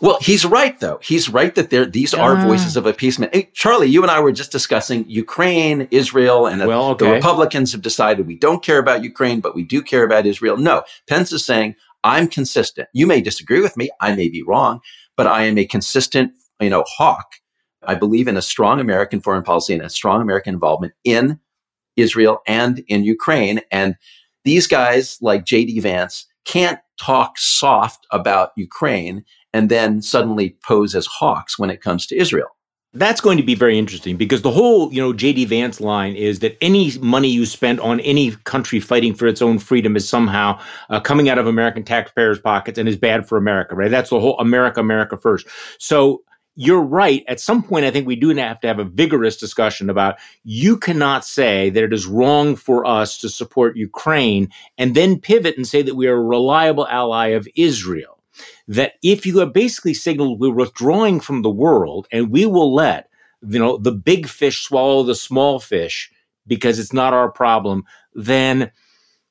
Well, 0.00 0.18
he's 0.20 0.44
right 0.44 0.78
though. 0.80 0.98
He's 1.02 1.28
right 1.28 1.54
that 1.54 1.70
there 1.70 1.86
these 1.86 2.14
are 2.14 2.36
uh, 2.36 2.46
voices 2.46 2.76
of 2.76 2.86
appeasement. 2.86 3.34
Hey, 3.34 3.50
Charlie, 3.52 3.88
you 3.88 4.02
and 4.02 4.10
I 4.10 4.20
were 4.20 4.32
just 4.32 4.52
discussing 4.52 5.08
Ukraine, 5.08 5.88
Israel, 5.90 6.46
and 6.46 6.64
well, 6.66 6.90
okay. 6.90 7.06
the 7.06 7.12
Republicans 7.12 7.72
have 7.72 7.82
decided 7.82 8.26
we 8.26 8.36
don't 8.36 8.62
care 8.62 8.78
about 8.78 9.02
Ukraine, 9.04 9.40
but 9.40 9.54
we 9.54 9.62
do 9.62 9.82
care 9.82 10.04
about 10.04 10.26
Israel. 10.26 10.56
No, 10.56 10.82
Pence 11.08 11.32
is 11.32 11.44
saying 11.44 11.76
I'm 12.04 12.28
consistent. 12.28 12.88
You 12.92 13.06
may 13.06 13.20
disagree 13.20 13.60
with 13.60 13.76
me. 13.76 13.90
I 14.00 14.14
may 14.14 14.28
be 14.28 14.42
wrong, 14.42 14.80
but 15.16 15.26
I 15.26 15.44
am 15.44 15.58
a 15.58 15.64
consistent, 15.64 16.32
you 16.60 16.70
know, 16.70 16.84
hawk. 16.86 17.34
I 17.84 17.94
believe 17.94 18.28
in 18.28 18.36
a 18.36 18.42
strong 18.42 18.80
American 18.80 19.20
foreign 19.20 19.42
policy 19.42 19.74
and 19.74 19.82
a 19.82 19.90
strong 19.90 20.20
American 20.20 20.54
involvement 20.54 20.94
in 21.04 21.40
Israel 21.96 22.40
and 22.46 22.84
in 22.88 23.04
Ukraine. 23.04 23.60
And 23.70 23.96
these 24.44 24.66
guys 24.66 25.18
like 25.20 25.44
JD 25.44 25.82
Vance 25.82 26.26
can't 26.44 26.80
talk 27.02 27.38
soft 27.38 28.06
about 28.10 28.52
Ukraine 28.56 29.24
and 29.52 29.68
then 29.68 30.00
suddenly 30.02 30.56
pose 30.64 30.94
as 30.94 31.06
hawks 31.06 31.58
when 31.58 31.70
it 31.70 31.80
comes 31.80 32.06
to 32.06 32.16
Israel. 32.16 32.48
That's 32.94 33.22
going 33.22 33.38
to 33.38 33.42
be 33.42 33.54
very 33.54 33.78
interesting 33.78 34.16
because 34.18 34.42
the 34.42 34.50
whole, 34.50 34.92
you 34.92 35.00
know, 35.00 35.14
JD 35.14 35.46
Vance 35.46 35.80
line 35.80 36.14
is 36.14 36.40
that 36.40 36.58
any 36.60 36.92
money 36.98 37.28
you 37.28 37.46
spend 37.46 37.80
on 37.80 38.00
any 38.00 38.32
country 38.44 38.80
fighting 38.80 39.14
for 39.14 39.26
its 39.26 39.40
own 39.40 39.58
freedom 39.58 39.96
is 39.96 40.06
somehow 40.06 40.60
uh, 40.90 41.00
coming 41.00 41.30
out 41.30 41.38
of 41.38 41.46
American 41.46 41.84
taxpayers' 41.84 42.38
pockets 42.38 42.78
and 42.78 42.86
is 42.86 42.96
bad 42.96 43.26
for 43.26 43.38
America, 43.38 43.74
right? 43.74 43.90
That's 43.90 44.10
the 44.10 44.20
whole 44.20 44.38
America, 44.38 44.80
America 44.80 45.16
first. 45.16 45.46
So 45.78 46.22
you're 46.54 46.82
right. 46.82 47.24
At 47.28 47.40
some 47.40 47.62
point, 47.62 47.86
I 47.86 47.90
think 47.90 48.06
we 48.06 48.16
do 48.16 48.28
have 48.36 48.60
to 48.60 48.68
have 48.68 48.78
a 48.78 48.84
vigorous 48.84 49.36
discussion 49.36 49.88
about 49.88 50.16
you 50.44 50.76
cannot 50.76 51.24
say 51.24 51.70
that 51.70 51.82
it 51.82 51.92
is 51.92 52.06
wrong 52.06 52.56
for 52.56 52.84
us 52.84 53.18
to 53.18 53.28
support 53.28 53.76
Ukraine 53.76 54.50
and 54.76 54.94
then 54.94 55.20
pivot 55.20 55.56
and 55.56 55.66
say 55.66 55.82
that 55.82 55.94
we 55.94 56.06
are 56.08 56.16
a 56.16 56.22
reliable 56.22 56.86
ally 56.88 57.28
of 57.28 57.48
Israel 57.56 58.18
that 58.68 58.94
if 59.02 59.26
you 59.26 59.38
have 59.38 59.52
basically 59.52 59.94
signaled 59.94 60.40
we're 60.40 60.52
withdrawing 60.52 61.20
from 61.20 61.42
the 61.42 61.50
world 61.50 62.06
and 62.10 62.30
we 62.30 62.46
will 62.46 62.74
let 62.74 63.08
you 63.46 63.58
know 63.58 63.76
the 63.76 63.92
big 63.92 64.26
fish 64.26 64.62
swallow 64.62 65.02
the 65.02 65.14
small 65.14 65.58
fish 65.58 66.10
because 66.46 66.78
it's 66.78 66.92
not 66.92 67.12
our 67.12 67.30
problem, 67.30 67.84
then 68.14 68.70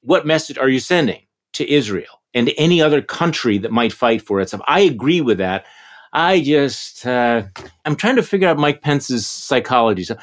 what 0.02 0.26
message 0.26 0.58
are 0.58 0.70
you 0.70 0.80
sending 0.80 1.22
to 1.54 1.70
Israel 1.70 2.22
and 2.34 2.48
to 2.48 2.56
any 2.56 2.82
other 2.82 3.02
country 3.02 3.58
that 3.60 3.72
might 3.72 3.94
fight 3.94 4.22
for 4.22 4.40
itself? 4.40 4.64
I 4.68 4.82
agree 4.82 5.22
with 5.22 5.38
that. 5.40 5.66
I 6.14 6.42
just 6.42 7.06
uh, 7.06 7.44
I'm 7.86 7.96
trying 7.96 8.18
to 8.18 8.24
figure 8.24 8.48
out 8.48 8.58
Mike 8.58 8.82
Pence's 8.82 9.26
psychology. 9.28 10.04
So 10.04 10.18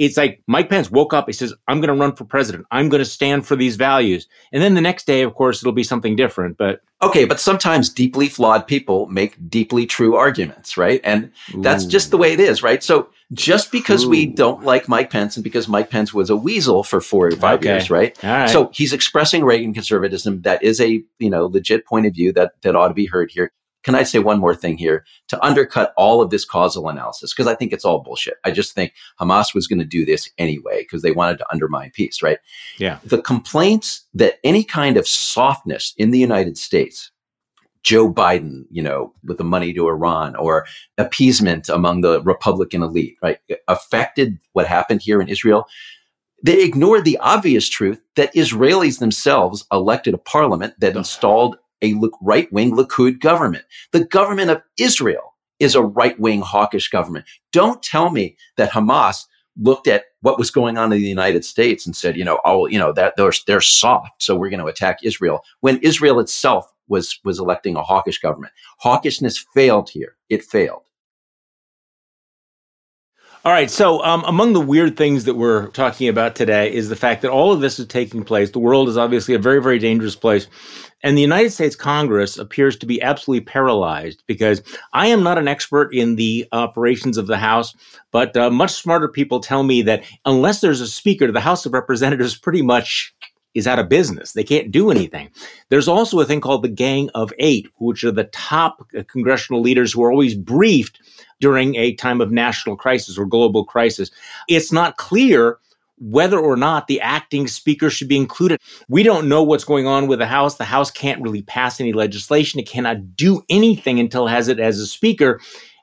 it's 0.00 0.16
like 0.16 0.42
Mike 0.46 0.70
Pence 0.70 0.90
woke 0.90 1.12
up. 1.12 1.26
He 1.26 1.32
says, 1.34 1.52
I'm 1.68 1.78
going 1.80 1.94
to 1.94 2.00
run 2.00 2.16
for 2.16 2.24
president. 2.24 2.66
I'm 2.70 2.88
going 2.88 3.00
to 3.00 3.04
stand 3.04 3.46
for 3.46 3.54
these 3.54 3.76
values. 3.76 4.26
And 4.50 4.62
then 4.62 4.74
the 4.74 4.80
next 4.80 5.06
day, 5.06 5.20
of 5.20 5.34
course, 5.34 5.62
it'll 5.62 5.72
be 5.72 5.84
something 5.84 6.16
different. 6.16 6.56
But 6.56 6.80
okay, 7.02 7.26
but 7.26 7.38
sometimes 7.38 7.90
deeply 7.90 8.28
flawed 8.28 8.66
people 8.66 9.06
make 9.08 9.36
deeply 9.50 9.84
true 9.84 10.16
arguments, 10.16 10.78
right? 10.78 11.02
And 11.04 11.30
Ooh. 11.54 11.60
that's 11.60 11.84
just 11.84 12.10
the 12.10 12.16
way 12.16 12.32
it 12.32 12.40
is, 12.40 12.62
right? 12.62 12.82
So 12.82 13.10
just 13.34 13.70
because 13.70 14.06
Ooh. 14.06 14.10
we 14.10 14.24
don't 14.24 14.64
like 14.64 14.88
Mike 14.88 15.10
Pence 15.10 15.36
and 15.36 15.44
because 15.44 15.68
Mike 15.68 15.90
Pence 15.90 16.14
was 16.14 16.30
a 16.30 16.36
weasel 16.36 16.82
for 16.82 17.02
four 17.02 17.26
or 17.26 17.32
five 17.32 17.58
okay. 17.58 17.68
years, 17.68 17.90
right? 17.90 18.16
right? 18.22 18.48
So 18.48 18.70
he's 18.72 18.94
expressing 18.94 19.44
Reagan 19.44 19.74
conservatism. 19.74 20.40
That 20.42 20.62
is 20.62 20.80
a, 20.80 21.02
you 21.18 21.28
know, 21.28 21.44
legit 21.44 21.84
point 21.84 22.06
of 22.06 22.14
view 22.14 22.32
that, 22.32 22.52
that 22.62 22.74
ought 22.74 22.88
to 22.88 22.94
be 22.94 23.06
heard 23.06 23.30
here 23.30 23.52
can 23.82 23.94
I 23.94 24.02
say 24.02 24.18
one 24.18 24.38
more 24.38 24.54
thing 24.54 24.76
here 24.76 25.04
to 25.28 25.42
undercut 25.44 25.92
all 25.96 26.20
of 26.20 26.30
this 26.30 26.44
causal 26.44 26.88
analysis? 26.88 27.32
Because 27.32 27.46
I 27.46 27.54
think 27.54 27.72
it's 27.72 27.84
all 27.84 28.02
bullshit. 28.02 28.34
I 28.44 28.50
just 28.50 28.74
think 28.74 28.92
Hamas 29.20 29.54
was 29.54 29.66
going 29.66 29.78
to 29.78 29.84
do 29.84 30.04
this 30.04 30.28
anyway 30.38 30.82
because 30.82 31.02
they 31.02 31.12
wanted 31.12 31.38
to 31.38 31.46
undermine 31.50 31.90
peace, 31.94 32.22
right? 32.22 32.38
Yeah. 32.78 32.98
The 33.04 33.22
complaints 33.22 34.04
that 34.14 34.38
any 34.44 34.64
kind 34.64 34.96
of 34.96 35.08
softness 35.08 35.94
in 35.96 36.10
the 36.10 36.18
United 36.18 36.58
States, 36.58 37.10
Joe 37.82 38.12
Biden, 38.12 38.64
you 38.70 38.82
know, 38.82 39.14
with 39.24 39.38
the 39.38 39.44
money 39.44 39.72
to 39.72 39.88
Iran 39.88 40.36
or 40.36 40.66
appeasement 40.98 41.68
among 41.70 42.02
the 42.02 42.20
Republican 42.22 42.82
elite, 42.82 43.16
right, 43.22 43.38
affected 43.68 44.38
what 44.52 44.66
happened 44.66 45.00
here 45.02 45.20
in 45.22 45.28
Israel. 45.28 45.66
They 46.42 46.62
ignored 46.62 47.04
the 47.04 47.18
obvious 47.18 47.68
truth 47.68 48.02
that 48.16 48.34
Israelis 48.34 48.98
themselves 48.98 49.64
elected 49.72 50.14
a 50.14 50.18
parliament 50.18 50.74
that 50.80 50.96
installed 50.96 51.56
a 51.82 51.94
right 52.20 52.52
wing 52.52 52.76
Likud 52.76 53.20
government. 53.20 53.64
The 53.92 54.04
government 54.04 54.50
of 54.50 54.62
Israel 54.78 55.34
is 55.58 55.74
a 55.74 55.82
right 55.82 56.18
wing 56.18 56.40
hawkish 56.40 56.88
government. 56.88 57.26
Don't 57.52 57.82
tell 57.82 58.10
me 58.10 58.36
that 58.56 58.70
Hamas 58.70 59.26
looked 59.58 59.88
at 59.88 60.04
what 60.22 60.38
was 60.38 60.50
going 60.50 60.78
on 60.78 60.92
in 60.92 61.00
the 61.00 61.08
United 61.08 61.44
States 61.44 61.84
and 61.86 61.94
said, 61.94 62.16
you 62.16 62.24
know, 62.24 62.40
oh, 62.44 62.66
you 62.66 62.78
know, 62.78 62.92
that 62.92 63.14
they're, 63.16 63.32
they're 63.46 63.60
soft, 63.60 64.22
so 64.22 64.36
we're 64.36 64.50
going 64.50 64.60
to 64.60 64.66
attack 64.66 64.98
Israel. 65.02 65.42
When 65.60 65.78
Israel 65.78 66.20
itself 66.20 66.72
was 66.88 67.20
was 67.24 67.38
electing 67.38 67.76
a 67.76 67.82
hawkish 67.82 68.18
government, 68.18 68.52
hawkishness 68.82 69.44
failed 69.54 69.90
here. 69.90 70.16
It 70.28 70.42
failed. 70.42 70.89
All 73.42 73.52
right. 73.52 73.70
So, 73.70 74.04
um, 74.04 74.22
among 74.26 74.52
the 74.52 74.60
weird 74.60 74.98
things 74.98 75.24
that 75.24 75.32
we're 75.32 75.68
talking 75.68 76.08
about 76.08 76.36
today 76.36 76.70
is 76.70 76.90
the 76.90 76.96
fact 76.96 77.22
that 77.22 77.30
all 77.30 77.54
of 77.54 77.62
this 77.62 77.78
is 77.78 77.86
taking 77.86 78.22
place. 78.22 78.50
The 78.50 78.58
world 78.58 78.86
is 78.86 78.98
obviously 78.98 79.32
a 79.32 79.38
very, 79.38 79.62
very 79.62 79.78
dangerous 79.78 80.14
place. 80.14 80.46
And 81.02 81.16
the 81.16 81.22
United 81.22 81.50
States 81.50 81.74
Congress 81.74 82.36
appears 82.36 82.76
to 82.76 82.84
be 82.84 83.00
absolutely 83.00 83.46
paralyzed 83.46 84.22
because 84.26 84.60
I 84.92 85.06
am 85.06 85.22
not 85.22 85.38
an 85.38 85.48
expert 85.48 85.94
in 85.94 86.16
the 86.16 86.46
operations 86.52 87.16
of 87.16 87.28
the 87.28 87.38
House, 87.38 87.74
but 88.10 88.36
uh, 88.36 88.50
much 88.50 88.72
smarter 88.72 89.08
people 89.08 89.40
tell 89.40 89.62
me 89.62 89.80
that 89.82 90.04
unless 90.26 90.60
there's 90.60 90.82
a 90.82 90.86
speaker, 90.86 91.32
the 91.32 91.40
House 91.40 91.64
of 91.64 91.72
Representatives 91.72 92.36
pretty 92.36 92.60
much 92.60 93.14
is 93.54 93.66
out 93.66 93.78
of 93.78 93.88
business. 93.88 94.32
They 94.32 94.44
can't 94.44 94.70
do 94.70 94.90
anything. 94.90 95.30
There's 95.70 95.88
also 95.88 96.20
a 96.20 96.26
thing 96.26 96.42
called 96.42 96.62
the 96.62 96.68
Gang 96.68 97.08
of 97.14 97.32
Eight, 97.38 97.68
which 97.78 98.04
are 98.04 98.12
the 98.12 98.24
top 98.24 98.86
uh, 98.96 99.02
congressional 99.08 99.62
leaders 99.62 99.92
who 99.92 100.04
are 100.04 100.10
always 100.10 100.34
briefed 100.34 101.00
during 101.40 101.74
a 101.76 101.94
time 101.94 102.20
of 102.20 102.30
national 102.30 102.76
crisis 102.76 103.18
or 103.18 103.26
global 103.26 103.64
crisis. 103.64 104.10
It's 104.48 104.72
not 104.72 104.96
clear 104.96 105.58
whether 105.98 106.38
or 106.38 106.56
not 106.56 106.86
the 106.86 107.00
acting 107.00 107.46
speaker 107.46 107.90
should 107.90 108.08
be 108.08 108.16
included. 108.16 108.58
We 108.88 109.02
don't 109.02 109.28
know 109.28 109.42
what's 109.42 109.64
going 109.64 109.86
on 109.86 110.06
with 110.06 110.18
the 110.18 110.26
House. 110.26 110.56
The 110.56 110.64
House 110.64 110.90
can't 110.90 111.20
really 111.20 111.42
pass 111.42 111.80
any 111.80 111.92
legislation. 111.92 112.58
It 112.58 112.68
cannot 112.68 113.16
do 113.16 113.42
anything 113.50 114.00
until 114.00 114.26
it 114.26 114.30
has 114.30 114.48
it 114.48 114.58
as 114.58 114.78
a 114.78 114.86
speaker. 114.86 115.40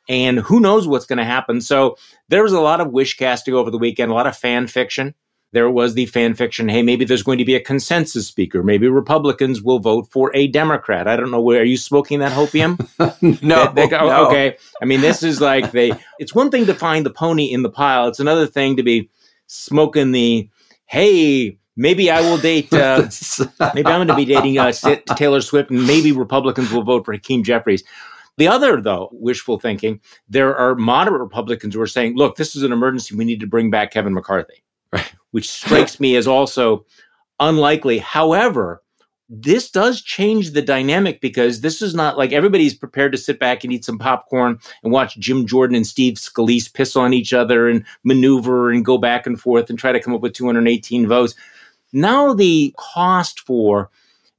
And 0.09 0.39
who 0.39 0.59
knows 0.59 0.87
what's 0.87 1.05
going 1.05 1.17
to 1.17 1.25
happen. 1.25 1.61
So 1.61 1.97
there 2.29 2.41
was 2.41 2.53
a 2.53 2.61
lot 2.61 2.81
of 2.81 2.91
wish 2.91 3.17
casting 3.17 3.53
over 3.53 3.69
the 3.69 3.77
weekend, 3.77 4.11
a 4.11 4.15
lot 4.15 4.25
of 4.25 4.35
fan 4.35 4.67
fiction 4.67 5.13
there 5.57 5.71
was 5.71 5.95
the 5.95 6.05
fan 6.05 6.35
fiction 6.35 6.69
hey 6.69 6.83
maybe 6.83 7.03
there's 7.03 7.23
going 7.23 7.39
to 7.39 7.43
be 7.43 7.55
a 7.55 7.59
consensus 7.59 8.27
speaker. 8.27 8.61
Maybe 8.61 8.87
republicans 8.87 9.59
will 9.59 9.79
vote 9.79 10.07
for 10.11 10.29
a 10.35 10.45
democrat. 10.45 11.07
I 11.07 11.15
don't 11.15 11.31
know 11.31 11.41
where 11.41 11.61
are 11.61 11.71
you 11.73 11.77
smoking 11.77 12.19
that 12.19 12.31
hopium? 12.31 12.77
No, 13.41 13.65
they, 13.73 13.81
they 13.81 13.87
go, 13.87 14.07
no. 14.07 14.27
okay. 14.27 14.55
I 14.83 14.85
mean 14.85 15.01
this 15.01 15.23
is 15.23 15.41
like 15.41 15.71
they 15.71 15.93
it's 16.19 16.35
one 16.35 16.51
thing 16.51 16.67
to 16.67 16.75
find 16.75 17.07
the 17.07 17.09
pony 17.09 17.45
in 17.51 17.63
the 17.63 17.71
pile. 17.71 18.07
It's 18.07 18.19
another 18.19 18.45
thing 18.45 18.75
to 18.75 18.83
be 18.83 19.09
smoking 19.47 20.11
the 20.11 20.47
hey 20.85 21.57
maybe 21.75 22.11
i 22.11 22.21
will 22.21 22.37
date 22.37 22.71
uh, 22.73 23.09
maybe 23.73 23.87
i'm 23.87 23.97
going 23.97 24.07
to 24.07 24.15
be 24.15 24.25
dating 24.25 24.59
uh, 24.59 24.71
taylor 25.15 25.41
swift 25.41 25.71
and 25.71 25.87
maybe 25.87 26.11
republicans 26.11 26.71
will 26.71 26.83
vote 26.83 27.03
for 27.03 27.13
hakeem 27.13 27.43
jeffries. 27.43 27.83
The 28.37 28.47
other, 28.47 28.79
though, 28.79 29.09
wishful 29.11 29.59
thinking, 29.59 29.99
there 30.29 30.55
are 30.55 30.75
moderate 30.75 31.21
Republicans 31.21 31.73
who 31.73 31.81
are 31.81 31.87
saying, 31.87 32.15
look, 32.15 32.35
this 32.35 32.55
is 32.55 32.61
an 32.61 32.71
emergency. 32.71 33.15
We 33.15 33.25
need 33.25 33.39
to 33.39 33.47
bring 33.47 33.71
back 33.71 33.89
Kevin 33.89 34.13
McCarthy. 34.13 34.63
Right 34.93 35.11
which 35.31 35.49
strikes 35.49 35.99
me 35.99 36.15
as 36.15 36.27
also 36.27 36.85
unlikely. 37.39 37.99
However, 37.99 38.81
this 39.29 39.69
does 39.69 40.01
change 40.01 40.51
the 40.51 40.61
dynamic 40.61 41.19
because 41.19 41.59
this 41.59 41.81
is 41.81 41.93
not 41.93 42.17
like 42.17 42.31
everybody's 42.31 42.73
prepared 42.73 43.11
to 43.11 43.17
sit 43.17 43.39
back 43.39 43.63
and 43.63 43.73
eat 43.73 43.83
some 43.83 43.99
popcorn 43.99 44.57
and 44.83 44.93
watch 44.93 45.17
Jim 45.19 45.45
Jordan 45.45 45.75
and 45.75 45.85
Steve 45.85 46.13
Scalise 46.13 46.73
piss 46.73 46.95
on 46.95 47.13
each 47.13 47.33
other 47.33 47.67
and 47.67 47.83
maneuver 48.03 48.71
and 48.71 48.85
go 48.85 48.97
back 48.97 49.27
and 49.27 49.39
forth 49.39 49.69
and 49.69 49.77
try 49.77 49.91
to 49.91 49.99
come 49.99 50.13
up 50.13 50.21
with 50.21 50.33
218 50.33 51.07
votes. 51.07 51.35
Now 51.91 52.33
the 52.33 52.73
cost 52.77 53.41
for 53.41 53.89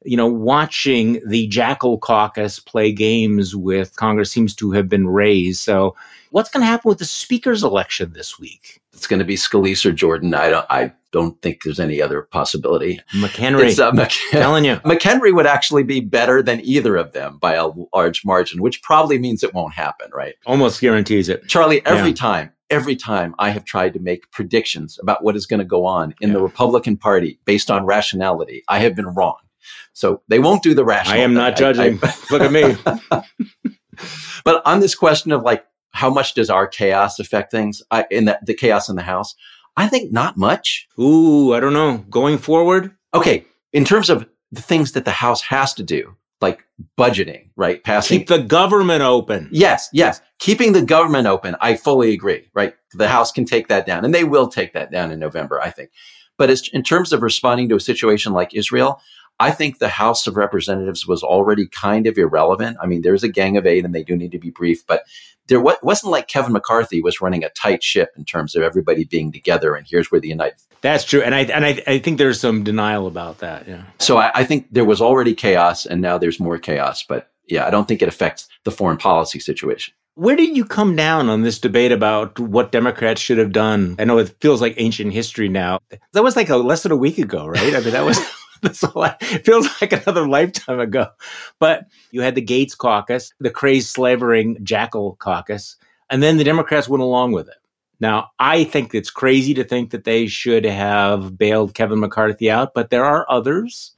you 0.05 0.17
know 0.17 0.27
watching 0.27 1.21
the 1.27 1.47
Jackal 1.49 1.99
Caucus 1.99 2.59
play 2.59 2.91
games 2.93 3.55
with 3.55 3.97
Congress 3.97 4.31
seems 4.31 4.55
to 4.57 4.71
have 4.73 4.89
been 4.89 5.09
raised. 5.09 5.61
So 5.61 5.97
what's 6.31 6.51
going 6.51 6.63
to 6.63 6.67
happen 6.67 6.89
with 6.89 6.99
the 6.99 7.05
speaker's 7.05 7.63
election 7.63 8.13
this 8.15 8.39
week? 8.39 8.81
It's 8.99 9.07
going 9.07 9.21
to 9.21 9.25
be 9.25 9.37
Scalise 9.37 9.87
or 9.87 9.93
Jordan. 9.93 10.35
I 10.35 10.51
don't. 10.51 10.67
I 10.69 10.93
don't 11.13 11.41
think 11.41 11.63
there's 11.63 11.81
any 11.81 12.03
other 12.03 12.23
possibility. 12.23 13.01
McHenry, 13.15 13.79
uh, 13.79 13.93
Mc- 13.93 14.11
telling 14.31 14.65
you, 14.65 14.77
McHenry 14.77 15.33
would 15.33 15.47
actually 15.47 15.85
be 15.85 16.01
better 16.01 16.43
than 16.43 16.61
either 16.63 16.97
of 16.97 17.13
them 17.13 17.39
by 17.39 17.55
a 17.55 17.69
large 17.95 18.25
margin, 18.25 18.61
which 18.61 18.83
probably 18.83 19.19
means 19.19 19.43
it 19.43 19.55
won't 19.55 19.73
happen, 19.73 20.11
right? 20.13 20.35
Almost 20.47 20.81
guarantees 20.81 21.29
it. 21.29 21.47
Charlie, 21.47 21.85
every 21.87 22.11
yeah. 22.11 22.17
time, 22.17 22.53
every 22.71 22.97
time 22.97 23.35
I 23.39 23.51
have 23.51 23.65
tried 23.65 23.95
to 23.95 24.01
make 24.01 24.31
predictions 24.33 24.99
about 25.01 25.23
what 25.23 25.37
is 25.37 25.47
going 25.47 25.61
to 25.61 25.65
go 25.65 25.87
on 25.87 26.15
in 26.21 26.31
yeah. 26.31 26.35
the 26.35 26.43
Republican 26.43 26.97
Party 26.97 27.39
based 27.45 27.71
on 27.71 27.87
rationality, 27.87 28.65
I 28.69 28.81
have 28.81 28.97
been 28.97 29.09
wrong. 29.09 29.39
So 29.93 30.23
they 30.29 30.41
won't 30.41 30.63
do 30.63 30.75
the 30.75 30.85
rational. 30.85 31.21
I 31.21 31.23
am 31.23 31.35
not 31.35 31.57
judging. 31.57 32.01
I, 32.03 32.09
I, 32.09 32.15
Look 32.31 32.43
at 32.43 32.53
me. 32.53 32.77
but 34.45 34.63
on 34.67 34.81
this 34.81 34.95
question 34.95 35.33
of 35.33 35.43
like 35.43 35.65
how 35.99 36.09
much 36.09 36.35
does 36.35 36.49
our 36.49 36.69
chaos 36.69 37.19
affect 37.19 37.51
things 37.51 37.83
I, 37.91 38.07
in 38.09 38.27
the, 38.27 38.39
the 38.43 38.55
chaos 38.55 38.89
in 38.89 38.95
the 38.95 39.03
house? 39.03 39.35
I 39.77 39.89
think 39.89 40.13
not 40.13 40.37
much. 40.37 40.87
Ooh, 40.99 41.53
I 41.53 41.59
don't 41.59 41.73
know. 41.73 41.99
Going 42.09 42.39
forward? 42.39 42.95
Okay. 43.15 43.45
In 43.73 43.85
terms 43.85 44.09
of 44.09 44.29
the 44.53 44.63
things 44.63 44.93
that 44.93 45.05
the 45.05 45.11
house 45.11 45.43
has 45.43 45.75
to 45.75 45.83
do, 45.83 46.15
like 46.41 46.65
budgeting, 46.97 47.51
right? 47.57 47.83
Passing. 47.83 48.21
Keep 48.21 48.29
the 48.29 48.39
government 48.39 49.03
open. 49.03 49.49
Yes, 49.51 49.89
yes. 49.93 50.21
Keeping 50.39 50.73
the 50.73 50.83
government 50.83 51.27
open. 51.27 51.57
I 51.61 51.75
fully 51.75 52.13
agree, 52.13 52.49
right? 52.55 52.75
The 52.95 53.09
house 53.09 53.33
can 53.33 53.45
take 53.45 53.67
that 53.67 53.85
down 53.85 54.05
and 54.05 54.15
they 54.15 54.23
will 54.23 54.47
take 54.47 54.75
that 54.75 54.93
down 54.93 55.11
in 55.11 55.19
November, 55.19 55.61
I 55.61 55.71
think. 55.71 55.91
But 56.37 56.49
in 56.73 56.85
terms 56.85 57.13
of 57.13 57.23
responding 57.23 57.69
to 57.71 57.75
a 57.75 57.81
situation 57.81 58.33
like 58.33 58.55
Israel, 58.55 59.01
I 59.41 59.51
think 59.51 59.79
the 59.79 59.89
House 59.89 60.27
of 60.27 60.37
Representatives 60.37 61.07
was 61.07 61.23
already 61.23 61.67
kind 61.69 62.07
of 62.07 62.19
irrelevant. 62.19 62.77
I 62.81 62.87
mean, 62.87 63.03
there's 63.03 63.25
a 63.25 63.29
gang 63.29 63.57
of 63.57 63.67
eight 63.67 63.85
and 63.85 63.95
they 63.95 64.03
do 64.05 64.17
need 64.17 64.33
to 64.33 64.39
be 64.39 64.51
briefed, 64.51 64.87
but 64.87 65.03
there 65.49 65.61
wasn't 65.61 66.13
like 66.13 66.29
Kevin 66.29 66.53
McCarthy 66.53 67.01
was 67.01 67.21
running 67.21 67.43
a 67.43 67.51
tight 67.51 67.83
ship 67.83 68.11
in 68.17 68.25
terms 68.25 68.55
of 68.55 68.63
everybody 68.63 69.05
being 69.05 69.33
together. 69.33 69.75
And 69.75 69.87
here's 69.89 70.11
where 70.11 70.21
the 70.21 70.29
United. 70.29 70.59
That's 70.81 71.05
true, 71.05 71.23
and 71.23 71.35
I 71.35 71.41
and 71.41 71.67
I, 71.67 71.83
I 71.87 71.99
think 71.99 72.19
there's 72.19 72.41
some 72.41 72.63
denial 72.63 73.09
about 73.09 73.39
that. 73.39 73.67
Yeah. 73.67 73.83
So 73.99 74.19
I, 74.19 74.31
I 74.35 74.45
think 74.45 74.69
there 74.71 74.85
was 74.85 75.01
already 75.01 75.35
chaos, 75.35 75.87
and 75.87 76.01
now 76.01 76.19
there's 76.19 76.39
more 76.39 76.59
chaos. 76.59 77.03
But 77.03 77.31
yeah, 77.49 77.67
I 77.67 77.71
don't 77.71 77.89
think 77.89 78.01
it 78.01 78.09
affects 78.09 78.49
the 78.65 78.71
foreign 78.71 78.99
policy 78.99 79.41
situation. 79.41 79.95
Where 80.15 80.37
did 80.37 80.57
you 80.57 80.65
come 80.65 80.97
down 80.97 81.29
on 81.29 81.43
this 81.43 81.59
debate 81.59 81.93
about 81.93 82.39
what 82.39 82.73
Democrats 82.73 83.21
should 83.21 83.39
have 83.39 83.53
done? 83.53 83.97
I 83.99 84.05
know 84.05 84.19
it 84.19 84.35
feels 84.41 84.61
like 84.61 84.75
ancient 84.77 85.13
history 85.13 85.49
now. 85.49 85.79
That 86.13 86.25
was 86.25 86.37
like 86.37 86.49
a 86.49 86.57
less 86.57 86.83
than 86.83 86.93
a 86.93 86.97
week 86.97 87.19
ago, 87.19 87.47
right? 87.47 87.75
I 87.75 87.81
mean, 87.81 87.93
that 87.93 88.05
was. 88.05 88.19
All 88.95 89.05
it 89.05 89.45
feels 89.45 89.69
like 89.81 89.93
another 89.93 90.29
lifetime 90.29 90.81
ago. 90.81 91.09
But 91.59 91.87
you 92.11 92.23
had 92.23 92.35
the 92.35 92.45
Gaetz 92.45 92.77
caucus, 92.77 93.33
the 93.41 93.51
crazed 93.51 93.89
slavering 93.89 94.63
Jackal 94.65 95.17
caucus, 95.17 95.77
and 96.11 96.23
then 96.23 96.37
the 96.37 96.45
Democrats 96.45 96.89
went 96.89 97.03
along 97.03 97.33
with 97.33 97.49
it. 97.49 97.57
Now, 98.01 98.31
I 98.39 98.65
think 98.65 98.95
it's 98.95 99.11
crazy 99.11 99.55
to 99.55 99.65
think 99.65 99.91
that 99.91 100.05
they 100.05 100.29
should 100.29 100.65
have 100.65 101.37
bailed 101.37 101.75
Kevin 101.75 102.01
McCarthy 102.01 102.51
out, 102.51 102.73
but 102.75 102.91
there 102.91 103.05
are 103.05 103.27
others 103.29 103.93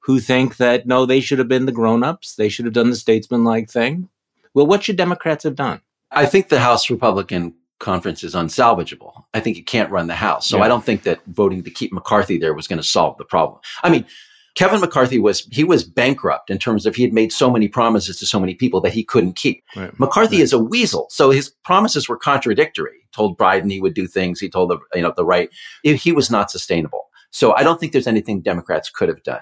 who 0.00 0.20
think 0.20 0.56
that 0.56 0.86
no, 0.86 1.06
they 1.06 1.20
should 1.20 1.38
have 1.38 1.48
been 1.48 1.66
the 1.66 1.72
grown-ups. 1.72 2.34
They 2.36 2.48
should 2.48 2.64
have 2.64 2.74
done 2.74 2.90
the 2.90 2.96
statesman-like 2.96 3.70
thing. 3.70 4.08
Well, 4.54 4.66
what 4.66 4.82
should 4.82 4.96
Democrats 4.96 5.44
have 5.44 5.54
done? 5.54 5.80
I 6.10 6.26
think 6.26 6.48
the 6.48 6.60
House 6.60 6.90
Republican 6.90 7.54
conference 7.82 8.24
is 8.24 8.34
unsalvageable. 8.34 9.24
I 9.34 9.40
think 9.40 9.58
it 9.58 9.66
can't 9.66 9.90
run 9.90 10.06
the 10.06 10.14
House. 10.14 10.48
So 10.48 10.56
yeah. 10.56 10.64
I 10.64 10.68
don't 10.68 10.84
think 10.84 11.02
that 11.02 11.20
voting 11.26 11.62
to 11.64 11.70
keep 11.70 11.92
McCarthy 11.92 12.38
there 12.38 12.54
was 12.54 12.66
going 12.66 12.78
to 12.78 12.82
solve 12.82 13.18
the 13.18 13.24
problem. 13.24 13.60
I 13.82 13.90
mean, 13.90 14.06
Kevin 14.54 14.80
McCarthy 14.80 15.18
was 15.18 15.46
he 15.50 15.64
was 15.64 15.82
bankrupt 15.82 16.50
in 16.50 16.58
terms 16.58 16.86
of 16.86 16.94
he 16.94 17.02
had 17.02 17.12
made 17.12 17.32
so 17.32 17.50
many 17.50 17.68
promises 17.68 18.18
to 18.18 18.26
so 18.26 18.38
many 18.38 18.54
people 18.54 18.80
that 18.82 18.92
he 18.92 19.02
couldn't 19.02 19.36
keep. 19.36 19.64
Right. 19.76 19.98
McCarthy 19.98 20.36
right. 20.36 20.44
is 20.44 20.52
a 20.52 20.58
weasel, 20.58 21.06
so 21.10 21.30
his 21.30 21.50
promises 21.64 22.08
were 22.08 22.18
contradictory. 22.18 22.98
He 23.02 23.08
told 23.12 23.38
Biden 23.38 23.70
he 23.70 23.80
would 23.80 23.94
do 23.94 24.06
things. 24.06 24.40
He 24.40 24.48
told 24.48 24.70
the 24.70 24.78
you 24.94 25.02
know 25.02 25.12
the 25.16 25.24
right. 25.24 25.48
He 25.82 26.12
was 26.12 26.30
not 26.30 26.50
sustainable. 26.50 27.08
So 27.30 27.54
I 27.54 27.62
don't 27.62 27.80
think 27.80 27.92
there's 27.92 28.06
anything 28.06 28.42
Democrats 28.42 28.90
could 28.90 29.08
have 29.08 29.22
done 29.22 29.40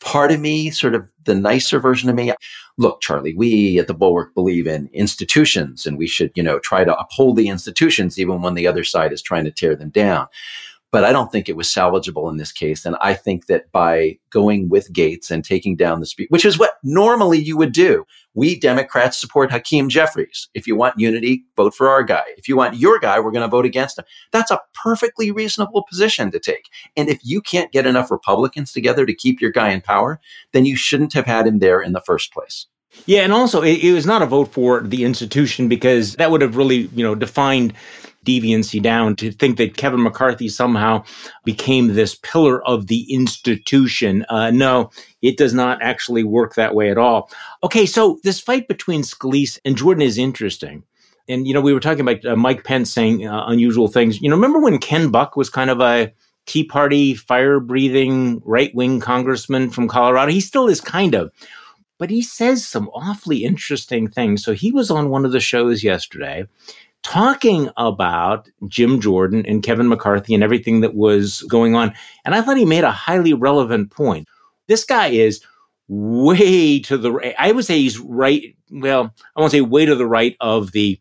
part 0.00 0.32
of 0.32 0.40
me, 0.40 0.70
sort 0.70 0.94
of 0.94 1.10
the 1.24 1.34
nicer 1.34 1.80
version 1.80 2.08
of 2.08 2.14
me. 2.14 2.32
Look, 2.76 3.00
Charlie, 3.00 3.34
we 3.34 3.78
at 3.78 3.88
the 3.88 3.94
Bulwark 3.94 4.34
believe 4.34 4.66
in 4.66 4.88
institutions 4.92 5.86
and 5.86 5.98
we 5.98 6.06
should, 6.06 6.30
you 6.34 6.42
know, 6.42 6.58
try 6.60 6.84
to 6.84 6.96
uphold 6.96 7.36
the 7.36 7.48
institutions 7.48 8.18
even 8.18 8.40
when 8.40 8.54
the 8.54 8.66
other 8.66 8.84
side 8.84 9.12
is 9.12 9.22
trying 9.22 9.44
to 9.44 9.50
tear 9.50 9.74
them 9.74 9.90
down 9.90 10.28
but 10.90 11.04
I 11.04 11.12
don't 11.12 11.30
think 11.30 11.48
it 11.48 11.56
was 11.56 11.68
salvageable 11.68 12.30
in 12.30 12.38
this 12.38 12.52
case. 12.52 12.84
And 12.84 12.96
I 13.00 13.14
think 13.14 13.46
that 13.46 13.70
by 13.72 14.18
going 14.30 14.68
with 14.68 14.92
Gaetz 14.92 15.30
and 15.30 15.44
taking 15.44 15.76
down 15.76 16.00
the 16.00 16.06
speech, 16.06 16.28
which 16.30 16.44
is 16.44 16.58
what 16.58 16.78
normally 16.82 17.38
you 17.38 17.56
would 17.56 17.72
do, 17.72 18.04
we 18.34 18.58
Democrats 18.58 19.18
support 19.18 19.50
Hakeem 19.50 19.88
Jeffries. 19.88 20.48
If 20.54 20.66
you 20.66 20.76
want 20.76 20.98
unity, 20.98 21.44
vote 21.56 21.74
for 21.74 21.88
our 21.88 22.02
guy. 22.02 22.24
If 22.36 22.48
you 22.48 22.56
want 22.56 22.76
your 22.76 22.98
guy, 22.98 23.20
we're 23.20 23.32
going 23.32 23.42
to 23.42 23.48
vote 23.48 23.66
against 23.66 23.98
him. 23.98 24.04
That's 24.32 24.50
a 24.50 24.60
perfectly 24.74 25.30
reasonable 25.30 25.84
position 25.88 26.30
to 26.30 26.38
take. 26.38 26.68
And 26.96 27.08
if 27.08 27.20
you 27.22 27.42
can't 27.42 27.72
get 27.72 27.86
enough 27.86 28.10
Republicans 28.10 28.72
together 28.72 29.04
to 29.04 29.14
keep 29.14 29.40
your 29.40 29.50
guy 29.50 29.70
in 29.70 29.80
power, 29.80 30.20
then 30.52 30.64
you 30.64 30.76
shouldn't 30.76 31.12
have 31.12 31.26
had 31.26 31.46
him 31.46 31.58
there 31.58 31.80
in 31.80 31.92
the 31.92 32.00
first 32.00 32.32
place. 32.32 32.66
Yeah, 33.06 33.20
and 33.20 33.32
also 33.32 33.62
it, 33.62 33.84
it 33.84 33.92
was 33.92 34.06
not 34.06 34.22
a 34.22 34.26
vote 34.26 34.52
for 34.52 34.80
the 34.80 35.04
institution 35.04 35.68
because 35.68 36.16
that 36.16 36.30
would 36.30 36.40
have 36.40 36.56
really, 36.56 36.88
you 36.94 37.04
know, 37.04 37.14
defined 37.14 37.74
deviancy 38.28 38.82
down 38.82 39.16
to 39.16 39.32
think 39.32 39.56
that 39.56 39.76
Kevin 39.76 40.02
McCarthy 40.02 40.48
somehow 40.48 41.02
became 41.44 41.94
this 41.94 42.14
pillar 42.16 42.62
of 42.66 42.88
the 42.88 43.12
institution. 43.12 44.26
Uh, 44.28 44.50
no, 44.50 44.90
it 45.22 45.38
does 45.38 45.54
not 45.54 45.80
actually 45.82 46.24
work 46.24 46.54
that 46.54 46.74
way 46.74 46.90
at 46.90 46.98
all. 46.98 47.30
Okay, 47.62 47.86
so 47.86 48.20
this 48.24 48.40
fight 48.40 48.68
between 48.68 49.02
Scalise 49.02 49.58
and 49.64 49.76
Jordan 49.76 50.02
is 50.02 50.18
interesting. 50.18 50.84
And, 51.28 51.46
you 51.46 51.54
know, 51.54 51.60
we 51.60 51.72
were 51.72 51.80
talking 51.80 52.00
about 52.00 52.24
uh, 52.24 52.36
Mike 52.36 52.64
Pence 52.64 52.90
saying 52.90 53.26
uh, 53.26 53.46
unusual 53.46 53.88
things. 53.88 54.20
You 54.20 54.28
know, 54.28 54.36
remember 54.36 54.60
when 54.60 54.78
Ken 54.78 55.10
Buck 55.10 55.36
was 55.36 55.50
kind 55.50 55.70
of 55.70 55.80
a 55.80 56.12
Tea 56.46 56.64
Party, 56.64 57.14
fire 57.14 57.60
breathing, 57.60 58.40
right 58.44 58.74
wing 58.74 59.00
congressman 59.00 59.70
from 59.70 59.88
Colorado? 59.88 60.32
He 60.32 60.40
still 60.40 60.68
is 60.68 60.80
kind 60.80 61.14
of 61.14 61.30
but 61.98 62.10
he 62.10 62.22
says 62.22 62.64
some 62.64 62.88
awfully 62.94 63.44
interesting 63.44 64.08
things. 64.08 64.42
So 64.44 64.52
he 64.54 64.70
was 64.70 64.90
on 64.90 65.10
one 65.10 65.24
of 65.24 65.32
the 65.32 65.40
shows 65.40 65.82
yesterday 65.82 66.46
talking 67.08 67.70
about 67.78 68.50
Jim 68.66 69.00
Jordan 69.00 69.44
and 69.46 69.62
Kevin 69.62 69.88
McCarthy 69.88 70.34
and 70.34 70.44
everything 70.44 70.82
that 70.82 70.94
was 70.94 71.40
going 71.48 71.74
on. 71.74 71.94
And 72.26 72.34
I 72.34 72.42
thought 72.42 72.58
he 72.58 72.66
made 72.66 72.84
a 72.84 72.92
highly 72.92 73.32
relevant 73.32 73.90
point. 73.90 74.28
This 74.66 74.84
guy 74.84 75.06
is 75.06 75.42
way 75.88 76.80
to 76.80 76.98
the 76.98 77.10
right. 77.12 77.34
I 77.38 77.52
would 77.52 77.64
say 77.64 77.78
he's 77.78 77.98
right. 77.98 78.54
Well, 78.70 79.14
I 79.34 79.40
won't 79.40 79.52
say 79.52 79.62
way 79.62 79.86
to 79.86 79.94
the 79.94 80.06
right 80.06 80.36
of 80.40 80.72
the 80.72 81.00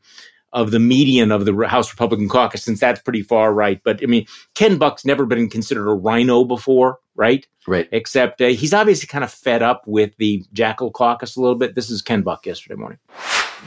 of 0.54 0.72
the 0.72 0.80
median 0.80 1.30
of 1.30 1.44
the 1.44 1.68
House 1.68 1.92
Republican 1.92 2.30
caucus, 2.30 2.64
since 2.64 2.80
that's 2.80 3.02
pretty 3.02 3.22
far 3.22 3.54
right. 3.54 3.82
But 3.84 4.00
I 4.02 4.06
mean, 4.06 4.26
Ken 4.56 4.78
Buck's 4.78 5.04
never 5.04 5.26
been 5.26 5.50
considered 5.50 5.90
a 5.90 5.94
RINO 5.94 6.46
before, 6.46 7.00
right? 7.16 7.46
Right. 7.68 7.90
Except 7.92 8.42
uh, 8.42 8.48
he's 8.48 8.74
obviously 8.74 9.08
kind 9.08 9.26
of 9.26 9.32
fed 9.32 9.62
up 9.62 9.84
with 9.86 10.16
the 10.20 10.46
Jackal 10.54 10.90
caucus 10.90 11.36
a 11.36 11.42
little 11.42 11.58
bit. 11.58 11.76
This 11.76 11.90
is 11.90 12.02
Ken 12.02 12.22
Buck 12.22 12.46
yesterday 12.46 12.76
morning. 12.76 13.00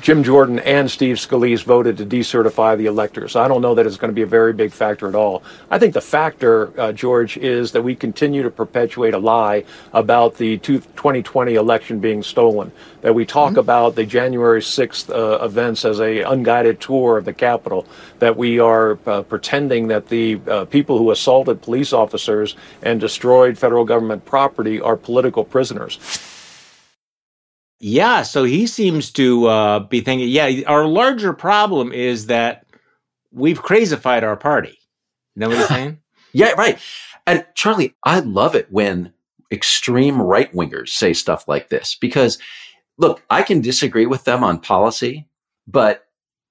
Jim 0.00 0.22
Jordan 0.22 0.60
and 0.60 0.90
Steve 0.90 1.16
Scalise 1.16 1.64
voted 1.64 1.98
to 1.98 2.06
decertify 2.06 2.78
the 2.78 2.86
electors. 2.86 3.36
I 3.36 3.48
don't 3.48 3.60
know 3.60 3.74
that 3.74 3.86
it's 3.86 3.96
going 3.96 4.10
to 4.10 4.14
be 4.14 4.22
a 4.22 4.26
very 4.26 4.52
big 4.52 4.72
factor 4.72 5.08
at 5.08 5.14
all. 5.14 5.42
I 5.70 5.78
think 5.78 5.94
the 5.94 6.00
factor, 6.00 6.72
uh, 6.80 6.92
George, 6.92 7.36
is 7.36 7.72
that 7.72 7.82
we 7.82 7.94
continue 7.94 8.42
to 8.42 8.50
perpetuate 8.50 9.14
a 9.14 9.18
lie 9.18 9.64
about 9.92 10.36
the 10.36 10.58
2020 10.58 11.54
election 11.54 11.98
being 11.98 12.22
stolen. 12.22 12.72
That 13.02 13.14
we 13.14 13.26
talk 13.26 13.50
mm-hmm. 13.50 13.58
about 13.58 13.94
the 13.96 14.06
January 14.06 14.60
6th 14.60 15.10
uh, 15.10 15.44
events 15.44 15.84
as 15.84 16.00
a 16.00 16.22
unguided 16.22 16.80
tour 16.80 17.18
of 17.18 17.24
the 17.24 17.32
Capitol. 17.32 17.86
That 18.20 18.36
we 18.36 18.58
are 18.58 18.98
uh, 19.06 19.22
pretending 19.22 19.88
that 19.88 20.08
the 20.08 20.40
uh, 20.46 20.64
people 20.66 20.98
who 20.98 21.10
assaulted 21.10 21.62
police 21.62 21.92
officers 21.92 22.56
and 22.82 23.00
destroyed 23.00 23.58
federal 23.58 23.84
government 23.84 24.24
property 24.24 24.80
are 24.80 24.96
political 24.96 25.44
prisoners. 25.44 25.98
Yeah, 27.80 28.22
so 28.22 28.44
he 28.44 28.66
seems 28.66 29.10
to 29.12 29.46
uh, 29.46 29.78
be 29.80 30.02
thinking, 30.02 30.28
yeah, 30.28 30.50
our 30.66 30.86
larger 30.86 31.32
problem 31.32 31.92
is 31.92 32.26
that 32.26 32.66
we've 33.32 33.62
crazified 33.62 34.22
our 34.22 34.36
party. 34.36 34.78
You 35.34 35.40
know 35.40 35.48
what 35.48 35.58
he's 35.58 35.68
saying? 35.68 35.98
yeah, 36.32 36.52
right. 36.52 36.78
And 37.26 37.46
Charlie, 37.54 37.94
I 38.04 38.20
love 38.20 38.54
it 38.54 38.70
when 38.70 39.14
extreme 39.50 40.20
right 40.20 40.52
wingers 40.52 40.90
say 40.90 41.14
stuff 41.14 41.48
like 41.48 41.70
this 41.70 41.96
because, 41.98 42.38
look, 42.98 43.22
I 43.30 43.42
can 43.42 43.62
disagree 43.62 44.06
with 44.06 44.24
them 44.24 44.44
on 44.44 44.60
policy, 44.60 45.26
but 45.66 46.04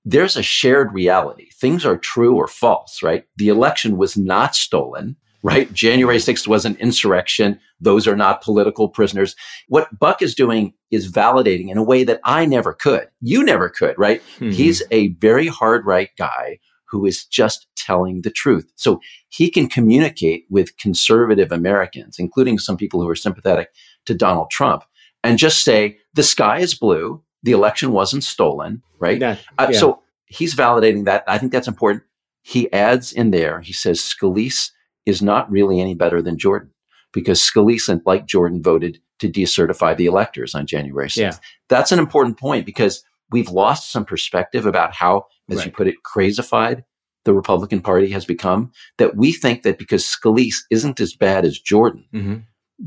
there's 0.05 0.35
a 0.35 0.43
shared 0.43 0.93
reality. 0.93 1.49
Things 1.51 1.85
are 1.85 1.97
true 1.97 2.35
or 2.35 2.47
false, 2.47 3.03
right? 3.03 3.25
The 3.37 3.49
election 3.49 3.97
was 3.97 4.17
not 4.17 4.55
stolen 4.55 5.15
right? 5.43 5.71
January 5.73 6.17
6th 6.17 6.47
was 6.47 6.65
an 6.65 6.75
insurrection. 6.77 7.59
Those 7.79 8.07
are 8.07 8.15
not 8.15 8.41
political 8.41 8.89
prisoners. 8.89 9.35
What 9.67 9.97
Buck 9.97 10.21
is 10.21 10.35
doing 10.35 10.73
is 10.91 11.11
validating 11.11 11.69
in 11.69 11.77
a 11.77 11.83
way 11.83 12.03
that 12.03 12.19
I 12.23 12.45
never 12.45 12.73
could. 12.73 13.07
You 13.21 13.43
never 13.43 13.69
could, 13.69 13.97
right? 13.97 14.21
Mm-hmm. 14.35 14.51
He's 14.51 14.83
a 14.91 15.09
very 15.09 15.47
hard 15.47 15.85
right 15.85 16.09
guy 16.17 16.59
who 16.89 17.05
is 17.05 17.25
just 17.25 17.67
telling 17.75 18.21
the 18.21 18.31
truth. 18.31 18.71
So 18.75 18.99
he 19.29 19.49
can 19.49 19.69
communicate 19.69 20.45
with 20.49 20.77
conservative 20.77 21.51
Americans, 21.51 22.17
including 22.17 22.57
some 22.57 22.77
people 22.77 23.01
who 23.01 23.09
are 23.09 23.15
sympathetic 23.15 23.69
to 24.05 24.15
Donald 24.15 24.49
Trump, 24.49 24.83
and 25.23 25.37
just 25.37 25.63
say, 25.63 25.97
the 26.13 26.23
sky 26.23 26.59
is 26.59 26.73
blue. 26.73 27.23
The 27.43 27.51
election 27.51 27.91
wasn't 27.91 28.23
stolen, 28.23 28.81
right? 28.99 29.19
Yeah, 29.19 29.37
uh, 29.57 29.71
so 29.71 30.01
he's 30.25 30.55
validating 30.55 31.05
that. 31.05 31.23
I 31.27 31.37
think 31.37 31.51
that's 31.51 31.67
important. 31.67 32.03
He 32.41 32.71
adds 32.73 33.13
in 33.13 33.31
there, 33.31 33.61
he 33.61 33.73
says, 33.73 33.99
Scalise 33.99 34.71
is 35.09 35.21
not 35.21 35.51
really 35.51 35.81
any 35.81 35.95
better 35.95 36.21
than 36.21 36.37
Jordan 36.37 36.71
because 37.11 37.41
Scalise, 37.41 37.89
and 37.89 38.01
like 38.05 38.25
Jordan, 38.25 38.61
voted 38.61 38.99
to 39.19 39.29
decertify 39.29 39.97
the 39.97 40.05
electors 40.05 40.55
on 40.55 40.65
January 40.65 41.09
6th. 41.09 41.17
Yeah. 41.17 41.35
That's 41.67 41.91
an 41.91 41.99
important 41.99 42.37
point 42.37 42.65
because 42.65 43.03
we've 43.31 43.49
lost 43.49 43.91
some 43.91 44.05
perspective 44.05 44.65
about 44.65 44.93
how, 44.93 45.25
as 45.49 45.57
right. 45.57 45.65
you 45.65 45.71
put 45.71 45.87
it, 45.87 45.95
crazified 46.05 46.83
the 47.25 47.33
Republican 47.33 47.81
Party 47.81 48.09
has 48.09 48.25
become. 48.25 48.71
That 48.97 49.15
we 49.15 49.33
think 49.33 49.63
that 49.63 49.77
because 49.77 50.03
Scalise 50.03 50.55
isn't 50.71 50.99
as 50.99 51.13
bad 51.13 51.45
as 51.45 51.59
Jordan, 51.59 52.05
mm-hmm. 52.13 52.35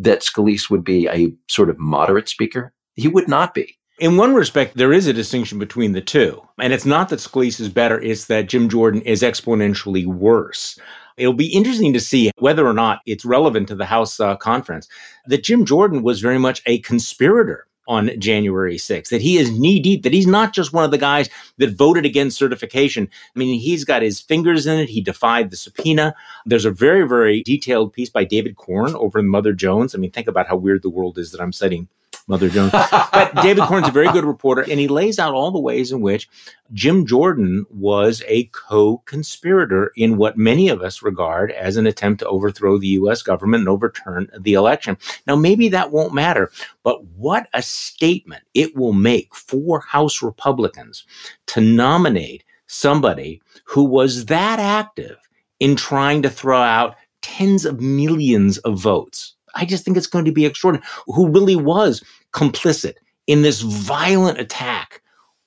that 0.00 0.20
Scalise 0.20 0.70
would 0.70 0.84
be 0.84 1.06
a 1.08 1.32
sort 1.48 1.70
of 1.70 1.78
moderate 1.78 2.28
speaker. 2.28 2.72
He 2.94 3.08
would 3.08 3.28
not 3.28 3.54
be. 3.54 3.78
In 3.98 4.16
one 4.16 4.34
respect, 4.34 4.76
there 4.76 4.92
is 4.92 5.06
a 5.06 5.12
distinction 5.12 5.58
between 5.58 5.92
the 5.92 6.00
two. 6.00 6.42
And 6.58 6.72
it's 6.72 6.86
not 6.86 7.08
that 7.10 7.20
Scalise 7.20 7.60
is 7.60 7.68
better, 7.68 8.00
it's 8.00 8.24
that 8.26 8.48
Jim 8.48 8.68
Jordan 8.68 9.02
is 9.02 9.22
exponentially 9.22 10.06
worse. 10.06 10.78
It'll 11.16 11.32
be 11.32 11.52
interesting 11.52 11.92
to 11.92 12.00
see 12.00 12.30
whether 12.38 12.66
or 12.66 12.72
not 12.72 13.00
it's 13.06 13.24
relevant 13.24 13.68
to 13.68 13.74
the 13.74 13.86
House 13.86 14.20
uh, 14.20 14.36
conference 14.36 14.88
that 15.26 15.44
Jim 15.44 15.64
Jordan 15.64 16.02
was 16.02 16.20
very 16.20 16.38
much 16.38 16.62
a 16.66 16.78
conspirator 16.80 17.66
on 17.88 18.10
January 18.20 18.76
6th, 18.76 19.08
that 19.08 19.20
he 19.20 19.38
is 19.38 19.58
knee 19.58 19.80
deep, 19.80 20.02
that 20.02 20.12
he's 20.12 20.26
not 20.26 20.54
just 20.54 20.72
one 20.72 20.84
of 20.84 20.90
the 20.90 20.98
guys 20.98 21.28
that 21.58 21.76
voted 21.76 22.06
against 22.06 22.38
certification. 22.38 23.08
I 23.34 23.38
mean, 23.38 23.58
he's 23.58 23.84
got 23.84 24.02
his 24.02 24.20
fingers 24.20 24.66
in 24.66 24.78
it. 24.78 24.88
He 24.88 25.00
defied 25.00 25.50
the 25.50 25.56
subpoena. 25.56 26.14
There's 26.46 26.64
a 26.64 26.70
very, 26.70 27.06
very 27.06 27.42
detailed 27.42 27.92
piece 27.92 28.08
by 28.08 28.24
David 28.24 28.56
Corn 28.56 28.94
over 28.94 29.18
in 29.18 29.28
Mother 29.28 29.52
Jones. 29.52 29.94
I 29.94 29.98
mean, 29.98 30.12
think 30.12 30.28
about 30.28 30.46
how 30.46 30.56
weird 30.56 30.82
the 30.82 30.90
world 30.90 31.18
is 31.18 31.32
that 31.32 31.40
I'm 31.40 31.52
citing 31.52 31.88
Mother 32.28 32.48
Jones. 32.48 32.72
but 32.72 33.34
David 33.42 33.64
Corn's 33.64 33.88
a 33.88 33.92
very 33.92 34.10
good 34.12 34.24
reporter, 34.24 34.62
and 34.62 34.78
he 34.78 34.88
lays 34.88 35.18
out 35.18 35.34
all 35.34 35.50
the 35.50 35.60
ways 35.60 35.92
in 35.92 36.00
which 36.00 36.28
Jim 36.72 37.06
Jordan 37.06 37.66
was 37.70 38.22
a 38.26 38.44
co-conspirator 38.52 39.92
in 39.96 40.16
what 40.16 40.38
many 40.38 40.68
of 40.68 40.82
us 40.82 41.02
regard 41.02 41.50
as 41.52 41.76
an 41.76 41.86
attempt 41.86 42.20
to 42.20 42.28
overthrow 42.28 42.78
the 42.78 42.88
U.S. 42.88 43.22
government 43.22 43.62
and 43.62 43.68
overturn 43.68 44.28
the 44.38 44.54
election. 44.54 44.96
Now, 45.26 45.36
maybe 45.36 45.68
that 45.70 45.90
won't 45.90 46.14
matter, 46.14 46.50
but 46.82 47.04
what 47.04 47.48
a 47.54 47.62
statement 47.62 48.44
it 48.54 48.76
will 48.76 48.92
make 48.92 49.34
for 49.34 49.80
House 49.80 50.22
Republicans 50.22 51.04
to 51.48 51.60
nominate 51.60 52.44
somebody 52.66 53.42
who 53.64 53.84
was 53.84 54.26
that 54.26 54.58
active 54.58 55.18
in 55.60 55.76
trying 55.76 56.22
to 56.22 56.30
throw 56.30 56.60
out 56.60 56.96
tens 57.20 57.64
of 57.64 57.80
millions 57.80 58.58
of 58.58 58.78
votes 58.78 59.36
I 59.54 59.64
just 59.64 59.84
think 59.84 59.96
it's 59.96 60.06
going 60.06 60.24
to 60.24 60.32
be 60.32 60.46
extraordinary. 60.46 60.86
Who 61.06 61.30
really 61.30 61.56
was 61.56 62.02
complicit 62.32 62.94
in 63.26 63.42
this 63.42 63.60
violent 63.60 64.38
attack 64.38 65.02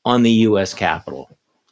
on 0.06 0.24
the 0.24 0.32
U.S. 0.32 0.74
Capitol, 0.74 1.30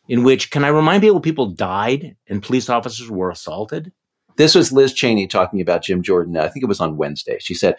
in 0.08 0.24
which, 0.24 0.52
can 0.52 0.64
I 0.64 0.70
remind 0.70 1.02
people, 1.02 1.20
people 1.20 1.48
died 1.48 2.16
and 2.28 2.44
police 2.44 2.70
officers 2.70 3.10
were 3.10 3.30
assaulted? 3.30 3.92
This 4.36 4.56
was 4.56 4.72
Liz 4.72 4.94
Cheney 4.94 5.28
talking 5.28 5.62
about 5.62 5.84
Jim 5.84 6.02
Jordan. 6.02 6.38
I 6.38 6.48
think 6.48 6.64
it 6.64 6.68
was 6.68 6.82
on 6.82 6.98
Wednesday. 6.98 7.38
She 7.40 7.54
said, 7.54 7.76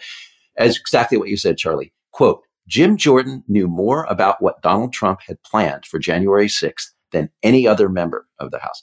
as 0.57 0.77
exactly 0.77 1.17
what 1.17 1.29
you 1.29 1.37
said, 1.37 1.57
Charlie, 1.57 1.91
quote, 2.11 2.41
Jim 2.67 2.97
Jordan 2.97 3.43
knew 3.47 3.67
more 3.67 4.05
about 4.05 4.41
what 4.41 4.61
Donald 4.61 4.93
Trump 4.93 5.19
had 5.27 5.43
planned 5.43 5.85
for 5.85 5.99
January 5.99 6.47
6th 6.47 6.91
than 7.11 7.29
any 7.43 7.67
other 7.67 7.89
member 7.89 8.25
of 8.39 8.51
the 8.51 8.59
House. 8.59 8.81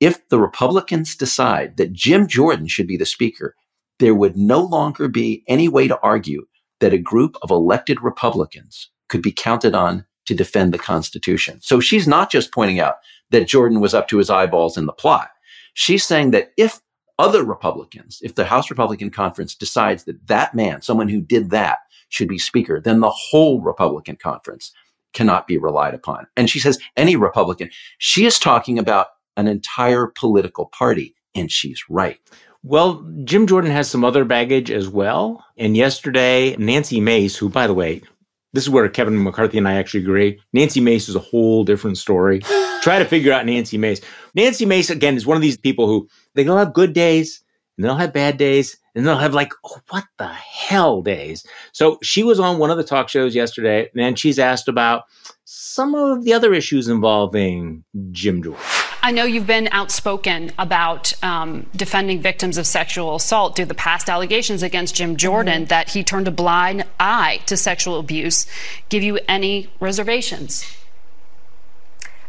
If 0.00 0.26
the 0.30 0.40
Republicans 0.40 1.14
decide 1.14 1.76
that 1.76 1.92
Jim 1.92 2.26
Jordan 2.26 2.66
should 2.66 2.88
be 2.88 2.96
the 2.96 3.06
speaker, 3.06 3.54
there 3.98 4.14
would 4.14 4.36
no 4.36 4.60
longer 4.60 5.08
be 5.08 5.44
any 5.48 5.68
way 5.68 5.88
to 5.88 5.98
argue 6.00 6.46
that 6.80 6.92
a 6.92 6.98
group 6.98 7.36
of 7.42 7.50
elected 7.50 8.02
Republicans 8.02 8.90
could 9.08 9.22
be 9.22 9.32
counted 9.32 9.74
on 9.74 10.04
to 10.26 10.34
defend 10.34 10.72
the 10.72 10.78
Constitution. 10.78 11.60
So 11.60 11.80
she's 11.80 12.08
not 12.08 12.30
just 12.30 12.52
pointing 12.52 12.80
out 12.80 12.96
that 13.30 13.46
Jordan 13.46 13.80
was 13.80 13.94
up 13.94 14.08
to 14.08 14.18
his 14.18 14.30
eyeballs 14.30 14.76
in 14.76 14.86
the 14.86 14.92
plot. 14.92 15.30
She's 15.74 16.04
saying 16.04 16.32
that 16.32 16.52
if 16.56 16.80
other 17.18 17.44
Republicans, 17.44 18.20
if 18.22 18.34
the 18.34 18.44
House 18.44 18.70
Republican 18.70 19.10
Conference 19.10 19.54
decides 19.54 20.04
that 20.04 20.26
that 20.26 20.54
man, 20.54 20.82
someone 20.82 21.08
who 21.08 21.20
did 21.20 21.50
that, 21.50 21.78
should 22.08 22.28
be 22.28 22.38
Speaker, 22.38 22.80
then 22.80 23.00
the 23.00 23.10
whole 23.10 23.60
Republican 23.62 24.16
Conference 24.16 24.72
cannot 25.14 25.46
be 25.46 25.56
relied 25.56 25.94
upon. 25.94 26.26
And 26.36 26.48
she 26.48 26.58
says 26.58 26.78
any 26.96 27.16
Republican. 27.16 27.70
She 27.98 28.26
is 28.26 28.38
talking 28.38 28.78
about 28.78 29.08
an 29.36 29.46
entire 29.46 30.06
political 30.06 30.66
party, 30.66 31.14
and 31.34 31.50
she's 31.50 31.82
right. 31.88 32.20
Well, 32.64 33.04
Jim 33.24 33.48
Jordan 33.48 33.72
has 33.72 33.90
some 33.90 34.04
other 34.04 34.24
baggage 34.24 34.70
as 34.70 34.88
well. 34.88 35.44
And 35.56 35.76
yesterday, 35.76 36.54
Nancy 36.56 37.00
Mace, 37.00 37.36
who, 37.36 37.48
by 37.48 37.66
the 37.66 37.74
way, 37.74 38.02
this 38.52 38.62
is 38.62 38.70
where 38.70 38.88
Kevin 38.88 39.22
McCarthy 39.22 39.58
and 39.58 39.66
I 39.66 39.74
actually 39.74 40.00
agree. 40.00 40.40
Nancy 40.52 40.80
Mace 40.80 41.08
is 41.08 41.16
a 41.16 41.20
whole 41.20 41.64
different 41.64 41.98
story. 41.98 42.40
Try 42.82 42.98
to 42.98 43.04
figure 43.04 43.32
out 43.32 43.46
Nancy 43.46 43.78
Mace. 43.78 44.00
Nancy 44.34 44.64
Mace, 44.64 44.90
again, 44.90 45.16
is 45.16 45.26
one 45.26 45.36
of 45.36 45.42
these 45.42 45.56
people 45.56 45.86
who 45.86 46.08
they'll 46.34 46.56
have 46.56 46.72
good 46.72 46.92
days 46.92 47.42
and 47.76 47.84
they'll 47.84 47.96
have 47.96 48.12
bad 48.12 48.36
days 48.36 48.76
and 48.94 49.06
they'll 49.06 49.18
have 49.18 49.34
like, 49.34 49.52
oh, 49.64 49.80
what 49.88 50.04
the 50.18 50.28
hell 50.28 51.02
days. 51.02 51.44
So 51.72 51.98
she 52.02 52.22
was 52.22 52.38
on 52.38 52.58
one 52.58 52.70
of 52.70 52.76
the 52.76 52.84
talk 52.84 53.08
shows 53.08 53.34
yesterday 53.34 53.90
and 53.96 54.18
she's 54.18 54.38
asked 54.38 54.68
about 54.68 55.04
some 55.44 55.94
of 55.94 56.22
the 56.24 56.32
other 56.32 56.54
issues 56.54 56.88
involving 56.88 57.82
Jim 58.12 58.42
Jordan. 58.42 58.62
I 59.04 59.10
know 59.10 59.24
you've 59.24 59.48
been 59.48 59.68
outspoken 59.72 60.52
about 60.58 61.12
um, 61.24 61.66
defending 61.74 62.22
victims 62.22 62.56
of 62.56 62.68
sexual 62.68 63.16
assault 63.16 63.56
due 63.56 63.64
to 63.64 63.68
the 63.68 63.74
past 63.74 64.08
allegations 64.08 64.62
against 64.62 64.94
Jim 64.94 65.16
Jordan 65.16 65.62
mm-hmm. 65.62 65.68
that 65.68 65.90
he 65.90 66.04
turned 66.04 66.28
a 66.28 66.30
blind 66.30 66.84
eye 67.00 67.40
to 67.46 67.56
sexual 67.56 67.98
abuse. 67.98 68.46
Give 68.90 69.02
you 69.02 69.18
any 69.26 69.68
reservations? 69.80 70.64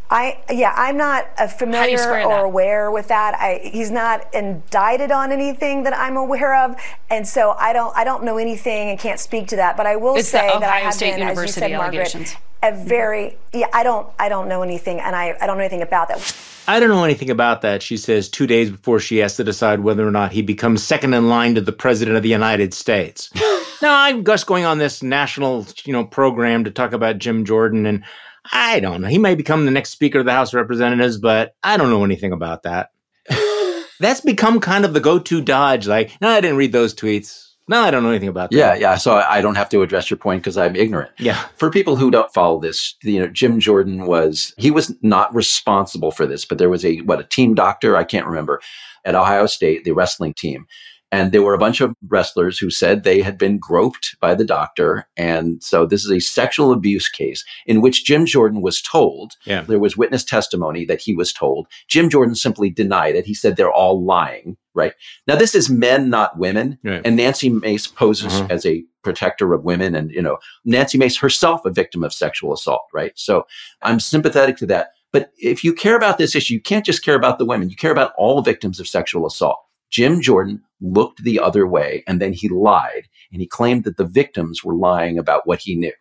I 0.10 0.44
yeah, 0.52 0.74
I'm 0.76 0.98
not 0.98 1.26
familiar 1.58 2.24
or 2.28 2.44
aware 2.44 2.92
with 2.92 3.08
that. 3.08 3.34
I, 3.34 3.60
he's 3.64 3.90
not 3.90 4.32
indicted 4.34 5.12
on 5.12 5.32
anything 5.32 5.84
that 5.84 5.98
I'm 5.98 6.18
aware 6.18 6.56
of, 6.66 6.76
and 7.10 7.28
so 7.28 7.52
I 7.52 7.74
don't 7.74 7.96
I 7.98 8.04
don't 8.04 8.24
know 8.24 8.38
anything 8.38 8.90
and 8.90 9.00
can't 9.00 9.20
speak 9.20 9.48
to 9.48 9.56
that. 9.56 9.76
But 9.76 9.88
I 9.88 9.96
will 9.96 10.16
it's 10.16 10.30
say 10.30 10.48
that 10.48 10.62
I 10.62 10.80
have 10.80 10.94
State 10.94 11.14
been, 11.14 11.22
University 11.22 11.66
as 11.66 11.72
you 11.72 11.78
said, 11.78 11.78
Margaret, 11.78 12.38
a 12.62 12.76
very 12.76 13.38
yeah. 13.54 13.68
I 13.74 13.82
don't 13.82 14.08
I 14.20 14.30
don't 14.30 14.48
know 14.48 14.62
anything, 14.62 15.00
and 15.00 15.16
I 15.16 15.36
I 15.42 15.48
don't 15.48 15.58
know 15.58 15.64
anything 15.64 15.82
about 15.82 16.10
that. 16.10 16.53
I 16.68 16.80
don't 16.80 16.90
know 16.90 17.04
anything 17.04 17.30
about 17.30 17.62
that. 17.62 17.84
She 17.84 17.98
says 17.98 18.30
two 18.30 18.48
days 18.48 18.72
before 18.72 19.00
she 19.00 19.18
has 19.18 19.36
to 19.36 19.44
decide 19.44 19.82
whether 19.82 20.08
or 20.08 20.12
not 20.12 20.32
he 20.32 20.42
becomes 20.42 20.82
second 20.82 21.14
in 21.14 21.28
line 21.28 21.56
to 21.56 21.62
the 21.62 21.74
president 21.74 22.16
of 22.16 22.24
the 22.24 22.30
United 22.30 22.74
States. 22.74 23.30
now 23.82 24.02
I'm 24.04 24.24
just 24.24 24.48
going 24.48 24.64
on 24.64 24.78
this 24.78 25.04
national 25.04 25.68
you 25.84 25.92
know 25.92 26.06
program 26.06 26.64
to 26.64 26.72
talk 26.72 26.94
about 26.94 27.18
Jim 27.18 27.44
Jordan 27.44 27.86
and 27.86 28.04
I 28.52 28.80
don't 28.80 29.02
know. 29.02 29.08
He 29.08 29.18
may 29.18 29.36
become 29.36 29.66
the 29.66 29.72
next 29.72 29.92
Speaker 29.92 30.20
of 30.20 30.26
the 30.26 30.34
House 30.34 30.50
of 30.50 30.58
Representatives, 30.58 31.18
but 31.18 31.56
I 31.64 31.78
don't 31.78 31.90
know 31.90 32.04
anything 32.04 32.34
about 32.34 32.64
that. 32.64 32.92
That's 34.00 34.22
become 34.22 34.60
kind 34.60 34.84
of 34.84 34.94
the 34.94 35.00
go-to 35.00 35.42
dodge. 35.42 35.88
Like, 35.88 36.20
no, 36.22 36.28
I 36.30 36.42
didn't 36.42 36.58
read 36.58 36.74
those 36.74 36.94
tweets. 36.94 37.53
No, 37.68 37.82
I 37.82 37.92
don't 37.92 38.04
know 38.04 38.10
anything 38.10 38.30
about 38.30 38.52
that. 38.52 38.58
Yeah, 38.58 38.76
yeah. 38.76 38.98
So 38.98 39.16
I 39.16 39.42
don't 39.42 39.56
have 39.56 39.70
to 39.70 39.82
address 39.82 40.10
your 40.10 40.18
point 40.18 40.44
because 40.44 40.58
I'm 40.58 40.76
ignorant. 40.76 41.12
Yeah. 41.18 41.42
For 41.56 41.70
people 41.70 41.96
who 41.96 42.12
don't 42.12 42.34
follow 42.34 42.60
this, 42.60 42.96
you 43.04 43.20
know, 43.20 43.28
Jim 43.28 43.60
Jordan 43.60 44.06
was 44.06 44.54
he 44.58 44.70
was 44.70 44.94
not 45.02 45.34
responsible 45.34 46.12
for 46.12 46.26
this, 46.26 46.44
but 46.44 46.58
there 46.58 46.70
was 46.70 46.84
a 46.84 46.98
what 47.02 47.22
a 47.22 47.24
team 47.24 47.54
doctor 47.54 47.96
I 47.96 48.04
can't 48.04 48.26
remember 48.26 48.62
at 49.06 49.16
Ohio 49.16 49.46
State, 49.46 49.86
the 49.86 49.94
wrestling 49.94 50.34
team, 50.34 50.66
and 51.14 51.32
there 51.32 51.44
were 51.44 51.54
a 51.54 51.60
bunch 51.60 51.80
of 51.80 51.96
wrestlers 52.08 52.58
who 52.58 52.72
said 52.72 53.04
they 53.04 53.22
had 53.22 53.38
been 53.38 53.60
groped 53.60 54.16
by 54.20 54.34
the 54.34 54.44
doctor. 54.44 55.08
And 55.16 55.62
so 55.62 55.86
this 55.86 56.04
is 56.04 56.10
a 56.10 56.20
sexual 56.20 56.72
abuse 56.72 57.08
case 57.08 57.46
in 57.68 57.82
which 57.82 58.04
Jim 58.04 58.26
Jordan 58.26 58.64
was 58.64 58.82
told, 58.82 59.34
yeah. 59.46 59.62
there 59.62 59.78
was 59.78 59.96
witness 59.96 60.24
testimony 60.24 60.86
that 60.86 61.00
he 61.00 61.14
was 61.14 61.32
told. 61.32 61.68
Jim 61.88 62.10
Jordan 62.10 62.34
simply 62.34 62.72
denied 62.72 63.16
it. 63.16 63.28
He 63.28 63.36
said 63.36 63.58
they're 63.58 63.72
all 63.72 64.04
lying, 64.04 64.58
right? 64.74 64.94
Now, 65.28 65.36
this 65.36 65.54
is 65.54 65.70
men, 65.70 66.10
not 66.10 66.40
women. 66.40 66.80
Right. 66.84 67.04
And 67.06 67.16
Nancy 67.16 67.50
Mace 67.50 67.86
poses 67.86 68.34
uh-huh. 68.34 68.48
as 68.50 68.66
a 68.66 68.84
protector 69.04 69.54
of 69.54 69.64
women. 69.64 69.94
And, 69.94 70.10
you 70.10 70.22
know, 70.22 70.40
Nancy 70.66 70.98
Mace 70.98 71.18
herself 71.18 71.64
a 71.64 71.70
victim 71.70 72.04
of 72.04 72.12
sexual 72.12 72.54
assault, 72.54 72.88
right? 72.92 73.12
So 73.14 73.46
I'm 73.84 74.00
sympathetic 74.00 74.58
to 74.58 74.66
that. 74.66 74.88
But 75.12 75.32
if 75.38 75.64
you 75.64 75.74
care 75.74 75.96
about 75.96 76.18
this 76.18 76.36
issue, 76.36 76.56
you 76.56 76.62
can't 76.62 76.88
just 76.88 77.06
care 77.06 77.14
about 77.14 77.38
the 77.38 77.46
women. 77.46 77.70
You 77.70 77.76
care 77.76 77.92
about 77.92 78.14
all 78.18 78.42
victims 78.42 78.80
of 78.80 78.88
sexual 78.88 79.28
assault. 79.28 79.60
Jim 79.94 80.22
Jordan 80.22 80.60
looked 80.84 81.24
the 81.24 81.40
other 81.40 81.66
way 81.66 82.04
and 82.06 82.22
then 82.22 82.34
he 82.34 82.50
lied 82.50 83.08
and 83.32 83.42
he 83.42 83.48
claimed 83.48 83.86
that 83.86 83.98
the 83.98 84.06
victims 84.06 84.64
were 84.64 84.76
lying 84.76 85.18
about 85.18 85.48
what 85.48 85.60
he 85.60 85.76
knew. 85.76 85.94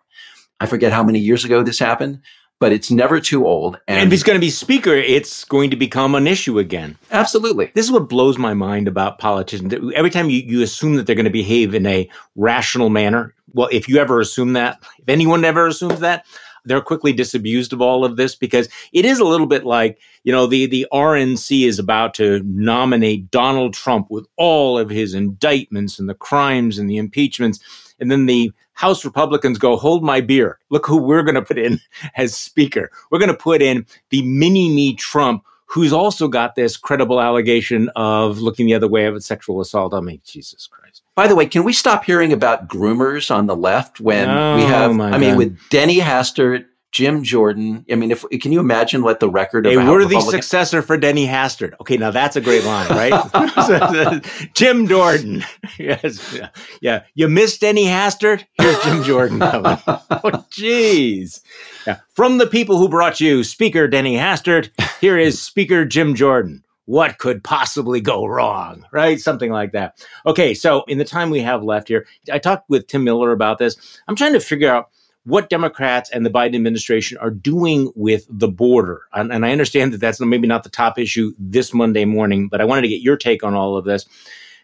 I 0.60 0.66
forget 0.66 0.92
how 0.92 1.02
many 1.02 1.18
years 1.18 1.44
ago 1.44 1.62
this 1.62 1.78
happened, 1.78 2.20
but 2.60 2.72
it's 2.72 2.90
never 2.90 3.20
too 3.20 3.46
old. 3.46 3.80
And, 3.88 3.98
and 3.98 4.06
if 4.06 4.12
he's 4.12 4.22
going 4.22 4.36
to 4.36 4.40
be 4.40 4.50
speaker, 4.50 4.94
it's 4.94 5.44
going 5.44 5.70
to 5.70 5.76
become 5.76 6.14
an 6.14 6.26
issue 6.26 6.58
again. 6.58 6.96
Absolutely. 7.10 7.72
This 7.74 7.86
is 7.86 7.90
what 7.90 8.08
blows 8.08 8.38
my 8.38 8.54
mind 8.54 8.86
about 8.86 9.18
politicians. 9.18 9.74
Every 9.94 10.10
time 10.10 10.30
you, 10.30 10.40
you 10.40 10.62
assume 10.62 10.94
that 10.94 11.06
they're 11.06 11.16
going 11.16 11.24
to 11.24 11.30
behave 11.30 11.74
in 11.74 11.86
a 11.86 12.08
rational 12.36 12.90
manner, 12.90 13.34
well, 13.52 13.68
if 13.72 13.88
you 13.88 13.98
ever 13.98 14.20
assume 14.20 14.52
that, 14.52 14.78
if 14.98 15.08
anyone 15.08 15.44
ever 15.44 15.66
assumes 15.66 16.00
that, 16.00 16.24
they're 16.64 16.80
quickly 16.80 17.12
disabused 17.12 17.72
of 17.72 17.80
all 17.80 18.04
of 18.04 18.16
this 18.16 18.34
because 18.34 18.68
it 18.92 19.04
is 19.04 19.18
a 19.18 19.24
little 19.24 19.46
bit 19.46 19.64
like, 19.64 19.98
you 20.24 20.32
know, 20.32 20.46
the, 20.46 20.66
the 20.66 20.86
RNC 20.92 21.66
is 21.66 21.78
about 21.78 22.14
to 22.14 22.40
nominate 22.44 23.30
Donald 23.30 23.74
Trump 23.74 24.10
with 24.10 24.26
all 24.36 24.78
of 24.78 24.90
his 24.90 25.14
indictments 25.14 25.98
and 25.98 26.08
the 26.08 26.14
crimes 26.14 26.78
and 26.78 26.88
the 26.88 26.96
impeachments. 26.96 27.94
And 27.98 28.10
then 28.10 28.26
the 28.26 28.52
House 28.74 29.04
Republicans 29.04 29.58
go, 29.58 29.76
hold 29.76 30.02
my 30.02 30.20
beer. 30.20 30.58
Look 30.70 30.86
who 30.86 30.96
we're 30.96 31.22
going 31.22 31.34
to 31.34 31.42
put 31.42 31.58
in 31.58 31.80
as 32.16 32.34
speaker. 32.34 32.90
We're 33.10 33.18
going 33.18 33.30
to 33.30 33.36
put 33.36 33.62
in 33.62 33.86
the 34.10 34.22
mini 34.22 34.68
me 34.68 34.94
Trump 34.94 35.44
who's 35.66 35.92
also 35.92 36.28
got 36.28 36.54
this 36.54 36.76
credible 36.76 37.18
allegation 37.18 37.90
of 37.96 38.38
looking 38.40 38.66
the 38.66 38.74
other 38.74 38.88
way 38.88 39.06
of 39.06 39.14
a 39.14 39.20
sexual 39.22 39.58
assault. 39.58 39.94
I 39.94 40.00
mean, 40.00 40.20
Jesus 40.22 40.66
Christ. 40.66 41.01
By 41.14 41.26
the 41.26 41.34
way, 41.34 41.46
can 41.46 41.64
we 41.64 41.72
stop 41.72 42.04
hearing 42.04 42.32
about 42.32 42.68
groomers 42.68 43.34
on 43.34 43.46
the 43.46 43.56
left 43.56 44.00
when 44.00 44.30
oh, 44.30 44.56
we 44.56 44.62
have, 44.62 44.92
I 44.98 45.10
God. 45.10 45.20
mean, 45.20 45.36
with 45.36 45.58
Denny 45.68 45.98
Hastert, 45.98 46.64
Jim 46.92 47.22
Jordan. 47.22 47.86
I 47.90 47.94
mean, 47.94 48.10
if 48.10 48.22
can 48.40 48.52
you 48.52 48.60
imagine 48.60 49.02
what 49.02 49.18
the 49.18 49.28
record 49.28 49.66
of 49.66 49.72
a 49.72 49.76
worthy 49.76 50.14
Republican- 50.14 50.30
successor 50.30 50.82
for 50.82 50.98
Denny 50.98 51.26
Hastert? 51.26 51.72
Okay, 51.80 51.96
now 51.96 52.10
that's 52.10 52.36
a 52.36 52.40
great 52.40 52.64
line, 52.64 52.86
right? 52.90 54.22
Jim 54.54 54.86
Jordan. 54.86 55.42
yes, 55.78 56.38
yeah. 56.82 57.04
You 57.14 57.28
missed 57.28 57.62
Denny 57.62 57.86
Hastert. 57.86 58.44
Here's 58.58 58.78
Jim 58.82 59.02
Jordan 59.02 59.40
coming. 59.40 59.78
oh, 59.86 60.44
jeez. 60.50 61.40
Yeah. 61.86 62.00
From 62.10 62.36
the 62.36 62.46
people 62.46 62.76
who 62.76 62.90
brought 62.90 63.20
you 63.20 63.42
Speaker 63.42 63.88
Denny 63.88 64.16
Hastert, 64.16 64.68
here 65.00 65.16
is 65.16 65.40
Speaker 65.40 65.86
Jim 65.86 66.14
Jordan 66.14 66.62
what 66.86 67.18
could 67.18 67.44
possibly 67.44 68.00
go 68.00 68.26
wrong, 68.26 68.84
right? 68.92 69.20
Something 69.20 69.52
like 69.52 69.72
that. 69.72 70.04
Okay, 70.26 70.54
so 70.54 70.82
in 70.84 70.98
the 70.98 71.04
time 71.04 71.30
we 71.30 71.40
have 71.40 71.62
left 71.62 71.88
here, 71.88 72.06
I 72.32 72.38
talked 72.38 72.68
with 72.68 72.86
Tim 72.86 73.04
Miller 73.04 73.32
about 73.32 73.58
this. 73.58 73.76
I'm 74.08 74.16
trying 74.16 74.32
to 74.32 74.40
figure 74.40 74.72
out 74.72 74.90
what 75.24 75.48
Democrats 75.48 76.10
and 76.10 76.26
the 76.26 76.30
Biden 76.30 76.56
administration 76.56 77.16
are 77.18 77.30
doing 77.30 77.92
with 77.94 78.26
the 78.28 78.48
border. 78.48 79.02
And, 79.12 79.32
and, 79.32 79.46
I 79.46 79.52
understand 79.52 79.92
that 79.92 80.00
that's 80.00 80.20
maybe 80.20 80.48
not 80.48 80.64
the 80.64 80.68
top 80.68 80.98
issue 80.98 81.32
this 81.38 81.72
Monday 81.72 82.04
morning, 82.04 82.48
but 82.48 82.60
I 82.60 82.64
wanted 82.64 82.82
to 82.82 82.88
get 82.88 83.02
your 83.02 83.16
take 83.16 83.44
on 83.44 83.54
all 83.54 83.76
of 83.76 83.84
this 83.84 84.04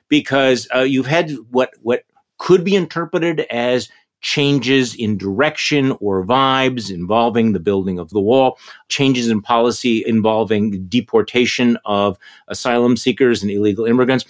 because 0.08 0.66
uh, 0.74 0.80
you've 0.80 1.06
had 1.06 1.30
what 1.50 1.70
what 1.82 2.02
could 2.38 2.64
be 2.64 2.74
interpreted 2.74 3.40
as 3.50 3.88
changes 4.20 4.94
in 4.94 5.16
direction 5.16 5.96
or 6.00 6.24
vibes 6.24 6.90
involving 6.90 7.52
the 7.52 7.60
building 7.60 7.98
of 7.98 8.10
the 8.10 8.20
wall, 8.20 8.58
changes 8.88 9.28
in 9.28 9.40
policy 9.40 10.04
involving 10.06 10.86
deportation 10.86 11.78
of 11.84 12.18
asylum 12.48 12.96
seekers 12.96 13.42
and 13.42 13.50
illegal 13.50 13.84
immigrants, 13.84 14.24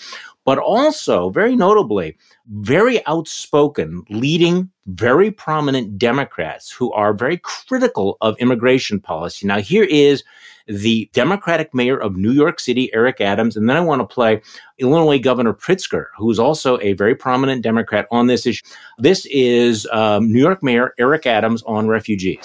but 0.44 0.58
also, 0.58 1.28
very 1.28 1.54
notably, 1.54 2.16
very 2.46 3.04
outspoken, 3.06 4.02
leading, 4.08 4.70
very 4.86 5.30
prominent 5.30 5.98
Democrats 5.98 6.70
who 6.70 6.90
are 6.92 7.12
very 7.12 7.36
critical 7.36 8.16
of 8.22 8.34
immigration 8.38 8.98
policy. 8.98 9.46
Now, 9.46 9.60
here 9.60 9.84
is 9.84 10.24
the 10.68 11.08
Democratic 11.12 11.74
mayor 11.74 11.98
of 11.98 12.16
New 12.16 12.32
York 12.32 12.60
City, 12.60 12.92
Eric 12.94 13.20
Adams, 13.20 13.56
and 13.56 13.68
then 13.68 13.76
I 13.76 13.80
want 13.80 14.00
to 14.00 14.06
play 14.06 14.42
Illinois 14.78 15.18
Governor 15.18 15.54
Pritzker, 15.54 16.06
who's 16.16 16.38
also 16.38 16.78
a 16.80 16.92
very 16.92 17.14
prominent 17.14 17.62
Democrat 17.62 18.06
on 18.10 18.26
this 18.26 18.46
issue. 18.46 18.64
This 18.98 19.26
is 19.26 19.88
um, 19.90 20.32
New 20.32 20.40
York 20.40 20.62
Mayor 20.62 20.94
Eric 20.98 21.26
Adams 21.26 21.62
on 21.64 21.88
refugees. 21.88 22.38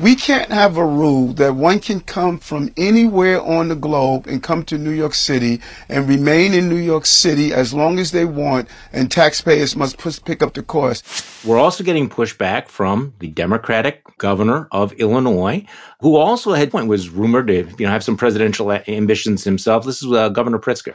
We 0.00 0.14
can't 0.14 0.50
have 0.50 0.76
a 0.76 0.86
rule 0.86 1.32
that 1.34 1.56
one 1.56 1.80
can 1.80 2.00
come 2.00 2.38
from 2.38 2.72
anywhere 2.76 3.42
on 3.42 3.68
the 3.68 3.74
globe 3.74 4.26
and 4.26 4.42
come 4.42 4.64
to 4.66 4.78
New 4.78 4.92
York 4.92 5.14
City 5.14 5.60
and 5.88 6.08
remain 6.08 6.54
in 6.54 6.68
New 6.68 6.76
York 6.76 7.06
City 7.06 7.52
as 7.52 7.74
long 7.74 7.98
as 7.98 8.12
they 8.12 8.24
want, 8.24 8.68
and 8.92 9.10
taxpayers 9.10 9.74
must 9.74 9.98
pick 10.24 10.42
up 10.42 10.54
the 10.54 10.62
cost. 10.62 11.44
We're 11.44 11.58
also 11.58 11.82
getting 11.82 12.08
pushback 12.08 12.68
from 12.68 13.14
the 13.18 13.28
Democratic 13.28 14.04
governor 14.18 14.68
of 14.70 14.92
Illinois, 14.92 15.66
who 16.00 16.16
also 16.16 16.52
had 16.52 16.70
was 16.72 17.08
rumored 17.08 17.48
to 17.48 17.64
you 17.78 17.86
know 17.86 17.92
have 17.92 18.04
some 18.04 18.16
presidential 18.16 18.70
ambitions 18.72 19.44
himself. 19.44 19.84
This 19.84 20.02
is 20.02 20.12
uh, 20.12 20.28
Governor 20.30 20.58
Pritzker 20.58 20.94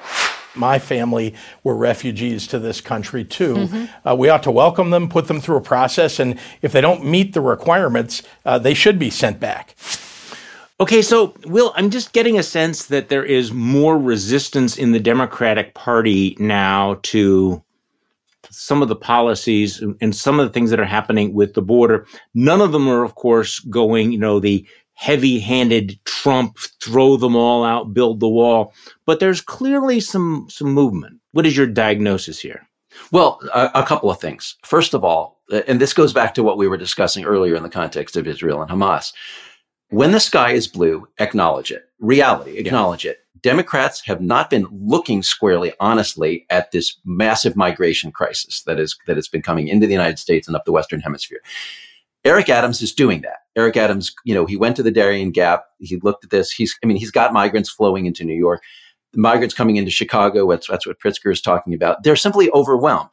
my 0.56 0.80
family 0.80 1.34
were 1.64 1.76
refugees 1.76 2.48
to 2.48 2.60
this 2.60 2.82
country 2.82 3.24
too. 3.24 3.56
Mm-hmm. 3.56 4.08
Uh, 4.08 4.16
we 4.16 4.30
ought 4.30 4.44
to 4.44 4.52
welcome 4.52 4.90
them, 4.90 5.10
put 5.10 5.28
them 5.28 5.40
through 5.40 5.58
a 5.58 5.62
process, 5.62 6.20
and 6.20 6.40
if 6.62 6.72
they 6.72 6.82
don't 6.82 7.06
meet 7.06 7.34
the 7.34 7.42
requirements, 7.42 8.24
uh, 8.46 8.58
they 8.58 8.74
should 8.74 8.98
be 9.00 9.10
sent 9.10 9.40
back. 9.40 9.76
Okay, 10.80 11.02
so 11.02 11.34
Will, 11.46 11.72
I'm 11.76 11.90
just 11.90 12.12
getting 12.12 12.38
a 12.38 12.44
sense 12.44 12.88
that 12.88 13.08
there 13.08 13.24
is 13.24 13.54
more 13.54 13.98
resistance 13.98 14.78
in 14.78 14.92
the 14.92 15.00
Democratic 15.00 15.74
Party 15.74 16.36
now 16.38 17.00
to 17.04 17.64
some 18.50 18.82
of 18.82 18.90
the 18.90 18.96
policies 18.96 19.82
and 20.02 20.16
some 20.16 20.40
of 20.40 20.46
the 20.46 20.52
things 20.52 20.70
that 20.70 20.80
are 20.80 20.86
happening 20.86 21.34
with 21.34 21.54
the 21.54 21.62
border. 21.62 22.06
None 22.34 22.62
of 22.62 22.74
them 22.74 22.90
are, 22.90 23.04
of 23.04 23.16
course, 23.16 23.60
going, 23.60 24.12
you 24.12 24.18
know, 24.18 24.40
the 24.40 24.68
heavy 24.96 25.40
handed 25.40 26.00
Trump, 26.06 26.58
throw 26.82 27.18
them 27.18 27.36
all 27.36 27.64
out, 27.64 27.94
build 27.94 28.20
the 28.20 28.28
wall. 28.28 28.74
But 29.06 29.20
there's 29.20 29.42
clearly 29.42 30.00
some, 30.00 30.48
some 30.50 30.72
movement. 30.72 31.20
What 31.32 31.46
is 31.46 31.56
your 31.56 31.68
diagnosis 31.68 32.40
here? 32.40 32.68
Well, 33.12 33.40
a, 33.54 33.72
a, 33.76 33.84
couple 33.84 34.10
of 34.10 34.20
things. 34.20 34.56
First 34.64 34.94
of 34.94 35.04
all, 35.04 35.42
and 35.68 35.80
this 35.80 35.94
goes 35.94 36.14
back 36.14 36.34
to 36.36 36.44
what 36.44 36.58
we 36.58 36.68
were 36.68 36.78
discussing 36.78 37.26
earlier 37.26 37.56
in 37.56 37.64
the 37.64 37.70
context 37.70 38.16
of 38.16 38.26
Israel 38.26 38.62
and 38.62 38.72
Hamas. 38.72 39.14
When 39.90 40.14
the 40.14 40.20
sky 40.20 40.52
is 40.52 40.68
blue, 40.68 41.08
acknowledge 41.20 41.72
it. 41.72 41.84
Reality, 42.00 42.58
acknowledge 42.58 43.06
yeah. 43.06 43.12
it. 43.12 43.20
Democrats 43.42 44.02
have 44.06 44.22
not 44.22 44.50
been 44.50 44.66
looking 44.72 45.22
squarely, 45.22 45.74
honestly, 45.80 46.46
at 46.50 46.72
this 46.72 47.00
massive 47.06 47.56
migration 47.56 48.12
crisis 48.12 48.64
that 48.64 48.80
is 48.80 48.98
that 49.06 49.18
has 49.18 49.28
been 49.28 49.44
coming 49.44 49.68
into 49.68 49.86
the 49.86 49.94
United 49.94 50.18
States 50.18 50.48
and 50.48 50.56
up 50.56 50.66
the 50.66 50.72
Western 50.72 51.02
Hemisphere. 51.02 51.42
Eric 52.24 52.50
Adams 52.50 52.82
is 52.82 52.92
doing 52.92 53.22
that. 53.22 53.45
Eric 53.56 53.78
Adams, 53.78 54.14
you 54.26 54.34
know, 54.34 54.46
he 54.46 54.58
went 54.58 54.76
to 54.76 54.84
the 54.84 54.92
Darien 54.92 55.32
Gap. 55.32 55.66
He 55.80 55.98
looked 55.98 56.24
at 56.24 56.30
this. 56.30 56.52
He's, 56.52 56.78
I 56.84 56.88
mean, 56.88 56.98
he's 56.98 57.12
got 57.12 57.34
migrants 57.34 57.70
flowing 57.70 58.06
into 58.06 58.24
New 58.24 58.36
York, 58.36 58.62
the 59.14 59.22
migrants 59.22 59.56
coming 59.56 59.78
into 59.78 59.92
Chicago. 59.92 60.50
That's, 60.50 60.68
that's 60.68 60.86
what 60.86 61.00
Pritzker 61.00 61.32
is 61.32 61.42
talking 61.42 61.74
about. 61.74 62.04
They're 62.04 62.16
simply 62.16 62.50
overwhelmed. 62.52 63.10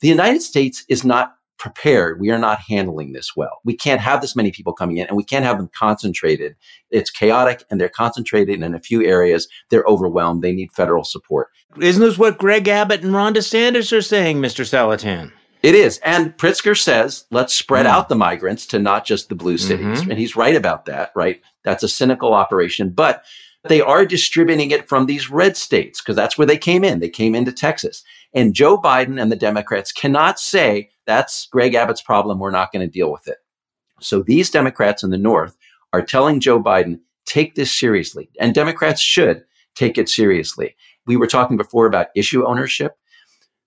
The 0.00 0.08
United 0.08 0.42
States 0.42 0.84
is 0.88 1.04
not 1.04 1.36
prepared. 1.58 2.20
We 2.20 2.30
are 2.30 2.38
not 2.38 2.60
handling 2.60 3.12
this 3.12 3.34
well. 3.34 3.60
We 3.64 3.74
can't 3.74 4.00
have 4.00 4.20
this 4.20 4.36
many 4.36 4.50
people 4.50 4.72
coming 4.72 4.98
in 4.98 5.06
and 5.06 5.16
we 5.16 5.24
can't 5.24 5.44
have 5.44 5.56
them 5.56 5.70
concentrated. 5.74 6.54
It's 6.90 7.10
chaotic 7.10 7.64
and 7.70 7.80
they're 7.80 7.88
concentrated 7.88 8.62
in 8.62 8.74
a 8.74 8.80
few 8.80 9.02
areas. 9.02 9.48
They're 9.70 9.84
overwhelmed. 9.86 10.42
They 10.42 10.52
need 10.52 10.72
federal 10.72 11.04
support. 11.04 11.48
Isn't 11.80 12.02
this 12.02 12.18
what 12.18 12.38
Greg 12.38 12.68
Abbott 12.68 13.02
and 13.02 13.14
Ron 13.14 13.34
DeSantis 13.34 13.96
are 13.96 14.02
saying, 14.02 14.38
Mr. 14.38 14.64
Saletan? 14.64 15.32
It 15.66 15.74
is. 15.74 15.98
And 16.04 16.36
Pritzker 16.36 16.80
says, 16.80 17.24
let's 17.32 17.52
spread 17.52 17.86
mm. 17.86 17.88
out 17.88 18.08
the 18.08 18.14
migrants 18.14 18.66
to 18.66 18.78
not 18.78 19.04
just 19.04 19.28
the 19.28 19.34
blue 19.34 19.58
cities. 19.58 20.00
Mm-hmm. 20.00 20.10
And 20.12 20.18
he's 20.20 20.36
right 20.36 20.54
about 20.54 20.84
that, 20.84 21.10
right? 21.16 21.42
That's 21.64 21.82
a 21.82 21.88
cynical 21.88 22.32
operation. 22.32 22.90
But 22.90 23.24
they 23.64 23.80
are 23.80 24.06
distributing 24.06 24.70
it 24.70 24.88
from 24.88 25.06
these 25.06 25.28
red 25.28 25.56
states 25.56 26.00
because 26.00 26.14
that's 26.14 26.38
where 26.38 26.46
they 26.46 26.56
came 26.56 26.84
in. 26.84 27.00
They 27.00 27.08
came 27.08 27.34
into 27.34 27.50
Texas. 27.50 28.04
And 28.32 28.54
Joe 28.54 28.78
Biden 28.78 29.20
and 29.20 29.32
the 29.32 29.34
Democrats 29.34 29.90
cannot 29.90 30.38
say 30.38 30.90
that's 31.04 31.46
Greg 31.46 31.74
Abbott's 31.74 32.00
problem. 32.00 32.38
We're 32.38 32.52
not 32.52 32.70
going 32.70 32.86
to 32.86 32.92
deal 32.92 33.10
with 33.10 33.26
it. 33.26 33.38
So 34.00 34.22
these 34.22 34.50
Democrats 34.50 35.02
in 35.02 35.10
the 35.10 35.18
North 35.18 35.56
are 35.92 36.02
telling 36.02 36.38
Joe 36.38 36.62
Biden, 36.62 37.00
take 37.24 37.56
this 37.56 37.76
seriously. 37.76 38.30
And 38.38 38.54
Democrats 38.54 39.00
should 39.00 39.42
take 39.74 39.98
it 39.98 40.08
seriously. 40.08 40.76
We 41.06 41.16
were 41.16 41.26
talking 41.26 41.56
before 41.56 41.86
about 41.86 42.08
issue 42.14 42.46
ownership. 42.46 42.96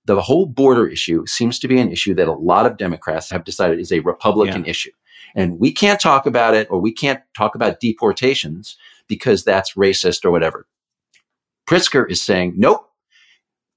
The 0.10 0.24
whole 0.24 0.48
border 0.48 0.88
issue 0.88 1.24
seems 1.28 1.60
to 1.60 1.68
be 1.68 1.80
an 1.80 1.92
issue 1.92 2.16
that 2.16 2.28
a 2.28 2.34
lot 2.34 2.66
of 2.66 2.78
Democrats 2.78 3.30
have 3.30 3.44
decided 3.44 3.80
is 3.80 3.92
a 3.92 4.00
Republican 4.00 4.64
yeah. 4.64 4.72
issue. 4.72 4.90
And 5.36 5.60
we 5.60 5.72
can't 5.72 6.00
talk 6.00 6.26
about 6.26 6.56
it 6.56 6.66
or 6.72 6.80
we 6.80 6.92
can't 6.92 7.22
talk 7.38 7.54
about 7.54 7.80
deportations 7.80 8.76
because 9.08 9.44
that's 9.44 9.76
racist 9.76 10.26
or 10.26 10.32
whatever. 10.32 10.66
Pritzker 11.70 12.10
is 12.10 12.24
saying, 12.24 12.56
nope, 12.58 12.90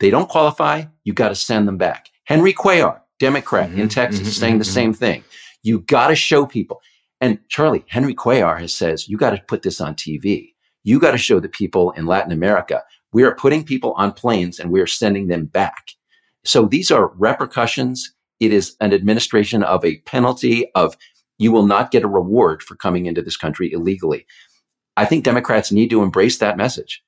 they 0.00 0.08
don't 0.08 0.30
qualify. 0.30 0.84
You 1.04 1.12
got 1.12 1.28
to 1.28 1.34
send 1.34 1.68
them 1.68 1.76
back. 1.76 2.08
Henry 2.24 2.54
Cuellar, 2.54 3.00
Democrat 3.18 3.68
mm-hmm, 3.68 3.82
in 3.82 3.88
Texas, 3.90 4.20
mm-hmm, 4.20 4.30
saying 4.30 4.52
mm-hmm. 4.54 4.60
the 4.60 4.64
same 4.64 4.94
thing. 4.94 5.24
You 5.62 5.80
got 5.80 6.08
to 6.08 6.16
show 6.16 6.46
people. 6.46 6.80
And 7.20 7.40
Charlie, 7.50 7.84
Henry 7.88 8.14
Cuellar 8.14 8.58
has 8.58 8.72
says, 8.72 9.06
you 9.06 9.18
got 9.18 9.30
to 9.32 9.42
put 9.48 9.60
this 9.60 9.82
on 9.82 9.96
TV. 9.96 10.54
You 10.82 10.98
got 10.98 11.10
to 11.10 11.18
show 11.18 11.40
the 11.40 11.50
people 11.50 11.90
in 11.90 12.06
Latin 12.06 12.32
America. 12.32 12.82
We 13.12 13.22
are 13.24 13.34
putting 13.34 13.64
people 13.64 13.92
on 13.98 14.12
planes 14.12 14.58
and 14.58 14.70
we 14.70 14.80
are 14.80 14.86
sending 14.86 15.28
them 15.28 15.44
back. 15.44 15.90
So 16.44 16.66
these 16.66 16.90
are 16.90 17.12
repercussions. 17.16 18.12
It 18.40 18.52
is 18.52 18.76
an 18.80 18.92
administration 18.92 19.62
of 19.62 19.84
a 19.84 19.98
penalty 20.00 20.70
of 20.74 20.96
you 21.38 21.52
will 21.52 21.66
not 21.66 21.90
get 21.90 22.04
a 22.04 22.08
reward 22.08 22.62
for 22.62 22.76
coming 22.76 23.06
into 23.06 23.22
this 23.22 23.36
country 23.36 23.72
illegally. 23.72 24.26
I 24.96 25.04
think 25.04 25.24
Democrats 25.24 25.72
need 25.72 25.90
to 25.90 26.02
embrace 26.02 26.38
that 26.38 26.56
message. 26.56 27.02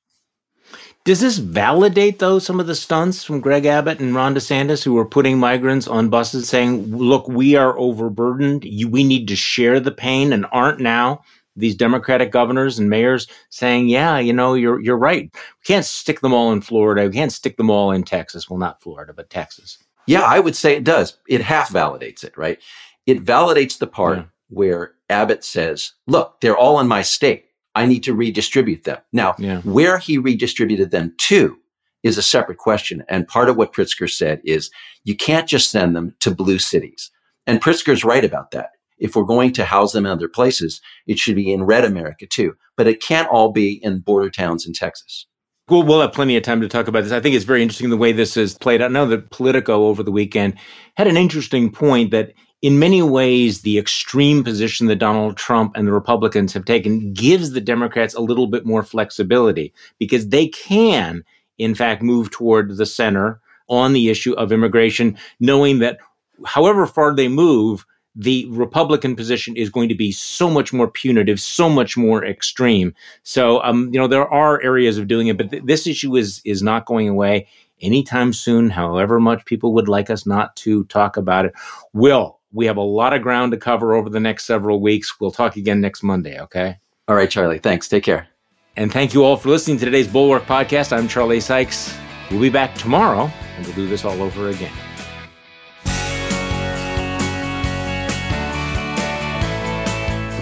Does 1.05 1.21
this 1.21 1.37
validate, 1.37 2.19
though, 2.19 2.39
some 2.39 2.61
of 2.61 2.67
the 2.67 2.75
stunts 2.75 3.23
from 3.23 3.41
Greg 3.41 3.67
Abbott 3.67 4.01
and 4.01 4.15
Ron 4.15 4.35
DeSantis 4.35 4.83
who 4.83 4.95
were 4.95 5.05
putting 5.05 5.39
migrants 5.39 5.87
on 5.87 6.09
buses 6.09 6.49
saying, 6.49 6.97
look, 6.97 7.29
we 7.29 7.57
are 7.57 7.79
overburdened. 7.79 8.65
You, 8.65 8.89
we 8.89 9.05
need 9.05 9.29
to 9.29 9.37
share 9.37 9.81
the 9.81 9.93
pain 9.93 10.33
and 10.33 10.47
aren't 10.51 10.81
now 10.81 11.23
these 11.57 11.75
Democratic 11.75 12.31
governors 12.31 12.79
and 12.79 12.91
mayors 12.91 13.27
saying, 13.51 13.89
yeah, 13.89 14.19
you 14.19 14.33
know, 14.33 14.55
you're, 14.55 14.81
you're 14.81 14.99
right. 14.99 15.31
We 15.33 15.65
can't 15.65 15.85
stick 15.85 16.21
them 16.21 16.35
all 16.35 16.53
in 16.53 16.61
Florida. 16.61 17.07
We 17.07 17.15
can't 17.15 17.33
stick 17.33 17.57
them 17.57 17.71
all 17.71 17.93
in 17.93 18.03
Texas. 18.03 18.51
Well, 18.51 18.59
not 18.59 18.83
Florida, 18.83 19.13
but 19.13 19.31
Texas. 19.31 19.79
Yeah, 20.07 20.23
I 20.23 20.41
would 20.41 20.57
say 20.57 20.77
it 20.77 20.85
does. 20.85 21.17
It 21.29 21.41
half 21.41 21.71
validates 21.71 22.25
it, 22.25 22.37
right? 22.37 22.59
It 23.07 23.25
validates 23.25 23.79
the 23.79 23.87
part 23.87 24.19
yeah. 24.19 24.25
where 24.49 24.95
Abbott 25.09 25.45
says, 25.45 25.93
look, 26.07 26.41
they're 26.41 26.57
all 26.57 26.81
in 26.81 26.89
my 26.89 27.03
state. 27.03 27.47
I 27.75 27.87
need 27.87 28.03
to 28.05 28.15
redistribute 28.15 28.85
them. 28.85 28.99
Now, 29.13 29.35
yeah. 29.39 29.61
where 29.63 29.99
he 29.99 30.19
redistributed 30.19 30.91
them 30.91 31.15
to 31.29 31.59
is 32.03 32.19
a 32.19 32.23
separate 32.23 32.59
question. 32.59 33.03
And 33.09 33.27
part 33.27 33.49
of 33.49 33.57
what 33.57 33.73
Pritzker 33.73 34.11
said 34.11 34.41
is 34.45 34.71
you 35.05 35.17
can't 35.17 35.49
just 35.49 35.71
send 35.71 35.97
them 35.97 36.15
to 36.21 36.31
blue 36.35 36.59
cities. 36.59 37.11
And 37.47 37.61
Pritzker's 37.61 38.05
right 38.05 38.25
about 38.25 38.53
that. 38.53 38.71
If 38.99 39.17
we're 39.17 39.25
going 39.25 39.53
to 39.55 39.65
house 39.65 39.93
them 39.93 40.07
in 40.07 40.13
other 40.13 40.29
places, 40.29 40.81
it 41.07 41.19
should 41.19 41.37
be 41.37 41.53
in 41.53 41.65
red 41.65 41.85
America 41.85 42.27
too. 42.27 42.55
But 42.77 42.87
it 42.87 43.03
can't 43.03 43.29
all 43.29 43.53
be 43.53 43.81
in 43.83 44.01
border 44.01 44.31
towns 44.31 44.67
in 44.67 44.73
Texas. 44.73 45.27
Well, 45.69 45.83
we'll 45.83 46.03
have 46.03 46.13
plenty 46.13 46.37
of 46.37 46.43
time 46.43 46.61
to 46.61 46.69
talk 46.69 46.89
about 46.89 47.05
this. 47.05 47.13
I 47.13 47.21
think 47.21 47.35
it's 47.35 47.47
very 47.47 47.63
interesting 47.63 47.89
the 47.89 47.97
way 47.97 48.13
this 48.13 48.37
is 48.37 48.59
played 48.59 48.83
out. 48.83 48.91
I 48.91 48.93
know 48.93 49.07
that 49.07 49.31
Politico 49.31 49.87
over 49.87 50.03
the 50.03 50.13
weekend 50.13 50.59
had 50.97 51.07
an 51.07 51.17
interesting 51.17 51.73
point 51.73 52.11
that 52.11 52.35
in 52.61 52.79
many 52.79 53.03
ways, 53.03 53.61
the 53.61 53.79
extreme 53.79 54.43
position 54.43 54.87
that 54.87 54.97
Donald 54.97 55.37
Trump 55.37 55.73
and 55.75 55.87
the 55.87 55.93
Republicans 55.93 56.53
have 56.55 56.65
taken 56.65 57.13
gives 57.13 57.53
the 57.53 57.61
Democrats 57.61 58.15
a 58.15 58.21
little 58.21 58.47
bit 58.47 58.65
more 58.65 58.83
flexibility 58.83 59.73
because 59.99 60.29
they 60.29 60.49
can, 60.49 61.25
in 61.59 61.75
fact, 61.75 62.03
move 62.03 62.31
toward 62.31 62.77
the 62.77 62.87
center 62.87 63.41
on 63.69 63.93
the 63.93 64.09
issue 64.09 64.33
of 64.35 64.53
immigration, 64.53 65.17
knowing 65.41 65.79
that 65.81 65.99
however 66.47 66.87
far 66.87 67.15
they 67.15 67.29
move, 67.29 67.85
the 68.17 68.47
Republican 68.51 69.17
position 69.17 69.57
is 69.57 69.71
going 69.71 69.89
to 69.89 69.95
be 69.95 70.13
so 70.13 70.49
much 70.49 70.73
more 70.73 70.89
punitive, 70.89 71.41
so 71.41 71.69
much 71.69 71.97
more 71.97 72.25
extreme. 72.25 72.95
So, 73.23 73.63
um, 73.63 73.91
you 73.93 73.99
know, 73.99 74.07
there 74.07 74.29
are 74.29 74.63
areas 74.63 74.99
of 74.99 75.09
doing 75.09 75.27
it, 75.27 75.37
but 75.37 75.51
th- 75.51 75.65
this 75.65 75.87
issue 75.87 76.17
is 76.17 76.41
is 76.45 76.63
not 76.63 76.87
going 76.87 77.09
away 77.09 77.47
anytime 77.81 78.33
soon. 78.33 78.71
However 78.71 79.19
much 79.19 79.45
people 79.45 79.73
would 79.75 79.89
like 79.89 80.11
us 80.11 80.27
not 80.27 80.55
to 80.57 80.85
talk 80.85 81.17
about 81.17 81.45
it, 81.45 81.55
will 81.93 82.39
we 82.55 82.67
have 82.67 82.77
a 82.77 82.83
lot 82.83 83.13
of 83.13 83.21
ground 83.21 83.53
to 83.53 83.59
cover 83.59 83.95
over 83.95 84.09
the 84.09 84.21
next 84.21 84.45
several 84.45 84.81
weeks. 84.81 85.21
We'll 85.21 85.33
talk 85.33 85.57
again 85.57 85.81
next 85.81 86.03
Monday, 86.03 86.41
okay? 86.41 86.79
All 87.09 87.17
right, 87.17 87.29
Charlie. 87.29 87.59
Thanks. 87.59 87.89
Take 87.89 88.05
care. 88.05 88.29
And 88.77 88.93
thank 88.93 89.13
you 89.13 89.25
all 89.25 89.37
for 89.37 89.51
listening 89.51 89.77
to 89.79 89.85
today's 89.85 90.09
Bulwark 90.09 90.45
podcast. 90.45 90.97
I'm 90.97 91.09
Charlie 91.09 91.41
Sykes. 91.41 91.95
We'll 92.31 92.41
be 92.41 92.51
back 92.51 92.75
tomorrow, 92.77 93.31
and 93.57 93.67
we'll 93.67 93.75
do 93.75 93.89
this 93.89 94.05
all 94.05 94.23
over 94.23 94.49
again. 94.49 94.73